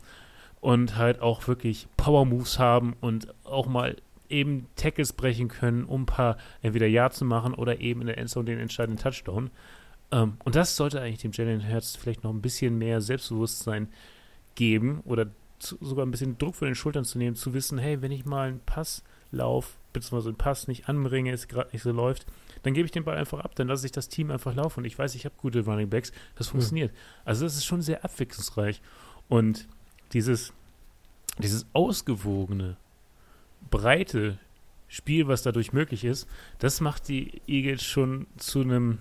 und 0.61 0.95
halt 0.95 1.21
auch 1.21 1.47
wirklich 1.47 1.87
Power 1.97 2.25
Moves 2.25 2.59
haben 2.59 2.95
und 3.01 3.33
auch 3.43 3.67
mal 3.67 3.97
eben 4.29 4.67
Tackles 4.75 5.13
brechen 5.13 5.49
können, 5.49 5.83
um 5.83 6.03
ein 6.03 6.05
paar 6.05 6.37
entweder 6.61 6.87
Ja 6.87 7.09
zu 7.09 7.25
machen 7.25 7.53
oder 7.53 7.81
eben 7.81 8.01
in 8.01 8.07
der 8.07 8.17
Endzone 8.17 8.45
den 8.45 8.59
entscheidenden 8.59 9.01
Touchdown. 9.01 9.51
Um, 10.13 10.19
ähm, 10.19 10.33
und 10.43 10.55
das 10.55 10.75
sollte 10.75 11.01
eigentlich 11.01 11.21
dem 11.21 11.31
Jalen 11.31 11.67
Hurts 11.67 11.95
vielleicht 11.95 12.23
noch 12.23 12.31
ein 12.31 12.41
bisschen 12.41 12.77
mehr 12.77 13.01
Selbstbewusstsein 13.01 13.89
geben 14.55 15.01
oder 15.05 15.27
zu, 15.61 15.77
sogar 15.81 16.05
ein 16.05 16.11
bisschen 16.11 16.37
Druck 16.37 16.55
von 16.55 16.67
den 16.67 16.75
Schultern 16.75 17.05
zu 17.05 17.17
nehmen, 17.17 17.35
zu 17.35 17.53
wissen, 17.53 17.77
hey, 17.77 18.01
wenn 18.01 18.11
ich 18.11 18.25
mal 18.25 18.49
einen 18.49 18.59
Pass 18.59 19.03
laufe, 19.31 19.77
beziehungsweise 19.93 20.29
einen 20.29 20.37
Pass 20.37 20.67
nicht 20.67 20.89
anbringe, 20.89 21.31
es 21.31 21.47
gerade 21.47 21.69
nicht 21.71 21.83
so 21.83 21.91
läuft, 21.91 22.25
dann 22.63 22.73
gebe 22.73 22.85
ich 22.85 22.91
den 22.91 23.03
Ball 23.03 23.17
einfach 23.17 23.39
ab, 23.39 23.55
dann 23.55 23.67
lasse 23.67 23.85
ich 23.85 23.91
das 23.91 24.09
Team 24.09 24.31
einfach 24.31 24.53
laufen 24.53 24.81
und 24.81 24.85
ich 24.85 24.97
weiß, 24.97 25.15
ich 25.15 25.25
habe 25.25 25.35
gute 25.37 25.63
Running 25.65 25.89
Backs, 25.89 26.11
das 26.35 26.47
hm. 26.47 26.51
funktioniert. 26.51 26.91
Mhm. 26.91 26.97
Also 27.25 27.45
das 27.45 27.55
ist 27.55 27.65
schon 27.65 27.81
sehr 27.81 28.03
abwechslungsreich 28.03 28.81
und 29.29 29.67
dieses, 30.13 30.53
dieses 31.37 31.65
ausgewogene, 31.73 32.77
breite 33.69 34.37
Spiel, 34.87 35.27
was 35.27 35.43
dadurch 35.43 35.71
möglich 35.71 36.03
ist, 36.03 36.27
das 36.59 36.81
macht 36.81 37.07
die 37.07 37.41
Eagles 37.47 37.83
schon 37.83 38.27
zu 38.37 38.61
einem, 38.61 38.97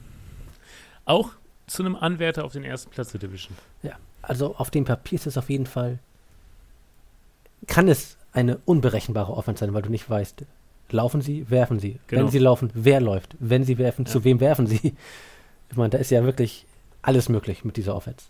auch 1.04 1.32
zu 1.66 1.82
einem 1.82 1.96
Anwärter 1.96 2.44
auf 2.44 2.52
den 2.52 2.64
ersten 2.64 2.90
Platz 2.90 3.10
der 3.10 3.20
Division. 3.20 3.56
Ja, 3.82 3.98
also 4.22 4.54
auf 4.56 4.70
dem 4.70 4.84
Papier 4.84 5.18
ist 5.18 5.26
es 5.26 5.38
auf 5.38 5.50
jeden 5.50 5.66
Fall 5.66 5.98
kann 7.70 7.88
es 7.88 8.18
eine 8.32 8.58
unberechenbare 8.64 9.32
Offense 9.32 9.64
sein, 9.64 9.72
weil 9.72 9.82
du 9.82 9.90
nicht 9.90 10.10
weißt, 10.10 10.44
laufen 10.90 11.22
sie, 11.22 11.48
werfen 11.50 11.78
sie. 11.78 12.00
Genau. 12.08 12.22
Wenn 12.22 12.30
sie 12.30 12.38
laufen, 12.38 12.70
wer 12.74 13.00
läuft? 13.00 13.36
Wenn 13.38 13.64
sie 13.64 13.78
werfen, 13.78 14.04
ja. 14.04 14.10
zu 14.10 14.24
wem 14.24 14.40
werfen 14.40 14.66
sie? 14.66 14.94
Ich 15.70 15.76
meine, 15.76 15.90
da 15.90 15.98
ist 15.98 16.10
ja 16.10 16.24
wirklich 16.24 16.66
alles 17.00 17.28
möglich 17.28 17.64
mit 17.64 17.76
dieser 17.76 17.94
Offense. 17.94 18.26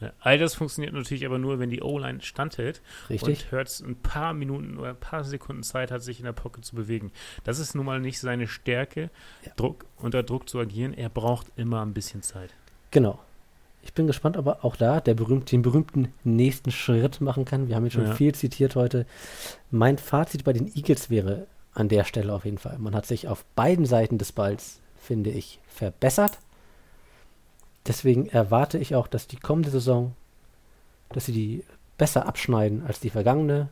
Ja, 0.00 0.12
all 0.20 0.38
das 0.38 0.54
funktioniert 0.54 0.94
natürlich 0.94 1.26
aber 1.26 1.38
nur, 1.38 1.58
wenn 1.58 1.68
die 1.68 1.82
O-Line 1.82 2.22
standhält 2.22 2.80
Richtig. 3.10 3.44
und 3.44 3.52
Hurts 3.52 3.80
ein 3.80 3.96
paar 3.96 4.32
Minuten 4.32 4.78
oder 4.78 4.90
ein 4.90 5.00
paar 5.00 5.22
Sekunden 5.22 5.62
Zeit 5.64 5.90
hat, 5.90 6.02
sich 6.02 6.18
in 6.18 6.24
der 6.24 6.32
Pocket 6.32 6.64
zu 6.64 6.76
bewegen. 6.76 7.12
Das 7.44 7.58
ist 7.58 7.74
nun 7.74 7.84
mal 7.84 8.00
nicht 8.00 8.20
seine 8.20 8.46
Stärke, 8.46 9.10
ja. 9.44 9.52
Druck, 9.56 9.84
unter 9.96 10.22
Druck 10.22 10.48
zu 10.48 10.58
agieren. 10.60 10.94
Er 10.94 11.10
braucht 11.10 11.48
immer 11.56 11.84
ein 11.84 11.92
bisschen 11.92 12.22
Zeit. 12.22 12.54
Genau. 12.90 13.18
Ich 13.88 13.94
bin 13.94 14.06
gespannt, 14.06 14.36
ob 14.36 14.46
er 14.46 14.64
auch 14.66 14.76
da 14.76 15.00
der 15.00 15.14
berühmt, 15.14 15.50
den 15.50 15.62
berühmten 15.62 16.12
nächsten 16.22 16.70
Schritt 16.70 17.22
machen 17.22 17.46
kann. 17.46 17.68
Wir 17.68 17.74
haben 17.74 17.86
ihn 17.86 17.90
schon 17.90 18.04
ja. 18.04 18.14
viel 18.14 18.34
zitiert 18.34 18.76
heute. 18.76 19.06
Mein 19.70 19.96
Fazit 19.96 20.44
bei 20.44 20.52
den 20.52 20.70
Eagles 20.76 21.08
wäre 21.08 21.46
an 21.72 21.88
der 21.88 22.04
Stelle 22.04 22.34
auf 22.34 22.44
jeden 22.44 22.58
Fall. 22.58 22.78
Man 22.78 22.94
hat 22.94 23.06
sich 23.06 23.28
auf 23.28 23.46
beiden 23.56 23.86
Seiten 23.86 24.18
des 24.18 24.32
Balls, 24.32 24.80
finde 24.98 25.30
ich, 25.30 25.58
verbessert. 25.68 26.38
Deswegen 27.86 28.26
erwarte 28.26 28.76
ich 28.76 28.94
auch, 28.94 29.06
dass 29.06 29.26
die 29.26 29.38
kommende 29.38 29.70
Saison, 29.70 30.14
dass 31.08 31.24
sie 31.24 31.32
die 31.32 31.64
besser 31.96 32.26
abschneiden 32.26 32.84
als 32.86 33.00
die 33.00 33.10
vergangene. 33.10 33.70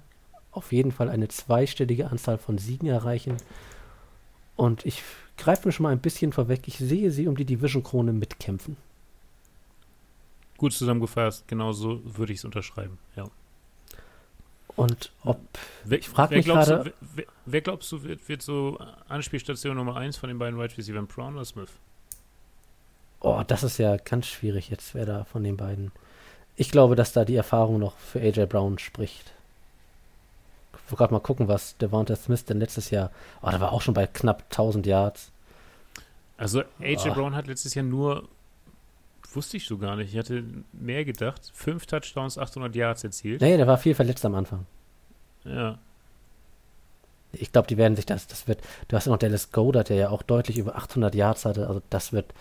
Auf 0.51 0.73
jeden 0.73 0.93
Fall 0.93 1.11
eine 1.11 1.29
zweistellige 1.29 2.11
Anzahl 2.11 2.39
von 2.39 2.57
Siegen 2.57 2.89
erreichen. 2.89 3.37
Und 4.57 4.87
ich 4.87 5.03
greife 5.37 5.69
mir 5.69 5.73
schon 5.73 5.85
mal 5.85 5.93
ein 5.93 6.01
bisschen 6.01 6.33
vorweg. 6.33 6.62
Ich 6.69 6.79
sehe 6.79 7.11
sie 7.11 7.29
um 7.29 7.37
die 7.37 7.45
Division-Krone 7.45 8.14
mitkämpfen. 8.14 8.79
Gut 10.57 10.73
zusammengefasst, 10.73 11.47
genau 11.49 11.73
so 11.73 12.01
würde 12.05 12.33
ich 12.33 12.39
es 12.39 12.45
unterschreiben, 12.45 12.99
ja. 13.17 13.25
Und 14.77 15.11
ob, 15.25 15.41
wer, 15.85 15.99
ich 15.99 16.09
frage 16.09 16.37
mich 16.37 16.45
gerade... 16.45 16.93
Wer, 17.15 17.25
wer, 17.47 17.61
glaubst 17.63 17.91
du, 17.93 18.03
wird, 18.03 18.29
wird 18.29 18.43
so 18.43 18.79
Anspielstation 19.09 19.77
Nummer 19.77 19.97
1 19.97 20.19
von 20.19 20.29
den 20.29 20.39
beiden 20.39 20.59
Wide 20.59 20.77
Receiver, 20.77 21.03
Brown 21.03 21.35
oder 21.35 21.47
Smith? 21.47 21.71
Oh, 23.21 23.43
das 23.47 23.63
ist 23.63 23.79
ja 23.79 23.97
ganz 23.97 24.27
schwierig 24.27 24.69
jetzt, 24.69 24.95
wer 24.95 25.07
da 25.07 25.25
von 25.25 25.43
den 25.43 25.57
beiden... 25.57 25.93
Ich 26.57 26.71
glaube, 26.71 26.95
dass 26.95 27.13
da 27.13 27.25
die 27.25 27.37
Erfahrung 27.37 27.79
noch 27.79 27.97
für 27.97 28.21
AJ 28.21 28.47
Brown 28.47 28.79
spricht. 28.79 29.33
Ich 30.75 30.91
will 30.91 30.99
gerade 30.99 31.13
mal 31.13 31.21
gucken, 31.21 31.49
was 31.49 31.77
Devonta 31.79 32.15
Smith 32.15 32.45
denn 32.45 32.59
letztes 32.59 32.91
Jahr... 32.91 33.11
Oh, 33.41 33.51
da 33.51 33.61
war 33.61 33.73
auch 33.73 33.81
schon 33.81 33.95
bei 33.95 34.07
knapp 34.07 34.45
1000 34.51 34.87
Yards. 34.87 35.31
Also 36.37 36.63
AJ 36.81 37.09
oh. 37.11 37.15
Brown 37.15 37.35
hat 37.35 37.47
letztes 37.47 37.75
Jahr 37.75 37.85
nur 37.85 38.29
wusste 39.37 39.59
ich 39.59 39.66
so 39.66 39.78
gar 39.78 39.97
nicht. 39.97 40.12
Ich 40.12 40.18
hatte 40.18 40.43
mehr 40.72 41.05
gedacht. 41.05 41.51
Fünf 41.55 41.87
Touchdowns, 41.87 42.39
800 42.39 42.74
Yards 42.74 43.05
erzielt. 43.05 43.41
Nee, 43.41 43.57
der 43.57 43.66
war 43.66 43.78
viel 43.78 43.95
verletzt 43.95 44.24
am 44.24 44.34
Anfang. 44.34 44.66
Ja. 45.45 45.78
Ich 47.32 47.53
glaube, 47.53 47.68
die 47.68 47.76
werden 47.76 47.97
sich 47.97 48.07
das, 48.07 48.26
das 48.26 48.49
wird, 48.49 48.62
du 48.89 48.97
hast 48.97 49.05
ja 49.07 49.12
noch 49.12 49.18
Dallas 49.18 49.53
Goddard, 49.53 49.91
der 49.91 49.97
ja 49.97 50.09
auch 50.09 50.22
deutlich 50.22 50.59
über 50.59 50.76
800 50.76 51.14
Yards 51.14 51.45
hatte, 51.45 51.68
also 51.68 51.82
das 51.91 52.12
wird, 52.12 52.32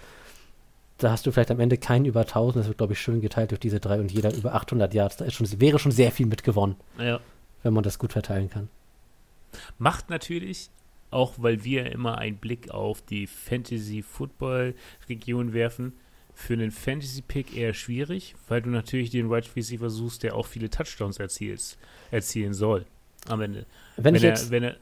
da 1.00 1.12
hast 1.12 1.26
du 1.26 1.32
vielleicht 1.32 1.52
am 1.52 1.60
Ende 1.60 1.78
keinen 1.78 2.06
über 2.06 2.22
1000, 2.22 2.62
das 2.62 2.68
wird, 2.68 2.78
glaube 2.78 2.94
ich, 2.94 3.02
schön 3.02 3.20
geteilt 3.20 3.52
durch 3.52 3.60
diese 3.60 3.82
drei 3.82 4.00
und 4.00 4.10
jeder 4.12 4.34
über 4.34 4.56
800 4.56 4.94
Yards, 4.94 5.18
da 5.18 5.26
ist 5.26 5.34
schon, 5.34 5.60
wäre 5.60 5.80
schon 5.80 5.92
sehr 5.92 6.14
viel 6.14 6.28
mitgewonnen, 6.28 6.78
ja. 6.98 7.20
wenn 7.64 7.74
man 7.74 7.84
das 7.84 8.00
gut 8.00 8.14
verteilen 8.14 8.50
kann. 8.50 8.70
Macht 9.78 10.10
natürlich, 10.10 10.70
auch 11.12 11.34
weil 11.38 11.66
wir 11.66 11.92
immer 11.92 12.18
einen 12.18 12.38
Blick 12.38 12.72
auf 12.72 13.02
die 13.02 13.28
Fantasy-Football-Region 13.28 15.52
werfen, 15.54 15.92
für 16.36 16.54
einen 16.54 16.72
Fantasy-Pick 16.72 17.56
eher 17.56 17.74
schwierig, 17.74 18.36
weil 18.48 18.62
du 18.62 18.70
natürlich 18.70 19.10
den 19.10 19.32
Wide 19.32 19.48
Receiver 19.56 19.90
suchst, 19.90 20.22
der 20.22 20.36
auch 20.36 20.46
viele 20.46 20.70
Touchdowns 20.70 21.18
erzielt, 21.18 21.78
erzielen 22.12 22.54
soll 22.54 22.86
am 23.28 23.42
Ende. 23.42 23.66
Wenn, 23.96 24.16
wenn 24.16 24.24
er, 24.24 24.50
wenn 24.52 24.64
er 24.64 24.76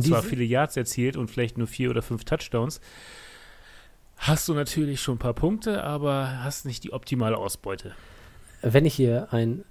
zwar 0.00 0.22
viele 0.22 0.42
Yards 0.42 0.76
erzielt 0.76 1.16
und 1.16 1.30
vielleicht 1.30 1.58
nur 1.58 1.66
vier 1.66 1.90
oder 1.90 2.02
fünf 2.02 2.24
Touchdowns, 2.24 2.80
hast 4.16 4.48
du 4.48 4.54
natürlich 4.54 5.00
schon 5.00 5.16
ein 5.16 5.18
paar 5.18 5.34
Punkte, 5.34 5.84
aber 5.84 6.42
hast 6.42 6.64
nicht 6.64 6.82
die 6.82 6.92
optimale 6.92 7.36
Ausbeute. 7.36 7.94
Wenn 8.62 8.86
ich 8.86 8.94
hier 8.94 9.32
ein, 9.32 9.64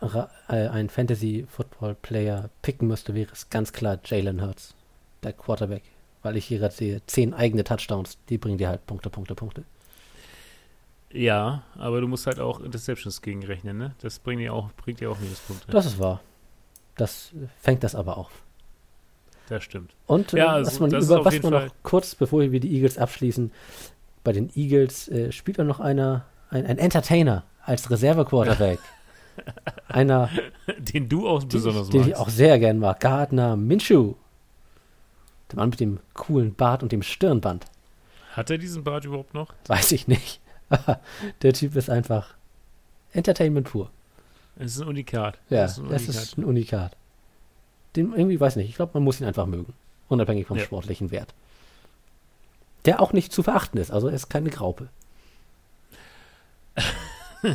äh, 0.00 0.68
ein 0.68 0.88
Fantasy-Football-Player 0.88 2.48
picken 2.62 2.88
müsste, 2.88 3.14
wäre 3.14 3.32
es 3.32 3.50
ganz 3.50 3.72
klar 3.72 3.98
Jalen 4.04 4.40
Hurts, 4.40 4.74
der 5.22 5.32
Quarterback. 5.32 5.82
Weil 6.22 6.36
ich 6.36 6.46
hier 6.46 6.58
gerade 6.58 6.74
sehe, 6.74 7.02
zehn 7.06 7.34
eigene 7.34 7.64
Touchdowns, 7.64 8.18
die 8.30 8.38
bringen 8.38 8.56
dir 8.56 8.68
halt 8.68 8.86
Punkte, 8.86 9.10
Punkte, 9.10 9.34
Punkte. 9.34 9.64
Ja, 11.14 11.62
aber 11.78 12.00
du 12.00 12.08
musst 12.08 12.26
halt 12.26 12.40
auch 12.40 12.60
Interceptions 12.60 13.22
gegenrechnen, 13.22 13.78
ne? 13.78 13.94
Das 14.00 14.18
bringt 14.18 14.40
dir 14.40 14.52
auch, 14.52 14.72
bringt 14.72 15.00
dir 15.00 15.10
auch 15.10 15.18
Minuspunkte. 15.20 15.70
Das 15.70 15.86
ist 15.86 16.00
wahr. 16.00 16.20
Das 16.96 17.32
fängt 17.60 17.84
das 17.84 17.94
aber 17.94 18.18
auf. 18.18 18.42
Das 19.48 19.62
stimmt. 19.62 19.94
Und 20.06 20.32
ja, 20.32 20.48
also, 20.48 20.70
was 20.70 20.80
man, 20.80 20.90
über, 20.90 21.24
was 21.24 21.42
man 21.42 21.52
noch 21.52 21.74
kurz, 21.84 22.16
bevor 22.16 22.50
wir 22.50 22.60
die 22.60 22.74
Eagles 22.74 22.98
abschließen, 22.98 23.52
bei 24.24 24.32
den 24.32 24.50
Eagles 24.56 25.08
äh, 25.08 25.30
spielt 25.30 25.58
dann 25.58 25.68
noch 25.68 25.78
einer, 25.80 26.24
ein, 26.50 26.66
ein 26.66 26.78
Entertainer 26.78 27.44
als 27.62 27.90
Reserve-Quarterback. 27.90 28.80
einer, 29.88 30.30
den 30.78 31.08
du 31.08 31.28
auch 31.28 31.44
besonders 31.44 31.90
den, 31.90 32.00
magst. 32.00 32.08
Den 32.08 32.08
ich 32.08 32.16
auch 32.16 32.28
sehr 32.28 32.58
gern 32.58 32.78
mag. 32.80 32.98
Gardner 32.98 33.56
Minshew. 33.56 34.14
Der 35.50 35.56
Mann 35.56 35.70
mit 35.70 35.78
dem 35.78 36.00
coolen 36.14 36.54
Bart 36.54 36.82
und 36.82 36.90
dem 36.90 37.02
Stirnband. 37.02 37.66
Hat 38.32 38.50
er 38.50 38.58
diesen 38.58 38.82
Bart 38.82 39.04
überhaupt 39.04 39.34
noch? 39.34 39.52
Weiß 39.66 39.92
ich 39.92 40.08
nicht. 40.08 40.40
der 41.42 41.52
Typ 41.52 41.76
ist 41.76 41.90
einfach 41.90 42.34
Entertainment 43.12 43.68
pur. 43.68 43.90
Es 44.56 44.76
ist 44.76 44.82
ein 44.82 44.88
Unikat. 44.88 45.38
Ja, 45.50 45.62
das 45.62 45.72
ist 45.72 45.78
ein 45.78 45.86
Unikat. 45.86 46.08
ist 46.08 46.38
ein 46.38 46.44
Unikat. 46.44 46.96
Den 47.96 48.12
irgendwie, 48.12 48.38
weiß 48.40 48.56
nicht, 48.56 48.68
ich 48.68 48.76
glaube, 48.76 48.92
man 48.94 49.02
muss 49.04 49.20
ihn 49.20 49.26
einfach 49.26 49.46
mögen. 49.46 49.72
Unabhängig 50.08 50.46
vom 50.46 50.58
Ja. 50.58 50.64
sportlichen 50.64 51.10
Wert. 51.10 51.34
Der 52.84 53.00
auch 53.00 53.12
nicht 53.12 53.32
zu 53.32 53.42
verachten 53.42 53.78
ist, 53.78 53.90
also 53.90 54.08
er 54.08 54.14
ist 54.14 54.28
keine 54.28 54.50
Graupe. 54.50 54.88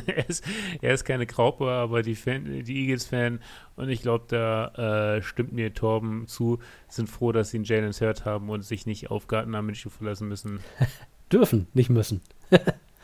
er, 0.07 0.29
ist, 0.29 0.43
er 0.81 0.93
ist 0.93 1.03
keine 1.03 1.25
Graupe, 1.25 1.69
aber 1.69 2.01
die, 2.01 2.15
Fan, 2.15 2.63
die 2.63 2.81
Eagles-Fan, 2.83 3.39
und 3.75 3.89
ich 3.89 4.01
glaube, 4.01 4.25
da 4.27 5.15
äh, 5.17 5.21
stimmt 5.21 5.51
mir 5.51 5.73
Torben 5.73 6.27
zu, 6.27 6.59
sind 6.87 7.09
froh, 7.09 7.31
dass 7.31 7.51
sie 7.51 7.57
einen 7.57 7.65
Jalen 7.65 7.93
Hurt 7.93 8.25
haben 8.25 8.49
und 8.49 8.63
sich 8.63 8.85
nicht 8.85 9.11
auf 9.11 9.27
Gardner 9.27 9.61
Minshew 9.61 9.89
verlassen 9.89 10.27
müssen 10.27 10.59
Dürfen, 11.31 11.67
nicht 11.73 11.89
müssen. 11.91 12.21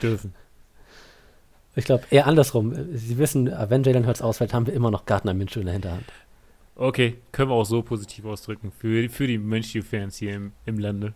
Dürfen. 0.01 0.33
Ich 1.75 1.85
glaube, 1.85 2.05
eher 2.09 2.27
andersrum. 2.27 2.73
Sie 2.95 3.17
wissen, 3.17 3.51
wenn 3.67 3.83
Jalen 3.83 4.07
Hurts 4.07 4.21
ausfällt, 4.21 4.53
haben 4.53 4.65
wir 4.65 4.73
immer 4.73 4.91
noch 4.91 5.05
Gardner 5.05 5.33
Minshew 5.33 5.59
in 5.59 5.65
der 5.65 5.73
Hinterhand. 5.73 6.05
Okay, 6.75 7.17
können 7.31 7.49
wir 7.49 7.55
auch 7.55 7.65
so 7.65 7.81
positiv 7.81 8.25
ausdrücken. 8.25 8.71
Für, 8.71 9.09
für 9.09 9.27
die 9.27 9.37
Minshew-Fans 9.37 10.17
hier 10.17 10.35
im, 10.35 10.51
im 10.65 10.79
Lande. 10.79 11.13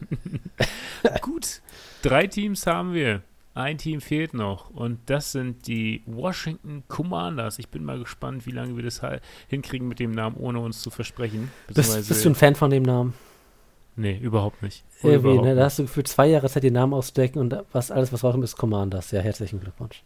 Gut, 1.22 1.60
drei 2.02 2.26
Teams 2.26 2.66
haben 2.66 2.94
wir. 2.94 3.22
Ein 3.54 3.78
Team 3.78 4.00
fehlt 4.00 4.34
noch 4.34 4.70
und 4.70 4.98
das 5.06 5.30
sind 5.30 5.68
die 5.68 6.02
Washington 6.06 6.82
Commanders. 6.88 7.60
Ich 7.60 7.68
bin 7.68 7.84
mal 7.84 8.00
gespannt, 8.00 8.46
wie 8.46 8.50
lange 8.50 8.74
wir 8.74 8.82
das 8.82 9.00
halt 9.00 9.22
hinkriegen 9.46 9.86
mit 9.86 10.00
dem 10.00 10.10
Namen, 10.10 10.36
ohne 10.36 10.58
uns 10.58 10.82
zu 10.82 10.90
versprechen. 10.90 11.52
Bist, 11.72 12.08
bist 12.08 12.24
du 12.24 12.30
ein 12.30 12.34
Fan 12.34 12.56
von 12.56 12.70
dem 12.70 12.82
Namen? 12.82 13.14
Nee, 13.96 14.18
überhaupt 14.18 14.62
nicht. 14.62 14.84
Irgendwie, 15.02 15.28
Überhaupt 15.28 15.44
ne? 15.44 15.54
Da 15.54 15.64
hast 15.64 15.78
du 15.78 15.86
für 15.86 16.02
zwei 16.02 16.26
Jahre 16.26 16.48
Zeit 16.48 16.64
den 16.64 16.72
Namen 16.72 16.94
auszudecken 16.94 17.40
und 17.40 17.56
was 17.72 17.90
alles, 17.90 18.12
was 18.12 18.24
rauskommt, 18.24 18.44
ist 18.44 18.56
Commanders. 18.56 19.10
Ja, 19.12 19.20
herzlichen 19.20 19.60
Glückwunsch. 19.60 20.02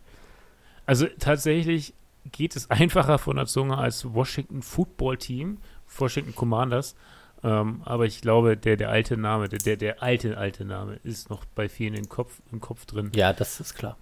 Also 0.84 1.06
tatsächlich 1.18 1.94
geht 2.30 2.56
es 2.56 2.70
einfacher 2.70 3.18
von 3.18 3.36
der 3.36 3.46
Zunge 3.46 3.78
als 3.78 4.12
Washington 4.12 4.62
Football 4.62 5.16
Team, 5.16 5.58
Washington 5.96 6.34
Commanders. 6.34 6.94
Ähm, 7.42 7.82
aber 7.84 8.04
ich 8.04 8.20
glaube, 8.20 8.56
der, 8.56 8.76
der 8.76 8.90
alte 8.90 9.16
Name, 9.16 9.48
der, 9.48 9.60
der, 9.60 9.76
der 9.76 10.02
alte, 10.02 10.36
alte 10.36 10.64
Name 10.64 10.98
ist 11.04 11.30
noch 11.30 11.44
bei 11.44 11.68
vielen 11.68 11.94
im 11.94 12.08
Kopf, 12.08 12.40
im 12.50 12.60
Kopf 12.60 12.84
drin. 12.84 13.12
Ja, 13.14 13.32
das 13.32 13.60
ist 13.60 13.74
klar. 13.74 13.96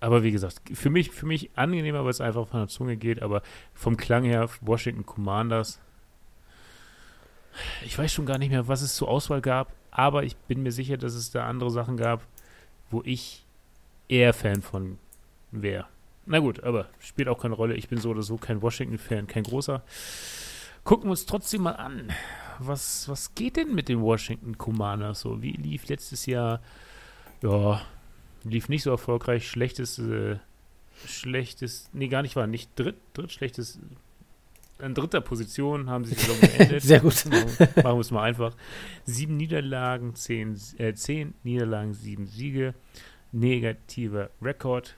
Aber 0.00 0.22
wie 0.22 0.32
gesagt, 0.32 0.60
für 0.74 0.90
mich, 0.90 1.10
für 1.10 1.26
mich 1.26 1.50
angenehmer, 1.56 2.04
weil 2.04 2.10
es 2.10 2.20
einfach 2.20 2.46
von 2.48 2.60
der 2.60 2.68
Zunge 2.68 2.96
geht, 2.96 3.22
aber 3.22 3.42
vom 3.74 3.96
Klang 3.96 4.24
her 4.24 4.48
Washington 4.60 5.06
Commanders. 5.06 5.80
Ich 7.84 7.98
weiß 7.98 8.12
schon 8.12 8.26
gar 8.26 8.38
nicht 8.38 8.50
mehr, 8.50 8.68
was 8.68 8.82
es 8.82 8.94
zur 8.94 9.08
Auswahl 9.08 9.40
gab, 9.40 9.72
aber 9.90 10.24
ich 10.24 10.36
bin 10.36 10.62
mir 10.62 10.72
sicher, 10.72 10.96
dass 10.96 11.14
es 11.14 11.30
da 11.30 11.46
andere 11.46 11.70
Sachen 11.70 11.96
gab, 11.96 12.22
wo 12.90 13.02
ich 13.04 13.44
eher 14.08 14.32
Fan 14.32 14.62
von 14.62 14.98
wäre. 15.50 15.86
Na 16.26 16.40
gut, 16.40 16.62
aber 16.62 16.88
spielt 17.00 17.28
auch 17.28 17.40
keine 17.40 17.54
Rolle. 17.54 17.74
Ich 17.74 17.88
bin 17.88 17.98
so 17.98 18.10
oder 18.10 18.22
so 18.22 18.36
kein 18.36 18.60
Washington-Fan, 18.60 19.26
kein 19.26 19.44
großer. 19.44 19.82
Gucken 20.84 21.06
wir 21.06 21.12
uns 21.12 21.26
trotzdem 21.26 21.62
mal 21.62 21.72
an. 21.72 22.12
Was, 22.58 23.08
was 23.08 23.34
geht 23.34 23.56
denn 23.56 23.74
mit 23.74 23.88
den 23.88 24.00
Washington 24.00 24.58
Commanders 24.58 25.20
so? 25.20 25.42
Wie 25.42 25.52
lief 25.52 25.88
letztes 25.88 26.26
Jahr? 26.26 26.60
Ja, 27.42 27.80
lief 28.44 28.68
nicht 28.68 28.82
so 28.82 28.90
erfolgreich. 28.90 29.48
Schlechtes, 29.48 29.98
äh, 29.98 30.36
schlechtes, 31.06 31.88
nee, 31.92 32.08
gar 32.08 32.22
nicht 32.22 32.36
war, 32.36 32.46
nicht 32.46 32.70
dritt, 32.76 32.96
drittschlechtes, 33.14 33.78
an 34.80 34.94
dritter 34.94 35.20
Position 35.20 35.90
haben 35.90 36.04
sie 36.04 36.14
die 36.14 36.20
Saison 36.20 36.40
beendet. 36.40 36.82
Sehr 36.82 37.00
gut. 37.00 37.24
Machen, 37.26 37.48
machen 37.58 37.96
wir 37.96 38.00
es 38.00 38.10
mal 38.10 38.22
einfach. 38.22 38.54
Sieben 39.04 39.36
Niederlagen, 39.36 40.14
zehn, 40.14 40.58
äh, 40.78 40.94
zehn 40.94 41.34
Niederlagen, 41.42 41.94
sieben 41.94 42.26
Siege. 42.26 42.74
Negativer 43.32 44.30
Rekord. 44.40 44.96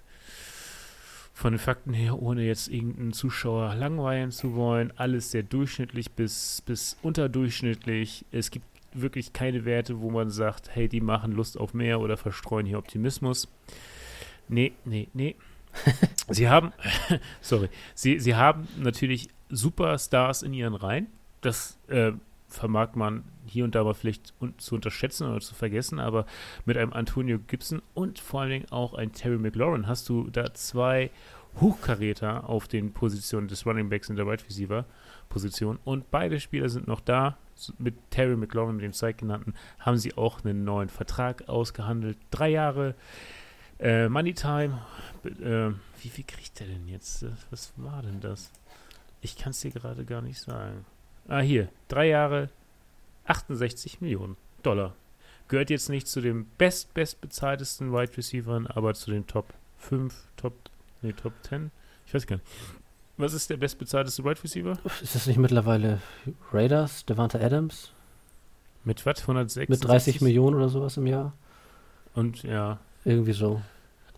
Von 1.33 1.55
den 1.55 1.59
Fakten 1.59 1.95
her, 1.95 2.21
ohne 2.21 2.43
jetzt 2.43 2.69
irgendeinen 2.69 3.15
Zuschauer 3.15 3.75
langweilen 3.75 4.31
zu 4.31 4.55
wollen, 4.55 4.93
alles 4.97 5.31
sehr 5.31 5.43
durchschnittlich 5.43 6.11
bis, 6.13 6.63
bis 6.67 6.99
unterdurchschnittlich. 7.03 8.27
Es 8.31 8.51
gibt 8.51 8.67
wirklich 8.93 9.33
keine 9.33 9.65
Werte, 9.65 10.01
wo 10.01 10.11
man 10.11 10.31
sagt, 10.31 10.75
hey, 10.75 10.89
die 10.89 11.01
machen 11.01 11.33
Lust 11.33 11.59
auf 11.59 11.73
mehr 11.73 12.01
oder 12.01 12.19
verstreuen 12.19 12.67
hier 12.67 12.79
Optimismus. 12.79 13.49
Nee, 14.49 14.73
nee, 14.85 15.09
nee. 15.15 15.37
sie 16.29 16.49
haben, 16.49 16.73
sorry, 17.41 17.69
sie, 17.95 18.19
sie 18.19 18.35
haben 18.35 18.67
natürlich 18.79 19.29
Superstars 19.51 20.43
in 20.43 20.53
ihren 20.53 20.75
Reihen. 20.75 21.07
Das 21.41 21.79
äh, 21.89 22.13
vermag 22.49 22.95
man 22.95 23.25
hier 23.47 23.65
und 23.65 23.75
da 23.75 23.85
mal 23.85 23.95
vielleicht 23.95 24.35
un 24.41 24.59
zu 24.59 24.75
unterschätzen 24.75 25.29
oder 25.29 25.41
zu 25.41 25.55
vergessen, 25.55 25.99
aber 25.99 26.27
mit 26.65 26.77
einem 26.77 26.93
Antonio 26.93 27.39
Gibson 27.39 27.83
und 27.95 28.19
vor 28.19 28.43
allen 28.43 28.51
Dingen 28.51 28.71
auch 28.71 28.95
ein 28.95 29.13
Terry 29.13 29.39
McLaurin 29.39 29.87
hast 29.87 30.09
du 30.09 30.29
da 30.31 30.53
zwei 30.55 31.11
Hochkaräter 31.61 32.49
auf 32.49 32.69
den 32.69 32.93
Positionen 32.93 33.49
des 33.49 33.67
Running 33.67 33.89
Backs 33.89 34.09
in 34.09 34.17
der 34.17 34.27
Wide 34.27 34.45
Receiver 34.45 34.85
Position 35.29 35.79
und 35.85 36.11
beide 36.11 36.41
Spieler 36.41 36.69
sind 36.69 36.87
noch 36.87 37.01
da. 37.01 37.39
Mit 37.79 37.95
Terry 38.11 38.37
McLaurin, 38.37 38.77
mit 38.77 38.85
dem 38.85 38.95
Zeitgenannten, 38.95 39.55
haben 39.79 39.99
sie 39.99 40.17
auch 40.17 40.43
einen 40.45 40.65
neuen 40.65 40.89
Vertrag 40.89 41.47
ausgehandelt. 41.49 42.17
Drei 42.31 42.49
Jahre 42.49 42.95
äh, 43.79 44.09
Money 44.09 44.33
Time. 44.33 44.81
Äh, 45.25 45.73
wie 46.03 46.09
viel 46.09 46.25
kriegt 46.25 46.59
der 46.59 46.69
denn 46.69 46.89
jetzt? 46.89 47.23
Äh, 47.23 47.31
Was 47.51 47.73
war 47.77 48.03
denn 48.03 48.21
das? 48.21 48.51
Ich 49.21 49.37
kann 49.37 49.51
es 49.51 49.61
dir 49.61 49.71
gerade 49.71 50.05
gar 50.05 50.23
nicht 50.23 50.41
sagen. 50.41 50.85
Ah, 51.29 51.41
hier. 51.41 51.69
Drei 51.89 52.09
Jahre, 52.09 52.49
68 53.27 54.01
Millionen 54.01 54.37
Dollar. 54.63 54.95
Gehört 55.49 55.71
jetzt 55.71 55.89
nicht 55.89 56.07
zu 56.09 56.21
den 56.21 56.47
best, 56.59 56.95
best 56.95 57.21
bezahltesten 57.21 57.93
Wide 57.93 58.17
Receivern, 58.17 58.67
aber 58.67 58.95
zu 58.95 59.11
den 59.11 59.27
Top 59.27 59.53
5, 59.79 60.15
Top, 60.37 60.55
nee, 61.03 61.13
Top 61.13 61.33
10. 61.43 61.71
Ich 62.07 62.15
weiß 62.15 62.27
gar 62.27 62.37
nicht. 62.37 62.47
Was 63.17 63.35
ist 63.35 63.51
der 63.51 63.59
bestbezahlteste 63.59 64.25
Wide 64.25 64.43
Receiver? 64.43 64.79
Ist 65.03 65.15
das 65.15 65.27
nicht 65.27 65.39
mittlerweile 65.39 66.01
Raiders, 66.53 67.05
Devonta 67.05 67.39
Adams? 67.39 67.93
Mit 68.85 69.05
was? 69.05 69.21
106? 69.21 69.69
Mit 69.69 69.85
30 69.85 70.21
Millionen 70.23 70.57
oder 70.57 70.71
sowas 70.71 70.97
im 70.97 71.07
Jahr? 71.07 71.35
Und 72.15 72.43
ja. 72.45 72.79
Irgendwie 73.05 73.33
so. 73.33 73.61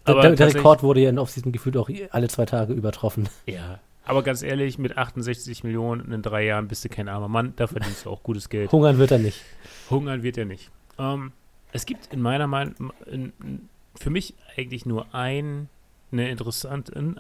Der, 0.07 0.15
Aber 0.15 0.23
der, 0.23 0.37
der 0.37 0.55
Rekord 0.55 0.83
wurde 0.83 1.01
ja 1.01 1.11
in 1.11 1.19
Offseason 1.19 1.53
gefühlt 1.53 1.77
auch 1.77 1.91
alle 2.11 2.29
zwei 2.29 2.47
Tage 2.47 2.73
übertroffen. 2.73 3.29
Ja. 3.47 3.81
Aber 4.05 4.23
ganz 4.23 4.43
ehrlich, 4.43 4.79
mit 4.79 4.99
68 4.99 5.63
Millionen 5.65 6.13
in 6.13 6.23
drei 6.23 6.45
Jahren 6.45 6.69
bist 6.69 6.85
du 6.85 6.89
kein 6.89 7.09
armer 7.09 7.29
Mann. 7.29 7.53
Da 7.57 7.67
verdienst 7.67 8.05
du 8.05 8.11
auch 8.11 8.23
gutes 8.23 8.49
Geld. 8.49 8.73
Hungern 8.73 8.99
wird 8.99 9.13
er 9.13 9.19
nicht. 9.19 9.41
Hungern 9.91 10.23
wird 10.23 10.39
er 10.39 10.45
nicht. 10.45 10.71
Ähm, 10.99 11.33
es 11.73 11.87
gibt 11.87 12.13
in 12.13 12.21
meiner 12.21 12.47
Meinung, 12.47 12.93
in, 13.07 13.33
in, 13.41 13.69
für 13.95 14.11
mich 14.11 14.35
eigentlich 14.57 14.87
nur 14.87 15.15
ein, 15.15 15.69
eine 16.11 16.29
interessante, 16.31 16.93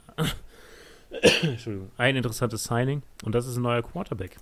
Entschuldigung, 1.43 1.91
ein 1.97 2.17
interessantes 2.17 2.65
Signing 2.65 3.03
und 3.25 3.35
das 3.35 3.47
ist 3.47 3.57
ein 3.57 3.63
neuer 3.63 3.83
Quarterback. 3.83 4.37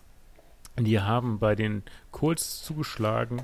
Die 0.79 1.01
haben 1.01 1.39
bei 1.39 1.55
den 1.55 1.83
Colts 2.11 2.63
zugeschlagen, 2.63 3.43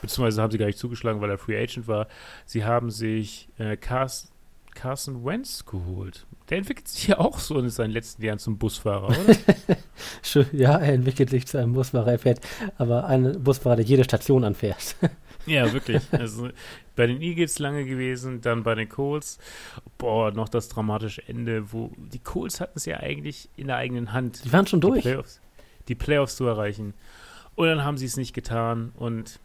beziehungsweise 0.00 0.42
haben 0.42 0.50
sie 0.50 0.58
gar 0.58 0.66
nicht 0.66 0.78
zugeschlagen, 0.78 1.20
weil 1.20 1.30
er 1.30 1.38
Free 1.38 1.60
Agent 1.60 1.88
war. 1.88 2.06
Sie 2.46 2.64
haben 2.64 2.90
sich 2.90 3.48
äh, 3.58 3.76
Carson, 3.76 4.30
Carson 4.78 5.24
Wentz 5.24 5.66
geholt. 5.66 6.24
Der 6.48 6.58
entwickelt 6.58 6.86
sich 6.86 7.08
ja 7.08 7.18
auch 7.18 7.40
so 7.40 7.58
in 7.58 7.68
seinen 7.68 7.90
letzten 7.90 8.22
Jahren 8.24 8.38
zum 8.38 8.58
Busfahrer, 8.58 9.08
oder? 9.08 9.36
Schön, 10.22 10.46
Ja, 10.52 10.78
er 10.78 10.92
entwickelt 10.94 11.30
sich 11.30 11.46
zu 11.48 11.58
einem 11.58 11.72
Busfahrer, 11.72 12.12
er 12.12 12.18
fährt, 12.20 12.40
aber 12.76 13.06
ein 13.06 13.42
Busfahrer, 13.42 13.76
der 13.76 13.84
jede 13.84 14.04
Station 14.04 14.44
anfährt. 14.44 14.96
Ja, 15.46 15.72
wirklich. 15.72 16.02
Also 16.12 16.50
bei 16.94 17.06
den 17.06 17.22
Eagles 17.22 17.58
lange 17.58 17.86
gewesen, 17.86 18.42
dann 18.42 18.64
bei 18.64 18.74
den 18.74 18.86
Colts. 18.86 19.38
Boah, 19.96 20.30
noch 20.30 20.50
das 20.50 20.68
dramatische 20.68 21.26
Ende, 21.26 21.72
wo 21.72 21.90
die 21.96 22.18
Colts 22.18 22.60
hatten 22.60 22.76
es 22.76 22.84
ja 22.84 22.98
eigentlich 22.98 23.48
in 23.56 23.68
der 23.68 23.76
eigenen 23.76 24.12
Hand, 24.12 24.44
Die 24.44 24.52
waren 24.52 24.66
schon 24.66 24.82
die 24.82 24.88
durch. 24.88 25.02
Playoffs, 25.02 25.40
die 25.86 25.94
Playoffs 25.94 26.36
zu 26.36 26.44
erreichen. 26.44 26.92
Und 27.54 27.68
dann 27.68 27.82
haben 27.82 27.96
sie 27.96 28.04
es 28.04 28.18
nicht 28.18 28.34
getan. 28.34 28.92
Und 28.96 29.40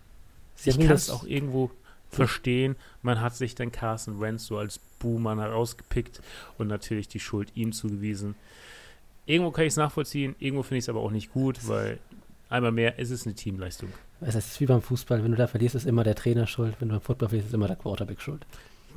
Sie 0.55 0.71
ich 0.71 0.77
kann 0.79 0.91
es 0.91 1.09
auch 1.09 1.23
irgendwo 1.23 1.71
verstehen. 2.09 2.75
Man 3.01 3.21
hat 3.21 3.35
sich 3.35 3.55
dann 3.55 3.71
Carson 3.71 4.19
Wentz 4.19 4.45
so 4.45 4.57
als 4.57 4.81
Buhmann 5.03 5.39
herausgepickt 5.39 6.21
und 6.57 6.67
natürlich 6.67 7.07
die 7.07 7.19
Schuld 7.19 7.51
ihm 7.53 7.73
zugewiesen. 7.73 8.33
Irgendwo 9.27 9.51
kann 9.51 9.65
ich 9.65 9.73
es 9.73 9.77
nachvollziehen, 9.77 10.35
irgendwo 10.39 10.63
finde 10.63 10.79
ich 10.79 10.85
es 10.85 10.89
aber 10.89 11.01
auch 11.01 11.11
nicht 11.11 11.31
gut, 11.31 11.67
weil 11.67 11.99
einmal 12.49 12.71
mehr 12.71 12.97
ist 12.97 13.11
es 13.11 13.25
eine 13.25 13.35
Teamleistung. 13.35 13.89
Es 14.21 14.35
ist 14.35 14.59
wie 14.59 14.65
beim 14.65 14.81
Fußball, 14.81 15.23
wenn 15.23 15.31
du 15.31 15.37
da 15.37 15.47
verlierst, 15.47 15.75
ist 15.75 15.85
immer 15.85 16.03
der 16.03 16.15
Trainer 16.15 16.47
schuld, 16.47 16.75
wenn 16.79 16.89
du 16.89 16.95
beim 16.95 17.01
Football 17.01 17.29
verlierst, 17.29 17.49
ist 17.49 17.53
immer 17.53 17.67
der 17.67 17.75
Quarterback 17.75 18.21
schuld. 18.21 18.45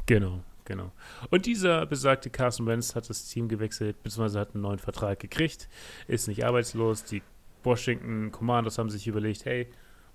Genau, 0.07 0.41
genau. 0.65 0.93
Und 1.31 1.47
dieser 1.47 1.85
besagte 1.87 2.31
Carson 2.31 2.67
Wentz 2.67 2.95
hat 2.95 3.11
das 3.11 3.29
Team 3.29 3.49
gewechselt, 3.49 4.03
beziehungsweise 4.03 4.41
hat 4.41 4.55
einen 4.55 4.63
neuen 4.63 4.79
Vertrag 4.79 5.19
gekriegt, 5.19 5.69
ist 6.07 6.29
nicht 6.29 6.45
arbeitslos. 6.45 7.05
Die 7.05 7.23
Washington 7.65 8.31
Commanders 8.31 8.79
haben 8.79 8.91
sich 8.91 9.07
überlegt, 9.07 9.45
hey, 9.45 9.69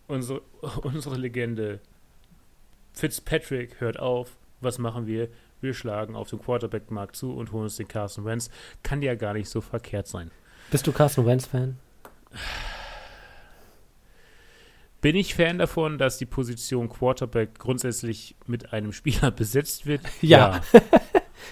unsere, 0.08 0.42
unsere 0.82 1.18
Legende 1.18 1.80
Fitzpatrick 2.94 3.80
hört 3.80 4.00
auf, 4.00 4.38
was 4.60 4.78
machen 4.78 5.08
wir? 5.08 5.30
Wir 5.62 5.74
schlagen 5.74 6.16
auf 6.16 6.30
den 6.30 6.39
Quarterback-Markt 6.41 7.16
zu 7.16 7.34
und 7.34 7.51
holen 7.51 7.64
uns 7.64 7.78
den 7.78 7.88
Carson 7.88 8.26
Wentz. 8.26 8.49
Kann 8.84 9.01
ja 9.01 9.16
gar 9.16 9.34
nicht 9.34 9.49
so 9.49 9.62
verkehrt 9.62 10.07
sein. 10.07 10.32
Bist 10.72 10.88
du 10.88 10.91
Carson 10.91 11.26
Wentz-Fan? 11.26 11.78
bin 15.01 15.16
ich 15.16 15.34
Fan 15.34 15.57
davon, 15.57 15.97
dass 15.97 16.18
die 16.18 16.26
Position 16.26 16.88
Quarterback 16.88 17.57
grundsätzlich 17.57 18.36
mit 18.45 18.72
einem 18.72 18.93
Spieler 18.93 19.32
besetzt 19.32 19.86
wird? 19.86 20.01
Ja. 20.22 20.62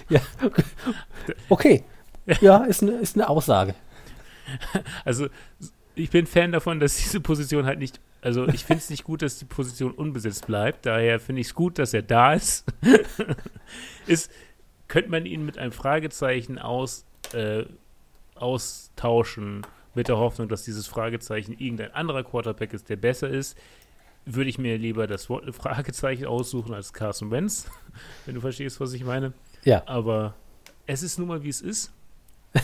ja. 0.08 0.20
Okay. 1.48 1.84
Ja, 2.40 2.58
ist 2.64 2.82
eine, 2.82 2.92
ist 2.92 3.16
eine 3.16 3.28
Aussage. 3.28 3.74
Also, 5.04 5.28
ich 6.00 6.10
bin 6.10 6.26
Fan 6.26 6.52
davon, 6.52 6.80
dass 6.80 6.96
diese 6.96 7.20
Position 7.20 7.66
halt 7.66 7.78
nicht. 7.78 8.00
Also, 8.22 8.46
ich 8.48 8.64
finde 8.64 8.80
es 8.80 8.90
nicht 8.90 9.04
gut, 9.04 9.22
dass 9.22 9.38
die 9.38 9.44
Position 9.46 9.92
unbesetzt 9.92 10.46
bleibt. 10.46 10.84
Daher 10.84 11.20
finde 11.20 11.40
ich 11.40 11.48
es 11.48 11.54
gut, 11.54 11.78
dass 11.78 11.94
er 11.94 12.02
da 12.02 12.34
ist. 12.34 12.66
ist 14.06 14.30
könnte 14.90 15.08
man 15.08 15.24
ihn 15.24 15.46
mit 15.46 15.56
einem 15.56 15.72
Fragezeichen 15.72 16.58
aus, 16.58 17.06
äh, 17.32 17.64
austauschen, 18.34 19.64
mit 19.94 20.08
der 20.08 20.18
Hoffnung, 20.18 20.48
dass 20.48 20.64
dieses 20.64 20.86
Fragezeichen 20.86 21.52
irgendein 21.52 21.94
anderer 21.94 22.24
Quarterback 22.24 22.72
ist, 22.72 22.90
der 22.90 22.96
besser 22.96 23.28
ist, 23.28 23.56
würde 24.26 24.50
ich 24.50 24.58
mir 24.58 24.76
lieber 24.78 25.06
das 25.06 25.26
Fragezeichen 25.26 26.26
aussuchen 26.26 26.74
als 26.74 26.92
Carson 26.92 27.30
Wentz, 27.30 27.70
wenn 28.26 28.34
du 28.34 28.40
verstehst, 28.40 28.80
was 28.80 28.92
ich 28.92 29.04
meine. 29.04 29.32
Ja. 29.64 29.82
Aber 29.86 30.34
es 30.86 31.02
ist 31.02 31.18
nun 31.18 31.28
mal, 31.28 31.42
wie 31.44 31.48
es 31.48 31.60
ist. 31.60 31.92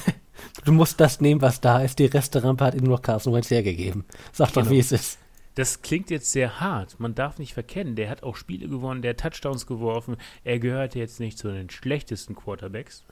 du 0.65 0.73
musst 0.73 1.01
das 1.01 1.21
nehmen, 1.21 1.41
was 1.41 1.61
da 1.61 1.81
ist. 1.81 1.99
Die 1.99 2.07
Resterampe 2.07 2.65
hat 2.65 2.75
ihm 2.75 2.85
nur 2.85 3.01
Carson 3.01 3.33
Wentz 3.33 3.51
hergegeben. 3.51 4.05
Sag 4.33 4.53
genau. 4.53 4.65
doch, 4.65 4.71
wie 4.71 4.79
es 4.79 4.93
ist. 4.93 5.19
Das 5.57 5.81
klingt 5.81 6.11
jetzt 6.11 6.33
sehr 6.33 6.61
hart. 6.61 7.01
Man 7.01 7.15
darf 7.15 7.39
nicht 7.39 7.55
verkennen, 7.55 7.97
der 7.97 8.11
hat 8.11 8.23
auch 8.23 8.37
Spiele 8.37 8.69
gewonnen, 8.69 9.01
der 9.01 9.11
hat 9.11 9.21
Touchdowns 9.21 9.67
geworfen. 9.67 10.17
Er 10.45 10.59
gehört 10.59 10.95
jetzt 10.95 11.19
nicht 11.19 11.39
zu 11.39 11.51
den 11.51 11.71
schlechtesten 11.71 12.35
Quarterbacks. 12.35 13.05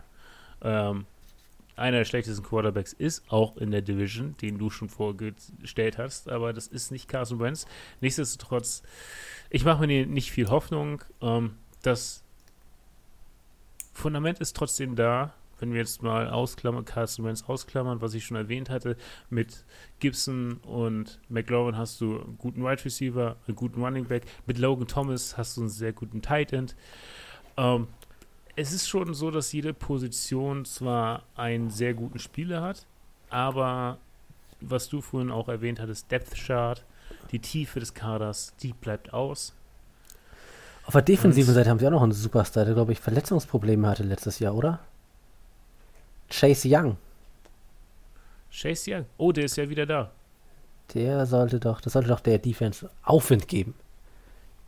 Ähm, 0.60 1.06
einer 1.76 1.98
der 1.98 2.04
schlechtesten 2.04 2.44
Quarterbacks 2.44 2.92
ist, 2.92 3.24
auch 3.32 3.56
in 3.56 3.70
der 3.70 3.82
Division, 3.82 4.36
den 4.42 4.58
du 4.58 4.70
schon 4.70 4.88
vorgestellt 4.88 5.98
hast, 5.98 6.28
aber 6.28 6.52
das 6.52 6.66
ist 6.66 6.92
nicht 6.92 7.08
Carson 7.08 7.40
Wentz. 7.40 7.66
Nichtsdestotrotz, 8.00 8.82
ich 9.48 9.64
mache 9.64 9.86
mir 9.86 10.06
nicht 10.06 10.30
viel 10.30 10.50
Hoffnung. 10.50 11.02
Ähm, 11.22 11.56
das 11.82 12.22
Fundament 13.94 14.40
ist 14.40 14.54
trotzdem 14.54 14.96
da, 14.96 15.32
wenn 15.64 15.72
wir 15.72 15.80
jetzt 15.80 16.02
mal 16.02 16.28
ausklammern, 16.28 16.84
Carson 16.84 17.24
Wentz 17.24 17.42
ausklammern, 17.44 18.02
was 18.02 18.12
ich 18.12 18.26
schon 18.26 18.36
erwähnt 18.36 18.68
hatte, 18.68 18.98
mit 19.30 19.64
Gibson 19.98 20.58
und 20.58 21.18
McLaurin 21.30 21.78
hast 21.78 22.02
du 22.02 22.20
einen 22.20 22.36
guten 22.36 22.62
Wide 22.62 22.84
Receiver, 22.84 23.36
einen 23.46 23.56
guten 23.56 23.82
Running 23.82 24.04
Back, 24.04 24.24
mit 24.44 24.58
Logan 24.58 24.86
Thomas 24.86 25.38
hast 25.38 25.56
du 25.56 25.62
einen 25.62 25.70
sehr 25.70 25.94
guten 25.94 26.20
Tight 26.20 26.52
End. 26.52 26.76
Ähm, 27.56 27.86
es 28.56 28.74
ist 28.74 28.86
schon 28.86 29.14
so, 29.14 29.30
dass 29.30 29.52
jede 29.52 29.72
Position 29.72 30.66
zwar 30.66 31.22
einen 31.34 31.70
sehr 31.70 31.94
guten 31.94 32.18
Spieler 32.18 32.60
hat, 32.60 32.84
aber 33.30 33.96
was 34.60 34.90
du 34.90 35.00
vorhin 35.00 35.30
auch 35.30 35.48
erwähnt 35.48 35.80
hattest, 35.80 36.10
Depth 36.10 36.34
Chart, 36.34 36.84
die 37.32 37.38
Tiefe 37.38 37.80
des 37.80 37.94
Kaders, 37.94 38.52
die 38.60 38.74
bleibt 38.74 39.14
aus. 39.14 39.54
Auf 40.84 40.92
der 40.92 41.00
defensiven 41.00 41.48
Und 41.48 41.54
Seite 41.54 41.70
haben 41.70 41.78
sie 41.78 41.86
auch 41.86 41.90
noch 41.90 42.02
einen 42.02 42.12
Superstar, 42.12 42.66
der, 42.66 42.74
glaube 42.74 42.92
ich, 42.92 43.00
Verletzungsprobleme 43.00 43.88
hatte 43.88 44.02
letztes 44.02 44.40
Jahr, 44.40 44.54
oder? 44.54 44.80
Chase 46.34 46.68
Young. 46.68 46.96
Chase 48.50 48.90
Young. 48.90 49.06
Oh, 49.18 49.30
der 49.32 49.44
ist 49.44 49.56
ja 49.56 49.68
wieder 49.68 49.86
da. 49.86 50.10
Der 50.92 51.26
sollte 51.26 51.60
doch, 51.60 51.80
das 51.80 51.92
sollte 51.92 52.08
doch 52.08 52.20
der 52.20 52.38
Defense 52.38 52.90
Aufwind 53.02 53.48
geben. 53.48 53.74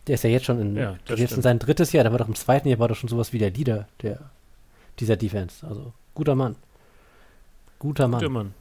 Der 0.07 0.15
ist 0.15 0.25
ja 0.25 0.31
jetzt 0.31 0.47
schon 0.47 0.61
in, 0.61 0.77
ja, 0.77 0.97
jetzt 1.09 1.33
in 1.33 1.43
sein 1.43 1.59
drittes 1.59 1.93
Jahr, 1.93 2.05
der 2.05 2.13
war 2.13 2.21
doch 2.21 2.29
im 2.29 2.37
zweiten 2.37 2.69
Jahr, 2.69 2.79
war 2.79 2.89
doch 2.89 2.97
schon 2.97 3.09
sowas 3.09 3.33
wie 3.33 3.39
der 3.39 3.51
Leader 3.51 3.89
der, 4.03 4.31
dieser 5.01 5.17
Defense. 5.17 5.67
Also, 5.67 5.93
guter 6.15 6.37
Mann. 6.37 6.55
Guter 7.81 8.07
Mann. 8.07 8.21
Guter 8.21 8.33
Mann. 8.33 8.55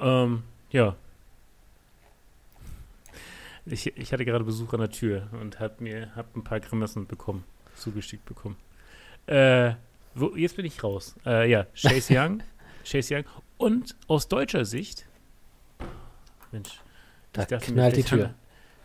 Ähm, 0.00 0.42
ja. 0.70 0.96
Ich, 3.66 3.86
ich 3.96 4.12
hatte 4.12 4.24
gerade 4.24 4.44
Besuch 4.44 4.72
an 4.72 4.80
der 4.80 4.90
Tür 4.90 5.28
und 5.40 5.60
hab 5.60 5.80
mir 5.80 6.14
hab 6.16 6.34
ein 6.34 6.44
paar 6.44 6.60
Grimassen 6.60 7.06
bekommen, 7.06 7.44
zugeschickt 7.76 8.24
bekommen. 8.24 8.56
Äh, 9.26 9.74
wo, 10.14 10.34
jetzt 10.36 10.56
bin 10.56 10.64
ich 10.64 10.82
raus. 10.82 11.14
Äh, 11.26 11.50
ja, 11.50 11.66
Chase 11.74 12.14
Young. 12.18 12.42
Chase 12.84 13.14
Young. 13.16 13.24
Und 13.56 13.96
aus 14.08 14.28
deutscher 14.28 14.64
Sicht, 14.64 15.06
Mensch, 16.52 16.80
da 17.32 17.44
knallt 17.44 17.96
die 17.96 18.02
Tür. 18.02 18.34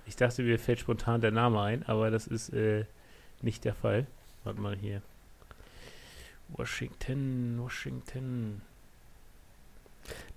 Ich 0.05 0.15
dachte, 0.15 0.41
mir 0.41 0.57
fällt 0.57 0.79
spontan 0.79 1.21
der 1.21 1.31
Name 1.31 1.61
ein, 1.61 1.83
aber 1.87 2.09
das 2.09 2.25
ist 2.25 2.49
äh, 2.49 2.85
nicht 3.41 3.63
der 3.63 3.75
Fall. 3.75 4.07
Warte 4.43 4.59
mal 4.59 4.75
hier. 4.75 5.01
Washington, 6.49 7.59
Washington. 7.61 8.61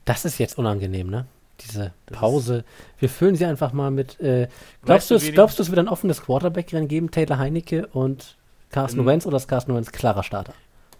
Das 0.05 0.25
ist 0.25 0.39
jetzt 0.39 0.59
unangenehm, 0.59 1.09
ne? 1.09 1.27
Diese 1.61 1.93
Pause. 2.07 2.65
Wir 2.99 3.09
füllen 3.09 3.37
sie 3.37 3.47
einfach 3.47 3.73
mal 3.73 3.91
mit. 3.91 4.21
Äh, 4.21 4.49
glaubst, 4.85 5.11
du, 5.11 5.15
es, 5.15 5.31
glaubst 5.33 5.59
du, 5.59 5.63
es 5.63 5.71
wird 5.71 5.79
ein 5.79 5.89
offenes 5.89 6.23
Quarterback-Rennen 6.23 6.89
geben? 6.89 7.11
Taylor 7.11 7.39
Heinecke 7.39 7.87
und 7.89 8.37
Carsten 8.71 9.01
ähm, 9.01 9.07
Wentz 9.07 9.27
oder 9.27 9.37
ist 9.37 9.49
Carsten 9.49 9.75
Wentz 9.75 9.93
klarer 9.93 10.23
Starter? 10.23 10.55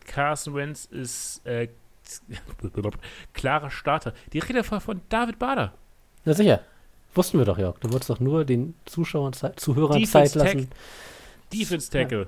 Carsten 0.07 0.55
Wentz 0.55 0.85
ist 0.87 1.45
äh, 1.47 1.69
klarer 3.33 3.71
Starter. 3.71 4.13
Die 4.33 4.39
Rede 4.39 4.69
war 4.71 4.81
von 4.81 5.01
David 5.09 5.39
Bader. 5.39 5.73
Na 6.25 6.35
sicher. 6.35 6.61
Wussten 7.15 7.39
wir 7.39 7.45
doch, 7.45 7.59
Jörg. 7.59 7.79
Du 7.79 7.93
wolltest 7.93 8.11
doch 8.11 8.21
nur 8.21 8.45
den 8.45 8.75
Zuschauern, 8.87 9.33
Zeit, 9.33 9.61
Zuhörern 9.61 9.99
Defense 9.99 10.39
Zeit 10.39 10.55
lassen. 10.55 10.71
Defense 11.53 11.91
Tackle. 11.91 12.23
Ja. 12.23 12.27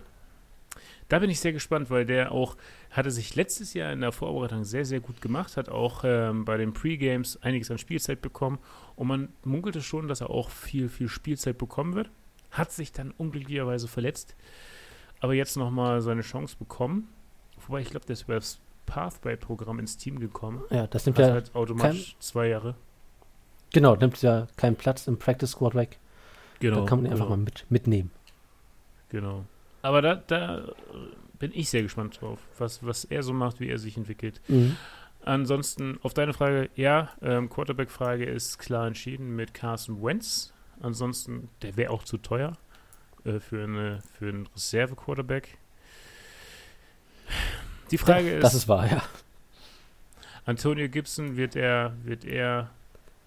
Da 1.09 1.19
bin 1.19 1.31
ich 1.31 1.41
sehr 1.41 1.53
gespannt, 1.53 1.91
weil 1.91 2.05
der 2.07 2.33
auch 2.33 2.57
hatte 2.91 3.11
sich 3.11 3.35
letztes 3.35 3.75
Jahr 3.75 3.93
in 3.93 4.01
der 4.01 4.13
Vorbereitung 4.13 4.65
sehr, 4.65 4.85
sehr 4.85 5.01
gut 5.01 5.21
gemacht, 5.21 5.57
hat 5.57 5.69
auch 5.69 6.03
ähm, 6.05 6.45
bei 6.45 6.57
den 6.57 6.73
Pre-Games 6.73 7.43
einiges 7.43 7.71
an 7.71 7.79
Spielzeit 7.79 8.23
bekommen 8.23 8.59
und 8.97 9.09
man 9.09 9.29
munkelte 9.45 9.83
schon, 9.83 10.09
dass 10.09 10.21
er 10.21 10.31
auch 10.31 10.49
viel, 10.51 10.89
viel 10.89 11.09
Spielzeit 11.09 11.59
bekommen 11.59 11.95
wird. 11.95 12.11
Hat 12.51 12.73
sich 12.73 12.93
dann 12.93 13.11
unglücklicherweise 13.11 13.89
verletzt, 13.89 14.37
aber 15.21 15.35
jetzt 15.35 15.57
nochmal 15.57 16.01
seine 16.01 16.23
Chance 16.23 16.57
bekommen. 16.59 17.09
Wobei 17.67 17.81
ich 17.81 17.91
glaube, 17.91 18.07
der 18.07 18.15
ist 18.15 18.23
über 18.23 18.35
das 18.35 18.61
Pathway-Programm 18.87 19.79
ins 19.79 19.97
Team 19.97 20.19
gekommen. 20.19 20.63
Ja, 20.71 20.87
das 20.87 21.07
nimmt 21.07 21.19
ja 21.19 21.33
halt 21.33 21.55
automatisch 21.55 22.17
zwei 22.19 22.49
Jahre. 22.49 22.75
Genau, 23.73 23.97
nimmt 23.97 24.21
ja 24.23 24.47
keinen 24.57 24.77
Platz 24.77 25.07
im 25.07 25.19
Practice 25.19 25.53
Squad 25.53 25.75
weg. 25.75 25.99
Genau. 26.61 26.81
Da 26.81 26.87
kann 26.87 26.99
man 26.99 27.07
ihn 27.07 27.13
einfach 27.13 27.27
genau. 27.27 27.37
mal 27.37 27.45
mit, 27.45 27.67
mitnehmen. 27.71 28.11
Genau. 29.09 29.45
Aber 29.83 30.01
da, 30.01 30.15
da 30.15 30.73
bin 31.39 31.51
ich 31.55 31.69
sehr 31.69 31.83
gespannt 31.83 32.21
drauf, 32.21 32.39
was, 32.59 32.85
was 32.87 33.05
er 33.05 33.23
so 33.23 33.33
macht, 33.33 33.61
wie 33.61 33.69
er 33.69 33.79
sich 33.79 33.97
entwickelt. 33.97 34.41
Mhm. 34.49 34.77
Ansonsten 35.25 35.99
auf 36.03 36.15
deine 36.15 36.35
Frage, 36.35 36.71
ja, 36.77 37.11
ähm, 37.23 37.49
Quarterback-Frage 37.49 38.25
ist 38.25 38.59
klar 38.59 38.87
entschieden 38.87 39.35
mit 39.35 39.55
Carson 39.55 40.03
Wentz. 40.03 40.53
Ansonsten, 40.81 41.49
der 41.63 41.77
wäre 41.77 41.91
auch 41.91 42.05
zu 42.05 42.19
teuer 42.19 42.53
äh, 43.25 43.41
für, 43.41 43.65
eine, 43.65 44.01
für 44.19 44.29
einen 44.29 44.47
Reserve-Quarterback. 44.55 45.59
Die 47.91 47.99
Frage 47.99 48.29
ja, 48.29 48.37
ist. 48.37 48.43
Das 48.43 48.55
ist 48.55 48.69
wahr, 48.69 48.91
ja. 48.91 49.03
Antonio 50.47 50.89
Gibson 50.89 51.37
wird 51.37 51.57
er, 51.57 51.95
wird 52.05 52.25
er 52.25 52.71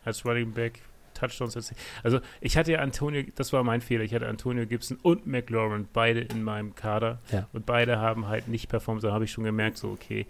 als 0.06 0.24
Running 0.26 0.52
Back 0.52 0.82
Touchdowns 1.18 1.56
erzielt. 1.56 1.80
Also 2.04 2.20
ich 2.42 2.58
hatte 2.58 2.74
ja 2.74 2.80
Antonio, 2.80 3.24
das 3.36 3.52
war 3.54 3.64
mein 3.64 3.82
Fehler, 3.82 4.04
ich 4.04 4.14
hatte 4.14 4.28
Antonio 4.28 4.66
Gibson 4.66 4.98
und 5.02 5.26
McLaurin 5.26 5.88
beide 5.92 6.22
in 6.22 6.44
meinem 6.44 6.76
Kader 6.76 7.20
ja. 7.32 7.48
und 7.54 7.66
beide 7.66 7.98
haben 7.98 8.28
halt 8.28 8.48
nicht 8.48 8.70
performt, 8.70 9.04
da 9.04 9.12
habe 9.12 9.26
ich 9.26 9.32
schon 9.32 9.44
gemerkt, 9.44 9.78
so 9.78 9.90
okay, 9.90 10.28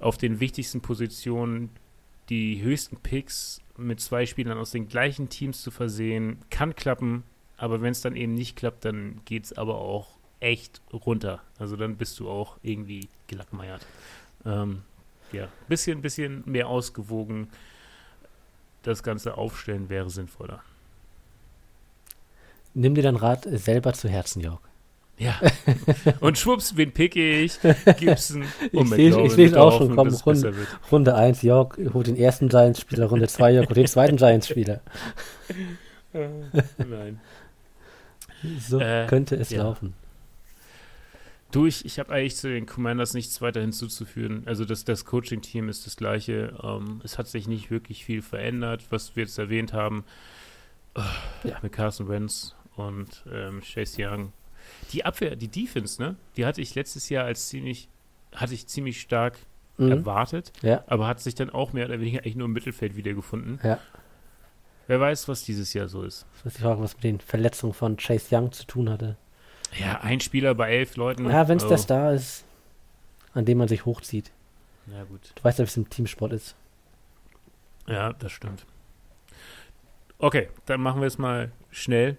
auf 0.00 0.18
den 0.18 0.40
wichtigsten 0.40 0.80
Positionen 0.80 1.70
die 2.28 2.62
höchsten 2.62 2.96
Picks 2.96 3.60
mit 3.76 4.00
zwei 4.00 4.26
Spielern 4.26 4.58
aus 4.58 4.70
den 4.70 4.88
gleichen 4.88 5.28
Teams 5.28 5.60
zu 5.62 5.70
versehen, 5.70 6.38
kann 6.50 6.76
klappen, 6.76 7.24
aber 7.56 7.82
wenn 7.82 7.92
es 7.92 8.00
dann 8.00 8.16
eben 8.16 8.34
nicht 8.34 8.56
klappt, 8.56 8.84
dann 8.84 9.20
geht 9.24 9.44
es 9.44 9.52
aber 9.52 9.76
auch 9.76 10.18
echt 10.40 10.82
runter. 10.92 11.40
Also 11.58 11.76
dann 11.76 11.96
bist 11.96 12.18
du 12.18 12.28
auch 12.28 12.58
irgendwie 12.62 13.08
gelackmeiert. 13.32 13.86
Ähm, 14.44 14.82
ja, 15.32 15.48
bisschen, 15.68 16.02
bisschen 16.02 16.42
mehr 16.46 16.68
ausgewogen 16.68 17.48
das 18.82 19.02
Ganze 19.02 19.36
aufstellen 19.36 19.88
wäre 19.88 20.10
sinnvoller. 20.10 20.62
Nimm 22.74 22.94
dir 22.94 23.02
dein 23.02 23.16
Rat 23.16 23.46
selber 23.50 23.92
zu 23.92 24.08
Herzen, 24.08 24.40
Jörg. 24.40 24.60
Ja. 25.18 25.38
Und 26.20 26.38
schwupps, 26.38 26.76
wen 26.76 26.90
picke 26.92 27.40
ich? 27.40 27.58
Gibson 27.98 28.44
und 28.72 28.92
Ich 28.98 29.32
sehe 29.32 29.46
es 29.46 29.54
auch 29.54 29.78
schon. 29.78 29.94
Komm, 29.94 30.08
Runde, 30.08 30.54
Runde 30.90 31.14
1, 31.14 31.42
Jörg 31.42 31.76
holt 31.92 32.06
den 32.06 32.16
ersten 32.16 32.48
Giants-Spieler, 32.48 33.06
Runde 33.06 33.28
2, 33.28 33.52
Jörg 33.52 33.68
holt 33.68 33.76
den 33.76 33.86
zweiten 33.86 34.16
Giants-Spieler. 34.16 34.80
Nein. 36.12 37.20
So 38.58 38.80
äh, 38.80 39.06
könnte 39.06 39.36
es 39.36 39.50
ja. 39.50 39.62
laufen. 39.62 39.94
Durch, 41.52 41.84
ich 41.84 41.98
habe 41.98 42.12
eigentlich 42.12 42.36
zu 42.36 42.48
den 42.48 42.66
Commanders 42.66 43.14
nichts 43.14 43.40
weiter 43.40 43.60
hinzuzufügen. 43.60 44.42
Also 44.46 44.64
das, 44.64 44.84
das 44.84 45.04
Coaching-Team 45.04 45.68
ist 45.68 45.86
das 45.86 45.96
gleiche. 45.96 46.58
Ähm, 46.62 47.00
es 47.04 47.18
hat 47.18 47.28
sich 47.28 47.46
nicht 47.46 47.70
wirklich 47.70 48.04
viel 48.04 48.22
verändert, 48.22 48.86
was 48.90 49.14
wir 49.14 49.22
jetzt 49.22 49.38
erwähnt 49.38 49.72
haben. 49.72 50.04
Ja. 51.44 51.58
Mit 51.62 51.72
Carson 51.72 52.08
Wentz 52.08 52.54
und 52.76 53.24
ähm, 53.30 53.60
Chase 53.62 53.96
Young. 54.02 54.32
Die 54.92 55.04
Abwehr, 55.04 55.36
die 55.36 55.48
Defense, 55.48 56.00
ne? 56.00 56.16
Die 56.36 56.44
hatte 56.44 56.60
ich 56.60 56.74
letztes 56.74 57.08
Jahr 57.08 57.24
als 57.24 57.48
ziemlich, 57.48 57.88
hatte 58.34 58.54
ich 58.54 58.66
ziemlich 58.66 59.00
stark 59.00 59.38
mhm. 59.78 59.90
erwartet, 59.90 60.52
ja. 60.62 60.84
aber 60.86 61.06
hat 61.06 61.20
sich 61.20 61.34
dann 61.34 61.50
auch 61.50 61.72
mehr 61.72 61.86
oder 61.86 62.00
weniger 62.00 62.20
eigentlich 62.20 62.36
nur 62.36 62.46
im 62.46 62.52
Mittelfeld 62.52 62.96
wiedergefunden. 62.96 63.58
Ja. 63.62 63.78
Wer 64.86 65.00
weiß, 65.00 65.28
was 65.28 65.44
dieses 65.44 65.72
Jahr 65.72 65.88
so 65.88 66.02
ist. 66.02 66.26
Das 66.44 66.52
ist 66.52 66.58
die 66.58 66.62
Frage, 66.62 66.82
was 66.82 66.94
mit 66.94 67.04
den 67.04 67.20
Verletzungen 67.20 67.72
von 67.72 67.96
Chase 67.96 68.34
Young 68.36 68.52
zu 68.52 68.66
tun 68.66 68.90
hatte. 68.90 69.16
Ja, 69.78 70.00
ein 70.00 70.20
Spieler 70.20 70.54
bei 70.54 70.70
elf 70.70 70.96
Leuten. 70.96 71.28
Ja, 71.28 71.48
wenn 71.48 71.58
es 71.58 71.64
oh. 71.64 71.68
der 71.68 71.78
Star 71.78 72.12
ist, 72.12 72.44
an 73.34 73.44
dem 73.44 73.58
man 73.58 73.68
sich 73.68 73.86
hochzieht. 73.86 74.30
Ja, 74.86 75.04
gut. 75.04 75.32
Du 75.34 75.44
weißt 75.44 75.58
ja, 75.58 75.64
wie 75.64 75.68
es 75.68 75.76
im 75.76 75.88
Teamsport 75.88 76.32
ist. 76.32 76.54
Ja, 77.86 78.12
das 78.12 78.32
stimmt. 78.32 78.66
Okay, 80.18 80.48
dann 80.66 80.80
machen 80.80 81.00
wir 81.00 81.08
es 81.08 81.18
mal 81.18 81.50
schnell. 81.70 82.16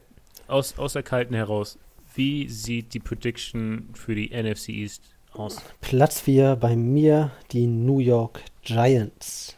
Aus, 0.48 0.78
aus 0.78 0.94
der 0.94 1.04
Kalten 1.04 1.34
heraus. 1.34 1.78
Wie 2.16 2.50
sieht 2.50 2.94
die 2.94 3.00
Prediction 3.00 3.90
für 3.94 4.14
die 4.14 4.30
NFC 4.30 4.70
East 4.70 5.04
aus? 5.32 5.62
Platz 5.82 6.20
4 6.20 6.58
bei 6.58 6.76
mir 6.76 7.32
die 7.52 7.66
New 7.66 8.00
York 8.00 8.42
Giants. 8.62 9.56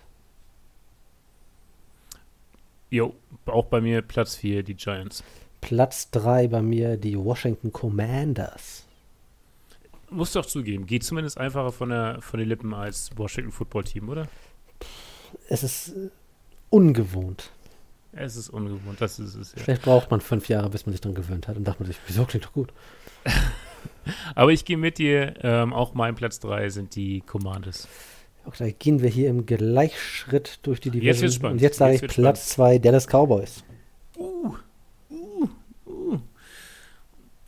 Jo, 2.90 3.16
auch 3.46 3.66
bei 3.66 3.82
mir 3.82 4.02
Platz 4.02 4.36
4, 4.38 4.64
die 4.64 4.76
Giants. 4.76 5.24
Platz 5.66 6.12
3 6.12 6.50
bei 6.50 6.62
mir 6.62 6.96
die 6.96 7.18
Washington 7.18 7.74
Commanders. 7.74 8.86
Muss 10.12 10.34
doch 10.34 10.46
zugeben, 10.46 10.86
geht 10.86 11.04
zumindest 11.04 11.40
einfacher 11.40 11.72
von, 11.72 11.90
der, 11.90 12.22
von 12.22 12.40
den 12.40 12.48
Lippen 12.48 12.72
als 12.76 13.10
Washington 13.16 13.52
Football 13.52 13.84
Team, 13.84 14.10
oder? 14.10 14.28
Es 15.50 15.64
ist 15.64 15.88
äh, 15.88 16.10
ungewohnt. 16.70 17.50
Es 18.12 18.36
ist 18.36 18.50
ungewohnt, 18.50 19.02
das 19.02 19.18
ist 19.18 19.34
es 19.34 19.54
ja. 19.54 19.64
Vielleicht 19.64 19.82
braucht 19.82 20.12
man 20.12 20.22
fünf 20.22 20.50
Jahre, 20.50 20.70
bis 20.70 20.86
man 20.86 20.94
sich 20.94 21.02
dran 21.02 21.16
gewöhnt 21.16 21.48
hat 21.48 21.58
und 21.58 21.64
dachte 21.64 21.82
man 21.82 21.88
sich, 21.88 21.98
wieso 22.06 22.26
klingt 22.26 22.46
doch 22.46 22.54
gut. 22.54 22.72
Aber 24.36 24.52
ich 24.52 24.66
gehe 24.66 24.78
mit 24.78 25.00
dir, 25.00 25.34
ähm, 25.42 25.74
auch 25.74 25.96
mein 25.96 26.14
Platz 26.14 26.40
3 26.42 26.70
sind 26.70 26.96
die 26.96 27.22
Commanders. 27.22 27.88
Okay, 28.46 28.76
gehen 28.78 29.02
wir 29.02 29.10
hier 29.10 29.32
im 29.32 29.48
Gleichschritt 29.48 30.60
durch 30.62 30.80
die 30.80 30.92
Division. 30.92 31.08
Jetzt 31.08 31.22
wird's 31.24 31.36
spannend. 31.36 31.54
Und 31.56 31.62
jetzt 31.64 31.78
sage 31.78 31.94
Jetzt 31.94 32.04
ich 32.04 32.12
Platz 32.12 32.50
2 32.50 32.78
Dallas 32.78 33.08
Cowboys. 33.08 33.64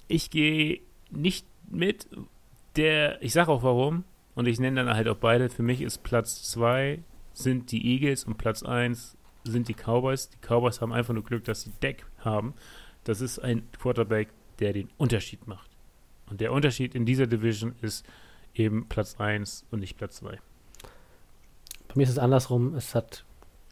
Ich 0.07 0.29
gehe 0.29 0.81
nicht 1.09 1.45
mit 1.69 2.07
der, 2.75 3.21
ich 3.21 3.33
sage 3.33 3.51
auch 3.51 3.63
warum, 3.63 4.03
und 4.37 4.47
ich 4.47 4.59
nenne 4.59 4.85
dann 4.85 4.95
halt 4.95 5.07
auch 5.07 5.17
beide. 5.17 5.49
Für 5.49 5.63
mich 5.63 5.81
ist 5.81 6.03
Platz 6.03 6.43
2 6.51 6.99
sind 7.33 7.71
die 7.71 7.93
Eagles 7.93 8.23
und 8.23 8.37
Platz 8.37 8.61
1 8.61 9.17
sind 9.43 9.67
die 9.67 9.73
Cowboys. 9.73 10.29
Die 10.29 10.37
Cowboys 10.37 10.79
haben 10.79 10.93
einfach 10.93 11.15
nur 11.15 11.23
Glück, 11.23 11.43
dass 11.45 11.63
sie 11.63 11.71
Deck 11.81 12.05
haben. 12.19 12.53
Das 13.03 13.19
ist 13.19 13.39
ein 13.39 13.63
Quarterback, 13.79 14.29
der 14.59 14.73
den 14.73 14.89
Unterschied 14.97 15.47
macht. 15.47 15.71
Und 16.29 16.39
der 16.39 16.51
Unterschied 16.51 16.93
in 16.93 17.05
dieser 17.05 17.25
Division 17.25 17.73
ist 17.81 18.05
eben 18.53 18.87
Platz 18.87 19.15
1 19.17 19.65
und 19.71 19.79
nicht 19.79 19.97
Platz 19.97 20.17
2. 20.17 20.37
Bei 21.87 21.95
mir 21.95 22.03
ist 22.03 22.11
es 22.11 22.19
andersrum. 22.19 22.75
Es 22.75 22.93
hat, 22.93 23.25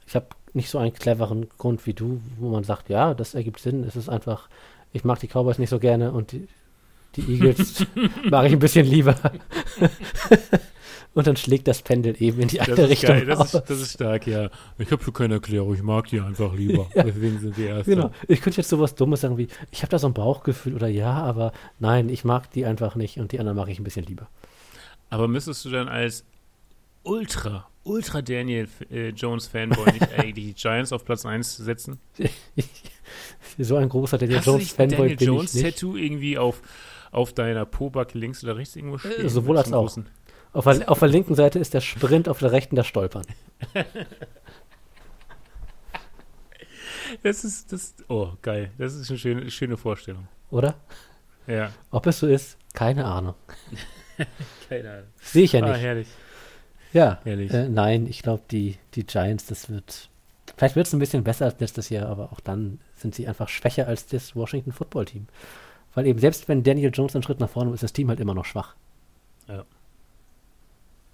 ich 0.07 0.15
habe 0.15 0.29
nicht 0.53 0.71
so 0.71 0.79
einen 0.79 0.93
cleveren 0.93 1.47
Grund 1.59 1.85
wie 1.85 1.93
du, 1.93 2.21
wo 2.39 2.49
man 2.49 2.63
sagt, 2.63 2.89
ja, 2.89 3.13
das 3.13 3.35
ergibt 3.35 3.59
Sinn. 3.59 3.83
Es 3.83 3.95
ist 3.95 4.09
einfach, 4.09 4.49
ich 4.95 5.03
mag 5.03 5.19
die 5.19 5.27
Cowboys 5.27 5.59
nicht 5.59 5.69
so 5.69 5.77
gerne 5.79 6.11
und 6.13 6.31
die, 6.31 6.47
die 7.17 7.33
Eagles 7.33 7.85
mag 8.29 8.45
ich 8.47 8.53
ein 8.53 8.59
bisschen 8.59 8.85
lieber. 8.85 9.15
und 11.13 11.27
dann 11.27 11.35
schlägt 11.35 11.67
das 11.67 11.81
Pendel 11.81 12.15
eben 12.21 12.39
in 12.39 12.47
die 12.47 12.57
Das 12.57 12.69
andere 12.69 12.85
ist 12.85 12.91
Richtung. 12.91 13.09
geil, 13.09 13.25
das 13.25 13.53
ist, 13.53 13.69
das 13.69 13.81
ist 13.81 13.93
stark, 13.93 14.25
ja. 14.25 14.49
Ich 14.77 14.89
habe 14.91 15.03
für 15.03 15.11
keine 15.11 15.35
Erklärung, 15.35 15.73
ich 15.75 15.83
mag 15.83 16.07
die 16.07 16.21
einfach 16.21 16.53
lieber. 16.53 16.87
Ja. 16.95 17.03
Deswegen 17.03 17.39
sind 17.39 17.57
die 17.57 17.65
Erste. 17.65 17.91
Genau. 17.93 18.11
Ich 18.29 18.39
könnte 18.41 18.57
jetzt 18.61 18.69
sowas 18.69 18.95
Dummes 18.95 19.19
sagen 19.21 19.37
wie, 19.37 19.47
ich 19.71 19.81
habe 19.81 19.91
da 19.91 19.99
so 19.99 20.07
ein 20.07 20.13
Bauchgefühl 20.13 20.73
oder 20.75 20.87
ja, 20.87 21.11
aber 21.11 21.51
nein, 21.79 22.07
ich 22.07 22.23
mag 22.23 22.49
die 22.51 22.65
einfach 22.65 22.95
nicht 22.95 23.19
und 23.19 23.33
die 23.33 23.39
anderen 23.39 23.57
mag 23.57 23.67
ich 23.67 23.79
ein 23.79 23.83
bisschen 23.83 24.05
lieber. 24.05 24.27
Aber 25.09 25.27
müsstest 25.27 25.65
du 25.65 25.69
dann 25.71 25.89
als 25.89 26.23
Ultra, 27.03 27.67
Ultra 27.85 28.21
Daniel 28.21 28.67
äh, 28.91 29.09
Jones 29.09 29.47
Fanboy 29.47 29.85
nicht 29.93 30.11
eigentlich 30.13 30.33
die 30.33 30.53
Giants 30.61 30.91
auf 30.91 31.05
Platz 31.05 31.25
1 31.25 31.55
setzen? 31.57 31.99
so 33.57 33.77
ein 33.77 33.87
großer 33.89 34.17
Daniel 34.17 34.39
Hast 34.39 34.45
Jones 34.47 34.71
Fanboy 34.71 34.97
Daniel 34.97 35.15
bin 35.17 35.27
Jones 35.27 35.55
ich 35.55 35.63
nicht. 35.63 35.75
Tattoo 35.75 35.95
irgendwie 35.95 36.37
auf, 36.37 36.61
auf 37.11 37.33
deiner 37.33 37.65
Pobacke 37.65 38.17
links 38.17 38.43
oder 38.43 38.57
rechts 38.57 38.75
irgendwo 38.75 38.97
stehen? 38.97 39.29
sowohl 39.29 39.55
Mit 39.55 39.65
als 39.65 39.73
auch. 39.73 39.97
Auf 40.53 40.65
der, 40.65 40.89
auf 40.89 40.99
der 40.99 41.07
linken 41.09 41.35
Seite 41.35 41.59
ist 41.59 41.73
der 41.73 41.81
Sprint, 41.81 42.27
auf 42.29 42.39
der 42.39 42.51
rechten 42.51 42.75
das 42.75 42.87
Stolpern. 42.87 43.25
Das 47.23 47.43
ist, 47.43 47.71
das, 47.71 47.93
oh, 48.07 48.29
geil. 48.41 48.71
Das 48.77 48.93
ist 48.95 49.09
eine 49.09 49.19
schöne, 49.19 49.51
schöne 49.51 49.77
Vorstellung. 49.77 50.27
Oder? 50.49 50.75
Ja. 51.47 51.71
Ob 51.91 52.07
es 52.07 52.19
so 52.19 52.27
ist, 52.27 52.57
keine 52.73 53.05
Ahnung. 53.05 53.35
Keine 54.67 54.91
Ahnung. 54.91 55.07
Sehe 55.21 55.43
ich 55.43 55.51
ja 55.53 55.61
Ah, 55.63 55.71
nicht. 55.73 55.81
herrlich. 55.81 56.07
Ja, 56.95 57.19
Herrlich. 57.23 57.51
äh, 57.51 57.69
nein, 57.69 58.07
ich 58.07 58.23
glaube, 58.23 58.41
die, 58.49 58.77
die 58.95 59.05
Giants, 59.05 59.45
das 59.45 59.69
wird. 59.69 60.09
Vielleicht 60.57 60.75
wird 60.75 60.87
es 60.87 60.93
ein 60.93 60.99
bisschen 60.99 61.23
besser 61.23 61.45
als 61.45 61.59
letztes 61.59 61.89
Jahr, 61.89 62.07
aber 62.07 62.31
auch 62.31 62.39
dann 62.39 62.79
sind 62.95 63.13
sie 63.13 63.27
einfach 63.27 63.49
schwächer 63.49 63.87
als 63.87 64.07
das 64.07 64.35
Washington 64.35 64.71
Football 64.71 65.05
Team. 65.05 65.27
Weil 65.93 66.07
eben 66.07 66.19
selbst 66.19 66.47
wenn 66.47 66.63
Daniel 66.63 66.91
Jones 66.93 67.15
einen 67.15 67.23
Schritt 67.23 67.39
nach 67.39 67.49
vorne 67.49 67.69
macht, 67.69 67.75
ist 67.75 67.83
das 67.83 67.93
Team 67.93 68.09
halt 68.09 68.19
immer 68.19 68.33
noch 68.33 68.45
schwach. 68.45 68.75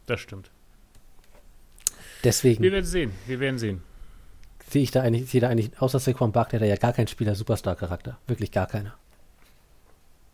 Das 0.06 0.20
stimmt. 0.20 0.52
Deswegen 2.24 2.62
Wir 2.64 2.72
werden 2.72 2.86
sehen. 2.86 3.12
Wir 3.28 3.40
werden 3.40 3.58
sehen. 3.58 3.82
sehe 4.70 4.84
ich 4.84 4.92
da 4.92 5.02
eigentlich, 5.02 5.30
sehe 5.30 5.42
da 5.42 5.50
eigentlich, 5.50 5.72
außer 5.80 6.00
Saquon 6.00 6.32
Barkley, 6.32 6.60
der 6.60 6.68
ja 6.68 6.76
gar 6.76 6.94
kein 6.94 7.08
Spieler, 7.08 7.34
Superstar-Charakter. 7.36 8.20
Wirklich 8.28 8.52
gar 8.52 8.68
keiner. 8.68 8.96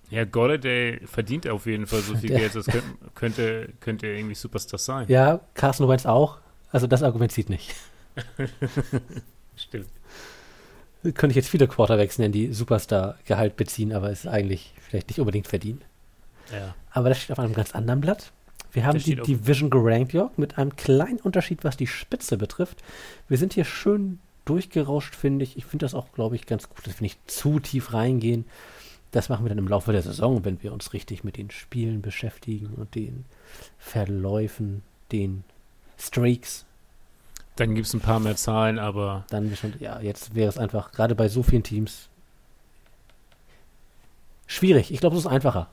Ja, 0.09 0.23
Golladay 0.23 1.01
verdient 1.05 1.47
auf 1.47 1.65
jeden 1.65 1.87
Fall 1.87 1.99
so 1.99 2.15
viel 2.15 2.29
Geld. 2.37 2.55
Das 2.55 2.65
könnte, 2.65 2.87
könnte, 3.15 3.69
könnte 3.79 4.07
irgendwie 4.07 4.35
Superstar 4.35 4.79
sein. 4.79 5.05
Ja, 5.09 5.41
Carson 5.53 5.87
Wentz 5.89 6.05
auch. 6.05 6.37
Also 6.71 6.87
das 6.87 7.03
Argument 7.03 7.31
zieht 7.31 7.49
nicht. 7.49 7.75
Stimmt. 9.55 9.89
Könnte 11.03 11.27
ich 11.29 11.35
jetzt 11.35 11.49
viele 11.49 11.67
Quarterbacks 11.67 12.17
nennen, 12.17 12.31
die 12.31 12.53
Superstar-Gehalt 12.53 13.55
beziehen, 13.55 13.93
aber 13.93 14.11
ist 14.11 14.27
eigentlich 14.27 14.73
vielleicht 14.81 15.09
nicht 15.09 15.19
unbedingt 15.19 15.47
verdient. 15.47 15.83
Ja. 16.51 16.75
Aber 16.91 17.09
das 17.09 17.19
steht 17.19 17.31
auf 17.31 17.39
einem 17.39 17.53
ganz 17.53 17.75
anderen 17.75 18.01
Blatt. 18.01 18.31
Wir 18.71 18.85
haben 18.85 18.99
die 18.99 19.15
Division 19.15 19.69
gerankt, 19.69 20.13
Jörg, 20.13 20.31
mit 20.37 20.57
einem 20.57 20.75
kleinen 20.75 21.19
Unterschied, 21.19 21.63
was 21.63 21.77
die 21.77 21.87
Spitze 21.87 22.37
betrifft. 22.37 22.83
Wir 23.27 23.37
sind 23.37 23.53
hier 23.53 23.65
schön 23.65 24.19
durchgerauscht, 24.45 25.15
finde 25.15 25.43
ich. 25.43 25.57
Ich 25.57 25.65
finde 25.65 25.85
das 25.85 25.93
auch, 25.93 26.11
glaube 26.11 26.35
ich, 26.35 26.45
ganz 26.45 26.69
gut, 26.69 26.85
dass 26.85 26.99
wir 26.99 27.03
nicht 27.03 27.19
zu 27.29 27.59
tief 27.59 27.93
reingehen. 27.93 28.45
Das 29.11 29.29
machen 29.29 29.45
wir 29.45 29.49
dann 29.49 29.57
im 29.57 29.67
Laufe 29.67 29.91
der 29.91 30.01
Saison, 30.01 30.43
wenn 30.45 30.61
wir 30.61 30.73
uns 30.73 30.93
richtig 30.93 31.23
mit 31.23 31.37
den 31.37 31.49
Spielen 31.49 32.01
beschäftigen 32.01 32.67
und 32.75 32.93
den 32.95 33.25
Verläufen, 33.77 34.83
den 35.11 35.43
Streaks. 35.97 36.65
Dann 37.55 37.73
gibt 37.73 37.87
es 37.87 37.93
ein 37.93 38.01
paar 38.01 38.19
mehr 38.19 38.35
Zahlen, 38.35 38.77
aber 38.79 39.25
Dann 39.29 39.55
schon, 39.55 39.73
ja, 39.79 39.99
jetzt 40.01 40.35
wäre 40.35 40.49
es 40.49 40.57
einfach, 40.57 40.91
gerade 40.91 41.15
bei 41.15 41.27
so 41.29 41.41
vielen 41.41 41.63
Teams, 41.63 42.09
schwierig. 44.45 44.91
Ich 44.91 44.99
glaube, 44.99 45.15
es 45.15 45.21
ist 45.25 45.31
einfacher. 45.31 45.69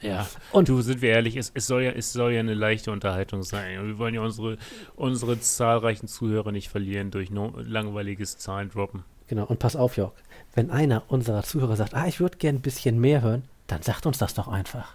ja. 0.00 0.26
Und- 0.50 0.68
du, 0.68 0.80
sind 0.82 1.00
wir 1.02 1.10
ehrlich, 1.10 1.36
es, 1.36 1.50
es, 1.54 1.66
soll 1.66 1.82
ja, 1.84 1.92
es 1.92 2.12
soll 2.12 2.32
ja 2.32 2.40
eine 2.40 2.54
leichte 2.54 2.90
Unterhaltung 2.92 3.42
sein. 3.44 3.78
Und 3.78 3.86
wir 3.88 3.98
wollen 3.98 4.14
ja 4.14 4.20
unsere, 4.20 4.58
unsere 4.94 5.38
zahlreichen 5.40 6.08
Zuhörer 6.08 6.52
nicht 6.52 6.68
verlieren 6.68 7.10
durch 7.10 7.30
no, 7.30 7.54
langweiliges 7.56 8.38
Zahlendroppen. 8.38 9.04
Genau, 9.28 9.44
und 9.44 9.58
pass 9.58 9.76
auf, 9.76 9.96
Jörg. 9.96 10.12
Wenn 10.54 10.70
einer 10.70 11.04
unserer 11.08 11.42
Zuhörer 11.42 11.76
sagt, 11.76 11.94
ah, 11.94 12.06
ich 12.06 12.20
würde 12.20 12.36
gern 12.38 12.56
ein 12.56 12.60
bisschen 12.60 13.00
mehr 13.00 13.22
hören, 13.22 13.44
dann 13.66 13.82
sagt 13.82 14.06
uns 14.06 14.18
das 14.18 14.34
doch 14.34 14.48
einfach. 14.48 14.94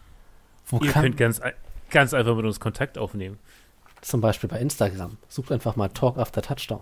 Wo 0.67 0.79
Ihr 0.79 0.91
kann, 0.91 1.03
könnt 1.03 1.17
ganz, 1.17 1.41
ganz 1.89 2.13
einfach 2.13 2.35
mit 2.35 2.45
uns 2.45 2.59
Kontakt 2.59 2.97
aufnehmen. 2.97 3.39
zum 4.01 4.21
Beispiel 4.21 4.49
bei 4.49 4.59
Instagram. 4.59 5.17
Sucht 5.29 5.51
einfach 5.51 5.75
mal 5.75 5.89
Talk 5.89 6.17
After 6.17 6.41
Touchdown. 6.41 6.81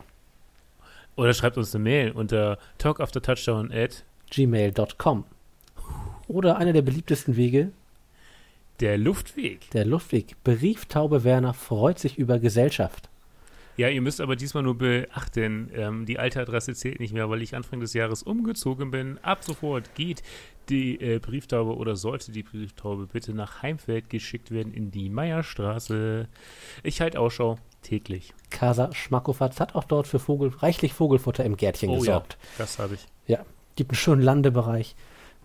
Oder 1.15 1.33
schreibt 1.33 1.57
uns 1.57 1.73
eine 1.73 1.83
Mail 1.83 2.11
unter 2.11 2.57
talkaftertouchdown 2.77 3.71
at 3.71 4.03
gmail.com. 4.31 5.23
Oder 6.27 6.57
einer 6.57 6.73
der 6.73 6.81
beliebtesten 6.81 7.35
Wege, 7.37 7.71
der 8.81 8.97
Luftweg. 8.97 9.69
der 9.71 9.85
Luftweg. 9.85 10.35
Brieftaube 10.43 11.23
Werner 11.23 11.53
freut 11.53 11.99
sich 11.99 12.17
über 12.17 12.39
Gesellschaft. 12.39 13.07
Ja, 13.77 13.89
ihr 13.89 14.01
müsst 14.01 14.21
aber 14.21 14.35
diesmal 14.35 14.63
nur 14.63 14.77
beachten, 14.77 15.69
ähm, 15.75 16.05
die 16.05 16.17
alte 16.17 16.39
Adresse 16.41 16.73
zählt 16.73 16.99
nicht 16.99 17.13
mehr, 17.13 17.29
weil 17.29 17.41
ich 17.41 17.55
Anfang 17.55 17.79
des 17.81 17.93
Jahres 17.93 18.23
umgezogen 18.23 18.89
bin. 18.91 19.17
Ab 19.21 19.43
sofort 19.43 19.93
geht 19.95 20.23
die 20.69 20.99
äh, 20.99 21.19
Brieftaube 21.19 21.75
oder 21.75 21.95
sollte 21.95 22.31
die 22.31 22.43
Brieftaube 22.43 23.07
bitte 23.07 23.33
nach 23.33 23.61
Heimfeld 23.61 24.09
geschickt 24.09 24.49
werden 24.51 24.73
in 24.73 24.91
die 24.91 25.09
Meierstraße. 25.09 26.27
Ich 26.83 27.01
halte 27.01 27.19
Ausschau 27.19 27.57
täglich. 27.81 28.33
Casa 28.49 28.91
Schmackofatz 28.93 29.59
hat 29.59 29.75
auch 29.75 29.83
dort 29.83 30.07
für 30.07 30.19
Vogel, 30.19 30.49
reichlich 30.49 30.93
Vogelfutter 30.93 31.43
im 31.43 31.57
Gärtchen 31.57 31.89
Oh 31.89 31.99
gesorgt. 31.99 32.37
ja, 32.41 32.47
das 32.59 32.79
habe 32.79 32.95
ich. 32.95 33.37
Gibt 33.75 33.91
einen 33.91 33.97
schönen 33.97 34.21
Landebereich. 34.21 34.95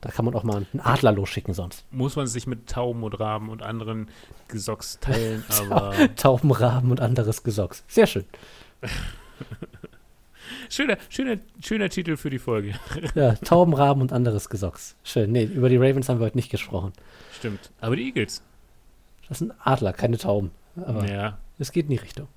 Da 0.00 0.10
kann 0.10 0.24
man 0.24 0.34
auch 0.34 0.44
mal 0.44 0.56
einen 0.56 0.80
Adler 0.80 1.12
losschicken 1.12 1.52
sonst. 1.52 1.84
Muss 1.90 2.16
man 2.16 2.26
sich 2.26 2.46
mit 2.46 2.68
Tauben 2.68 3.02
und 3.02 3.12
Raben 3.20 3.50
und 3.50 3.62
anderen 3.62 4.08
Gesocks 4.48 4.98
teilen, 5.00 5.44
aber 5.60 5.94
Tauben, 6.16 6.50
Raben 6.50 6.90
und 6.90 7.00
anderes 7.00 7.42
Gesocks. 7.42 7.84
Sehr 7.86 8.06
schön. 8.06 8.24
schöner, 10.70 10.96
schöner, 11.10 11.36
schöner 11.62 11.88
Titel 11.90 12.16
für 12.16 12.30
die 12.30 12.38
Folge. 12.38 12.74
Ja, 13.14 13.34
Tauben, 13.34 13.74
Raben 13.74 14.00
und 14.00 14.12
anderes 14.12 14.48
Gesocks. 14.48 14.96
Schön. 15.04 15.32
Nee, 15.32 15.44
über 15.44 15.68
die 15.68 15.76
Ravens 15.76 16.08
haben 16.08 16.18
wir 16.18 16.26
heute 16.26 16.38
nicht 16.38 16.50
gesprochen. 16.50 16.92
Stimmt. 17.36 17.70
Aber 17.80 17.96
die 17.96 18.04
Eagles. 18.04 18.42
Das 19.28 19.38
sind 19.38 19.52
Adler, 19.62 19.92
keine 19.92 20.16
Tauben. 20.16 20.50
Aber 20.76 21.06
ja, 21.06 21.38
es 21.58 21.72
geht 21.72 21.84
in 21.84 21.90
die 21.90 21.96
Richtung. 21.96 22.28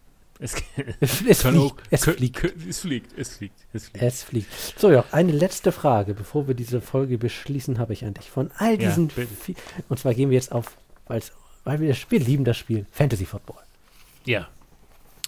Es, 0.44 0.56
Es 1.00 1.41
fliegt, 1.41 1.58
auch, 1.58 1.76
es 1.89 2.04
fliegt. 2.04 2.44
es 2.68 2.80
fliegt. 2.82 3.18
Es 3.18 3.36
fliegt. 3.38 3.56
Es 3.74 3.88
fliegt. 3.88 4.04
Es 4.04 4.24
fliegt. 4.24 4.48
So, 4.80 4.91
ja, 4.91 5.06
eine 5.12 5.32
letzte 5.32 5.72
Frage, 5.72 6.14
bevor 6.14 6.48
wir 6.48 6.54
diese 6.54 6.82
Folge 6.82 7.18
beschließen, 7.18 7.80
habe 7.80 7.94
ich 7.94 8.04
an 8.06 8.14
dich. 8.14 8.30
Von 8.30 8.52
all 8.58 8.72
Ja, 8.82 8.89
diesen. 8.89 9.10
vi- 9.10 9.56
und 9.89 10.00
zwar 10.00 10.14
gehen 10.14 10.30
wir 10.30 10.36
jetzt 10.36 10.52
auf, 10.52 10.78
weil 11.08 11.22
wir, 11.80 11.88
das- 11.89 12.12
wir 12.12 12.20
lieben 12.20 12.44
das 12.44 12.58
Spiel, 12.58 12.86
Fantasy 12.91 13.26
Football. 13.26 13.62
Ja. 14.26 14.48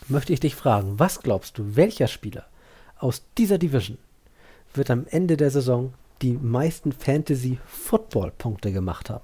Möchte 0.08 0.34
ich 0.34 0.40
dich 0.42 0.54
fragen, 0.56 1.00
was 1.00 1.22
glaubst 1.22 1.58
du, 1.58 1.76
welcher 1.76 2.08
Spieler 2.08 2.46
aus 2.98 3.24
dieser 3.38 3.58
Division 3.58 3.98
wird 4.74 4.90
am 4.92 5.08
Ende 5.10 5.38
der 5.38 5.50
Saison 5.50 5.94
die 6.22 6.34
meisten 6.34 6.92
Fantasy 6.92 7.58
Football 7.66 8.32
Punkte 8.38 8.72
gemacht 8.72 9.10
haben? 9.10 9.24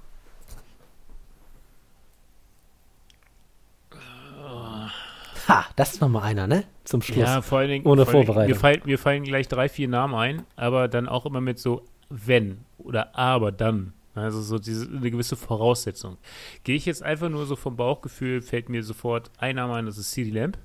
Ha, 5.52 5.66
das 5.76 5.94
ist 5.94 6.00
nochmal 6.00 6.22
einer, 6.22 6.46
ne? 6.46 6.64
Zum 6.84 7.02
Schluss. 7.02 7.18
Ja, 7.18 7.42
vor 7.42 7.58
allen 7.58 7.68
Dingen. 7.68 7.86
Ohne 7.86 8.04
vor 8.04 8.14
allen 8.14 8.20
Dingen, 8.20 8.26
Vorbereitung. 8.26 8.54
Mir 8.54 8.60
fallen, 8.60 8.82
mir 8.84 8.98
fallen 8.98 9.24
gleich 9.24 9.48
drei, 9.48 9.68
vier 9.68 9.88
Namen 9.88 10.14
ein, 10.14 10.42
aber 10.56 10.88
dann 10.88 11.08
auch 11.08 11.26
immer 11.26 11.40
mit 11.40 11.58
so 11.58 11.84
wenn 12.08 12.64
oder 12.78 13.16
aber 13.16 13.52
dann. 13.52 13.92
Also 14.14 14.42
so 14.42 14.58
diese, 14.58 14.88
eine 14.88 15.10
gewisse 15.10 15.36
Voraussetzung. 15.36 16.18
Gehe 16.64 16.76
ich 16.76 16.84
jetzt 16.84 17.02
einfach 17.02 17.28
nur 17.28 17.46
so 17.46 17.56
vom 17.56 17.76
Bauchgefühl, 17.76 18.42
fällt 18.42 18.68
mir 18.68 18.82
sofort 18.82 19.30
ein 19.38 19.56
Name 19.56 19.74
ein, 19.74 19.86
das 19.86 19.96
ist 19.96 20.10
CD 20.10 20.30
Lamb, 20.30 20.58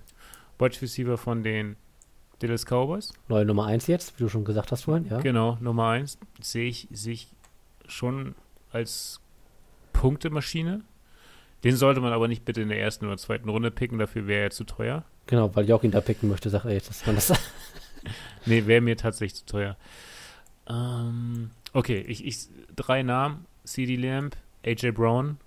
Watch 0.59 0.81
Receiver 0.81 1.17
von 1.17 1.43
den 1.43 1.77
Dallas 2.39 2.65
Cowboys. 2.65 3.13
Neue 3.29 3.45
Nummer 3.45 3.65
1 3.65 3.88
jetzt, 3.88 4.17
wie 4.17 4.23
du 4.23 4.29
schon 4.29 4.45
gesagt 4.45 4.71
hast 4.71 4.83
vorhin, 4.83 5.05
ja. 5.05 5.19
Genau, 5.19 5.57
Nummer 5.61 5.89
eins. 5.89 6.17
Sehe 6.41 6.67
ich, 6.67 6.88
sehe 6.91 7.13
ich 7.13 7.29
schon 7.88 8.35
als 8.71 9.21
Punktemaschine. 9.93 10.81
Den 11.64 11.76
sollte 11.76 12.01
man 12.01 12.14
aber 12.14 12.28
nicht 12.28 12.45
bitte 12.45 12.62
in 12.62 12.70
der 12.70 12.80
ersten 12.80 13.05
oder 13.05 13.18
zweiten 13.18 13.49
Runde 13.49 13.72
picken, 13.72 13.97
dafür 13.97 14.28
wäre 14.28 14.43
er 14.43 14.51
zu 14.51 14.64
teuer. 14.64 15.03
Genau, 15.26 15.55
weil 15.55 15.68
Jörg 15.68 15.84
ihn 15.84 15.91
da 15.91 16.01
picken 16.01 16.30
möchte, 16.30 16.49
sagt 16.49 16.66
er 16.66 16.74
jetzt, 16.74 16.89
dass 16.89 17.05
man 17.05 17.16
das. 17.16 17.34
Nee, 18.45 18.66
wäre 18.66 18.80
mir 18.80 18.95
tatsächlich 18.95 19.36
zu 19.36 19.45
teuer. 19.45 19.76
Ähm, 20.70 21.51
okay, 21.74 21.99
ich, 22.08 22.26
ich 22.26 22.47
drei 22.74 23.03
Namen: 23.03 23.45
CD 23.66 23.97
Lamb, 23.97 24.38
AJ 24.66 24.91
Brown. 24.91 25.38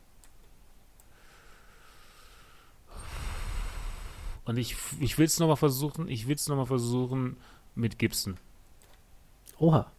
Und 4.45 4.59
ich, 4.59 4.77
ich 4.99 5.17
will 5.17 5.27
es 5.27 5.39
nochmal 5.39 5.57
versuchen, 5.57 6.09
ich 6.09 6.27
will 6.27 6.35
es 6.35 6.49
nochmal 6.49 6.67
versuchen 6.67 7.37
mit 7.75 7.99
Gibson. 7.99 8.37
Oha, 9.59 9.91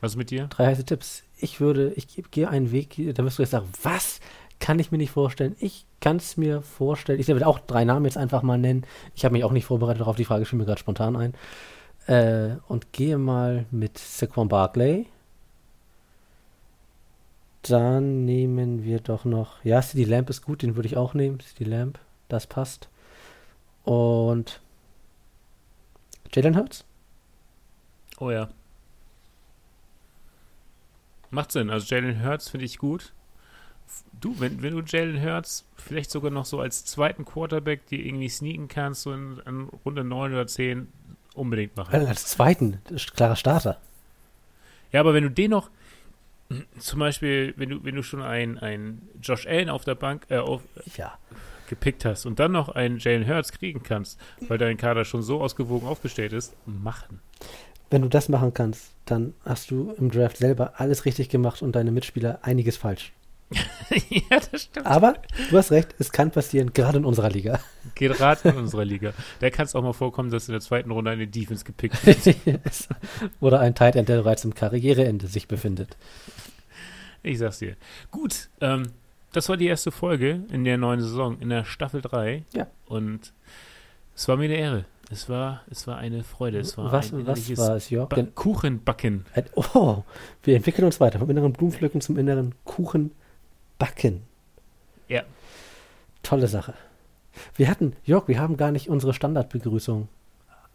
Was 0.00 0.12
ist 0.12 0.16
mit 0.16 0.30
dir? 0.30 0.46
drei 0.48 0.66
heiße 0.66 0.84
Tipps. 0.84 1.22
Ich 1.38 1.60
würde, 1.60 1.92
ich 1.96 2.08
ge- 2.08 2.24
gehe 2.30 2.48
einen 2.48 2.70
Weg, 2.70 2.96
da 3.14 3.24
wirst 3.24 3.38
du 3.38 3.42
jetzt 3.42 3.50
sagen, 3.50 3.68
was? 3.82 4.20
Kann 4.58 4.78
ich 4.78 4.90
mir 4.90 4.96
nicht 4.98 5.10
vorstellen. 5.10 5.54
Ich 5.60 5.84
kann 6.00 6.16
es 6.16 6.38
mir 6.38 6.62
vorstellen. 6.62 7.20
Ich 7.20 7.28
werde 7.28 7.46
auch 7.46 7.58
drei 7.58 7.84
Namen 7.84 8.06
jetzt 8.06 8.16
einfach 8.16 8.42
mal 8.42 8.56
nennen. 8.56 8.86
Ich 9.14 9.24
habe 9.26 9.32
mich 9.34 9.44
auch 9.44 9.52
nicht 9.52 9.66
vorbereitet 9.66 10.00
darauf, 10.00 10.16
die 10.16 10.24
Frage 10.24 10.46
fiel 10.46 10.58
mir 10.58 10.64
gerade 10.64 10.80
spontan 10.80 11.14
ein. 11.14 11.34
Äh, 12.06 12.56
und 12.68 12.92
gehe 12.92 13.18
mal 13.18 13.66
mit 13.70 13.98
Saquon 13.98 14.48
Barkley. 14.48 15.06
Dann 17.62 18.24
nehmen 18.24 18.84
wir 18.84 19.00
doch 19.00 19.24
noch, 19.24 19.62
ja, 19.64 19.82
CD 19.82 20.04
Lamp 20.04 20.30
ist 20.30 20.42
gut, 20.42 20.62
den 20.62 20.76
würde 20.76 20.86
ich 20.88 20.96
auch 20.96 21.14
nehmen. 21.14 21.40
CD 21.40 21.64
Lamp, 21.68 21.98
das 22.28 22.46
passt. 22.46 22.88
Und 23.84 24.60
Jalen 26.32 26.56
Hurts? 26.56 26.84
Oh 28.20 28.30
ja. 28.30 28.48
Macht 31.30 31.52
Sinn. 31.52 31.70
Also 31.70 31.86
Jalen 31.94 32.24
Hurts 32.24 32.48
finde 32.48 32.66
ich 32.66 32.78
gut. 32.78 33.12
Du, 34.20 34.38
wenn, 34.40 34.62
wenn 34.62 34.72
du 34.72 34.82
Jalen 34.82 35.22
Hurts 35.22 35.64
vielleicht 35.76 36.10
sogar 36.10 36.30
noch 36.30 36.44
so 36.44 36.60
als 36.60 36.84
zweiten 36.84 37.24
Quarterback 37.24 37.86
die 37.86 38.06
irgendwie 38.08 38.28
sneaken 38.28 38.68
kannst, 38.68 39.02
so 39.02 39.12
in, 39.12 39.40
in 39.46 39.68
Runde 39.84 40.02
9 40.04 40.32
oder 40.32 40.46
10, 40.46 40.88
unbedingt 41.34 41.76
machen. 41.76 41.94
Als 42.06 42.26
zweiten, 42.26 42.80
klarer 43.14 43.36
Starter. 43.36 43.78
Ja, 44.92 45.00
aber 45.00 45.14
wenn 45.14 45.24
du 45.24 45.30
den 45.30 45.50
noch, 45.50 45.70
zum 46.78 47.00
Beispiel, 47.00 47.54
wenn 47.56 47.68
du, 47.68 47.84
wenn 47.84 47.94
du 47.94 48.02
schon 48.02 48.22
einen, 48.22 48.58
einen 48.58 49.08
Josh 49.22 49.46
Allen 49.46 49.68
auf 49.68 49.84
der 49.84 49.94
Bank 49.96 50.26
äh, 50.30 50.38
auf, 50.38 50.62
Ja. 50.96 51.18
gepickt 51.68 52.04
hast 52.04 52.24
und 52.26 52.38
dann 52.40 52.52
noch 52.52 52.68
einen 52.70 52.98
Jalen 52.98 53.26
Hurts 53.28 53.52
kriegen 53.52 53.82
kannst, 53.82 54.18
weil 54.48 54.56
dein 54.58 54.76
Kader 54.76 55.04
schon 55.04 55.22
so 55.22 55.40
ausgewogen 55.40 55.86
aufgestellt 55.88 56.32
ist, 56.32 56.54
machen. 56.66 57.20
Wenn 57.90 58.02
du 58.02 58.08
das 58.08 58.28
machen 58.28 58.52
kannst, 58.52 58.92
dann 59.04 59.34
hast 59.44 59.70
du 59.70 59.92
im 59.98 60.10
Draft 60.10 60.36
selber 60.36 60.74
alles 60.76 61.04
richtig 61.04 61.28
gemacht 61.28 61.62
und 61.62 61.76
deine 61.76 61.92
Mitspieler 61.92 62.40
einiges 62.42 62.76
falsch. 62.76 63.12
ja, 63.50 64.40
das 64.50 64.62
stimmt. 64.62 64.86
Aber 64.86 65.14
du 65.50 65.56
hast 65.56 65.70
recht, 65.70 65.94
es 65.98 66.10
kann 66.10 66.32
passieren, 66.32 66.72
gerade 66.72 66.98
in 66.98 67.04
unserer 67.04 67.30
Liga. 67.30 67.60
Rat 68.00 68.44
in 68.44 68.56
unserer 68.56 68.84
Liga. 68.84 69.12
Da 69.38 69.50
kann 69.50 69.66
es 69.66 69.76
auch 69.76 69.82
mal 69.82 69.92
vorkommen, 69.92 70.30
dass 70.30 70.48
in 70.48 70.52
der 70.52 70.60
zweiten 70.60 70.90
Runde 70.90 71.12
eine 71.12 71.28
Defense 71.28 71.64
gepickt 71.64 72.04
wird. 72.04 72.36
Oder 73.40 73.60
ein 73.60 73.76
Tight 73.76 73.94
End, 73.94 74.08
der 74.08 74.18
bereits 74.18 74.44
im 74.44 74.54
Karriereende 74.54 75.28
sich 75.28 75.46
befindet. 75.46 75.96
Ich 77.22 77.38
sag's 77.38 77.60
dir. 77.60 77.76
Gut, 78.10 78.48
ähm, 78.60 78.90
das 79.32 79.48
war 79.48 79.56
die 79.56 79.66
erste 79.66 79.92
Folge 79.92 80.44
in 80.50 80.64
der 80.64 80.76
neuen 80.76 81.00
Saison, 81.00 81.38
in 81.40 81.48
der 81.48 81.64
Staffel 81.64 82.00
3. 82.00 82.44
Ja. 82.52 82.66
Und 82.86 83.32
es 84.14 84.26
war 84.28 84.36
mir 84.36 84.44
eine 84.44 84.56
Ehre. 84.56 84.84
Es 85.10 85.28
war, 85.28 85.62
es 85.70 85.86
war 85.86 85.98
eine 85.98 86.24
Freude. 86.24 86.58
Es 86.58 86.76
war 86.76 86.90
was 86.90 87.12
ein 87.12 87.26
was 87.26 87.56
war 87.56 87.76
es, 87.76 87.90
Jörg? 87.90 88.08
ba 88.08 88.22
Kuchenbacken. 88.34 89.24
oh, 89.54 90.02
wir 90.42 90.56
entwickeln 90.56 90.84
uns 90.84 91.00
weiter. 91.00 91.20
Vom 91.20 91.30
inneren 91.30 91.52
Blumenpflücken 91.52 92.00
zum 92.00 92.18
inneren 92.18 92.54
Kuchenbacken. 92.64 94.22
Ja. 95.08 95.22
Tolle 96.22 96.48
Sache. 96.48 96.74
Wir 97.54 97.68
hatten, 97.68 97.94
Jörg, 98.04 98.26
wir 98.26 98.40
haben 98.40 98.56
gar 98.56 98.72
nicht 98.72 98.88
unsere 98.88 99.14
Standardbegrüßung 99.14 100.08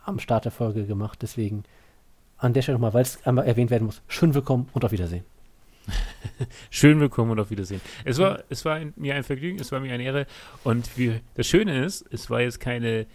am 0.06 0.20
Start 0.20 0.46
der 0.46 0.52
Folge 0.52 0.86
gemacht. 0.86 1.20
Deswegen 1.22 1.64
an 2.38 2.54
der 2.54 2.62
Stelle 2.62 2.78
nochmal, 2.78 2.94
weil 2.94 3.04
es 3.04 3.26
einmal 3.26 3.46
erwähnt 3.46 3.70
werden 3.70 3.86
muss, 3.86 4.02
schön 4.08 4.34
willkommen 4.34 4.70
und 4.74 4.86
auf 4.86 4.92
Wiedersehen. 4.92 5.26
Schön 6.70 7.00
willkommen 7.00 7.32
und 7.32 7.40
auf 7.40 7.50
Wiedersehen. 7.50 7.82
Es 8.06 8.20
war, 8.20 8.44
es 8.50 8.64
war 8.66 8.76
ein, 8.76 8.94
mir 8.96 9.16
ein 9.16 9.24
Vergnügen, 9.24 9.60
es 9.60 9.72
war 9.72 9.80
mir 9.80 9.92
eine 9.92 10.04
Ehre. 10.04 10.28
Und 10.64 10.96
wir, 10.96 11.22
das 11.36 11.48
Schöne 11.48 11.84
ist, 11.84 12.06
es 12.12 12.30
war 12.30 12.42
jetzt 12.42 12.60
keine, 12.60 13.08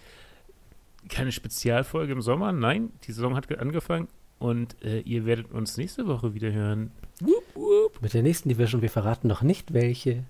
keine 1.09 1.32
Spezialfolge 1.32 2.12
im 2.12 2.20
Sommer. 2.22 2.52
Nein, 2.52 2.90
die 3.04 3.12
Saison 3.12 3.36
hat 3.36 3.48
ge- 3.48 3.59
angefangen 3.59 4.09
und 4.38 4.76
äh, 4.84 5.00
ihr 5.00 5.24
werdet 5.26 5.50
uns 5.52 5.76
nächste 5.76 6.07
Woche 6.07 6.34
wieder 6.34 6.52
hören. 6.52 6.90
Wup, 7.20 7.44
wup. 7.54 8.02
Mit 8.02 8.14
der 8.14 8.22
nächsten 8.22 8.48
Division, 8.48 8.82
wir 8.82 8.90
verraten 8.90 9.28
noch 9.28 9.42
nicht 9.42 9.72
welche. 9.72 10.11
Wollen 10.11 10.24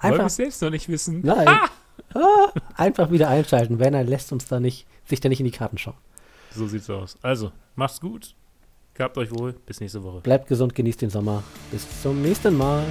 wir 0.00 0.04
Einfach, 0.12 0.26
es 0.26 0.36
selbst 0.36 0.62
noch 0.62 0.70
nicht 0.70 0.88
wissen. 0.88 1.20
nein. 1.24 1.46
Ah, 2.14 2.50
einfach 2.76 3.10
wieder 3.10 3.28
einschalten. 3.28 3.78
Werner 3.78 4.02
lässt 4.02 4.32
uns 4.32 4.46
da 4.46 4.58
nicht, 4.58 4.86
sich 5.04 5.20
da 5.20 5.28
nicht 5.28 5.40
in 5.40 5.44
die 5.44 5.50
Karten 5.52 5.76
schauen. 5.78 5.94
So 6.50 6.66
sieht's 6.66 6.88
aus. 6.90 7.16
Also, 7.22 7.52
macht's 7.76 8.00
gut. 8.00 8.34
Gehabt 8.94 9.16
euch 9.18 9.30
wohl. 9.30 9.52
Bis 9.66 9.80
nächste 9.80 10.02
Woche. 10.02 10.20
Bleibt 10.20 10.48
gesund, 10.48 10.74
genießt 10.74 11.02
den 11.02 11.10
Sommer. 11.10 11.42
Bis 11.70 11.86
zum 12.02 12.20
nächsten 12.22 12.56
Mal. 12.56 12.84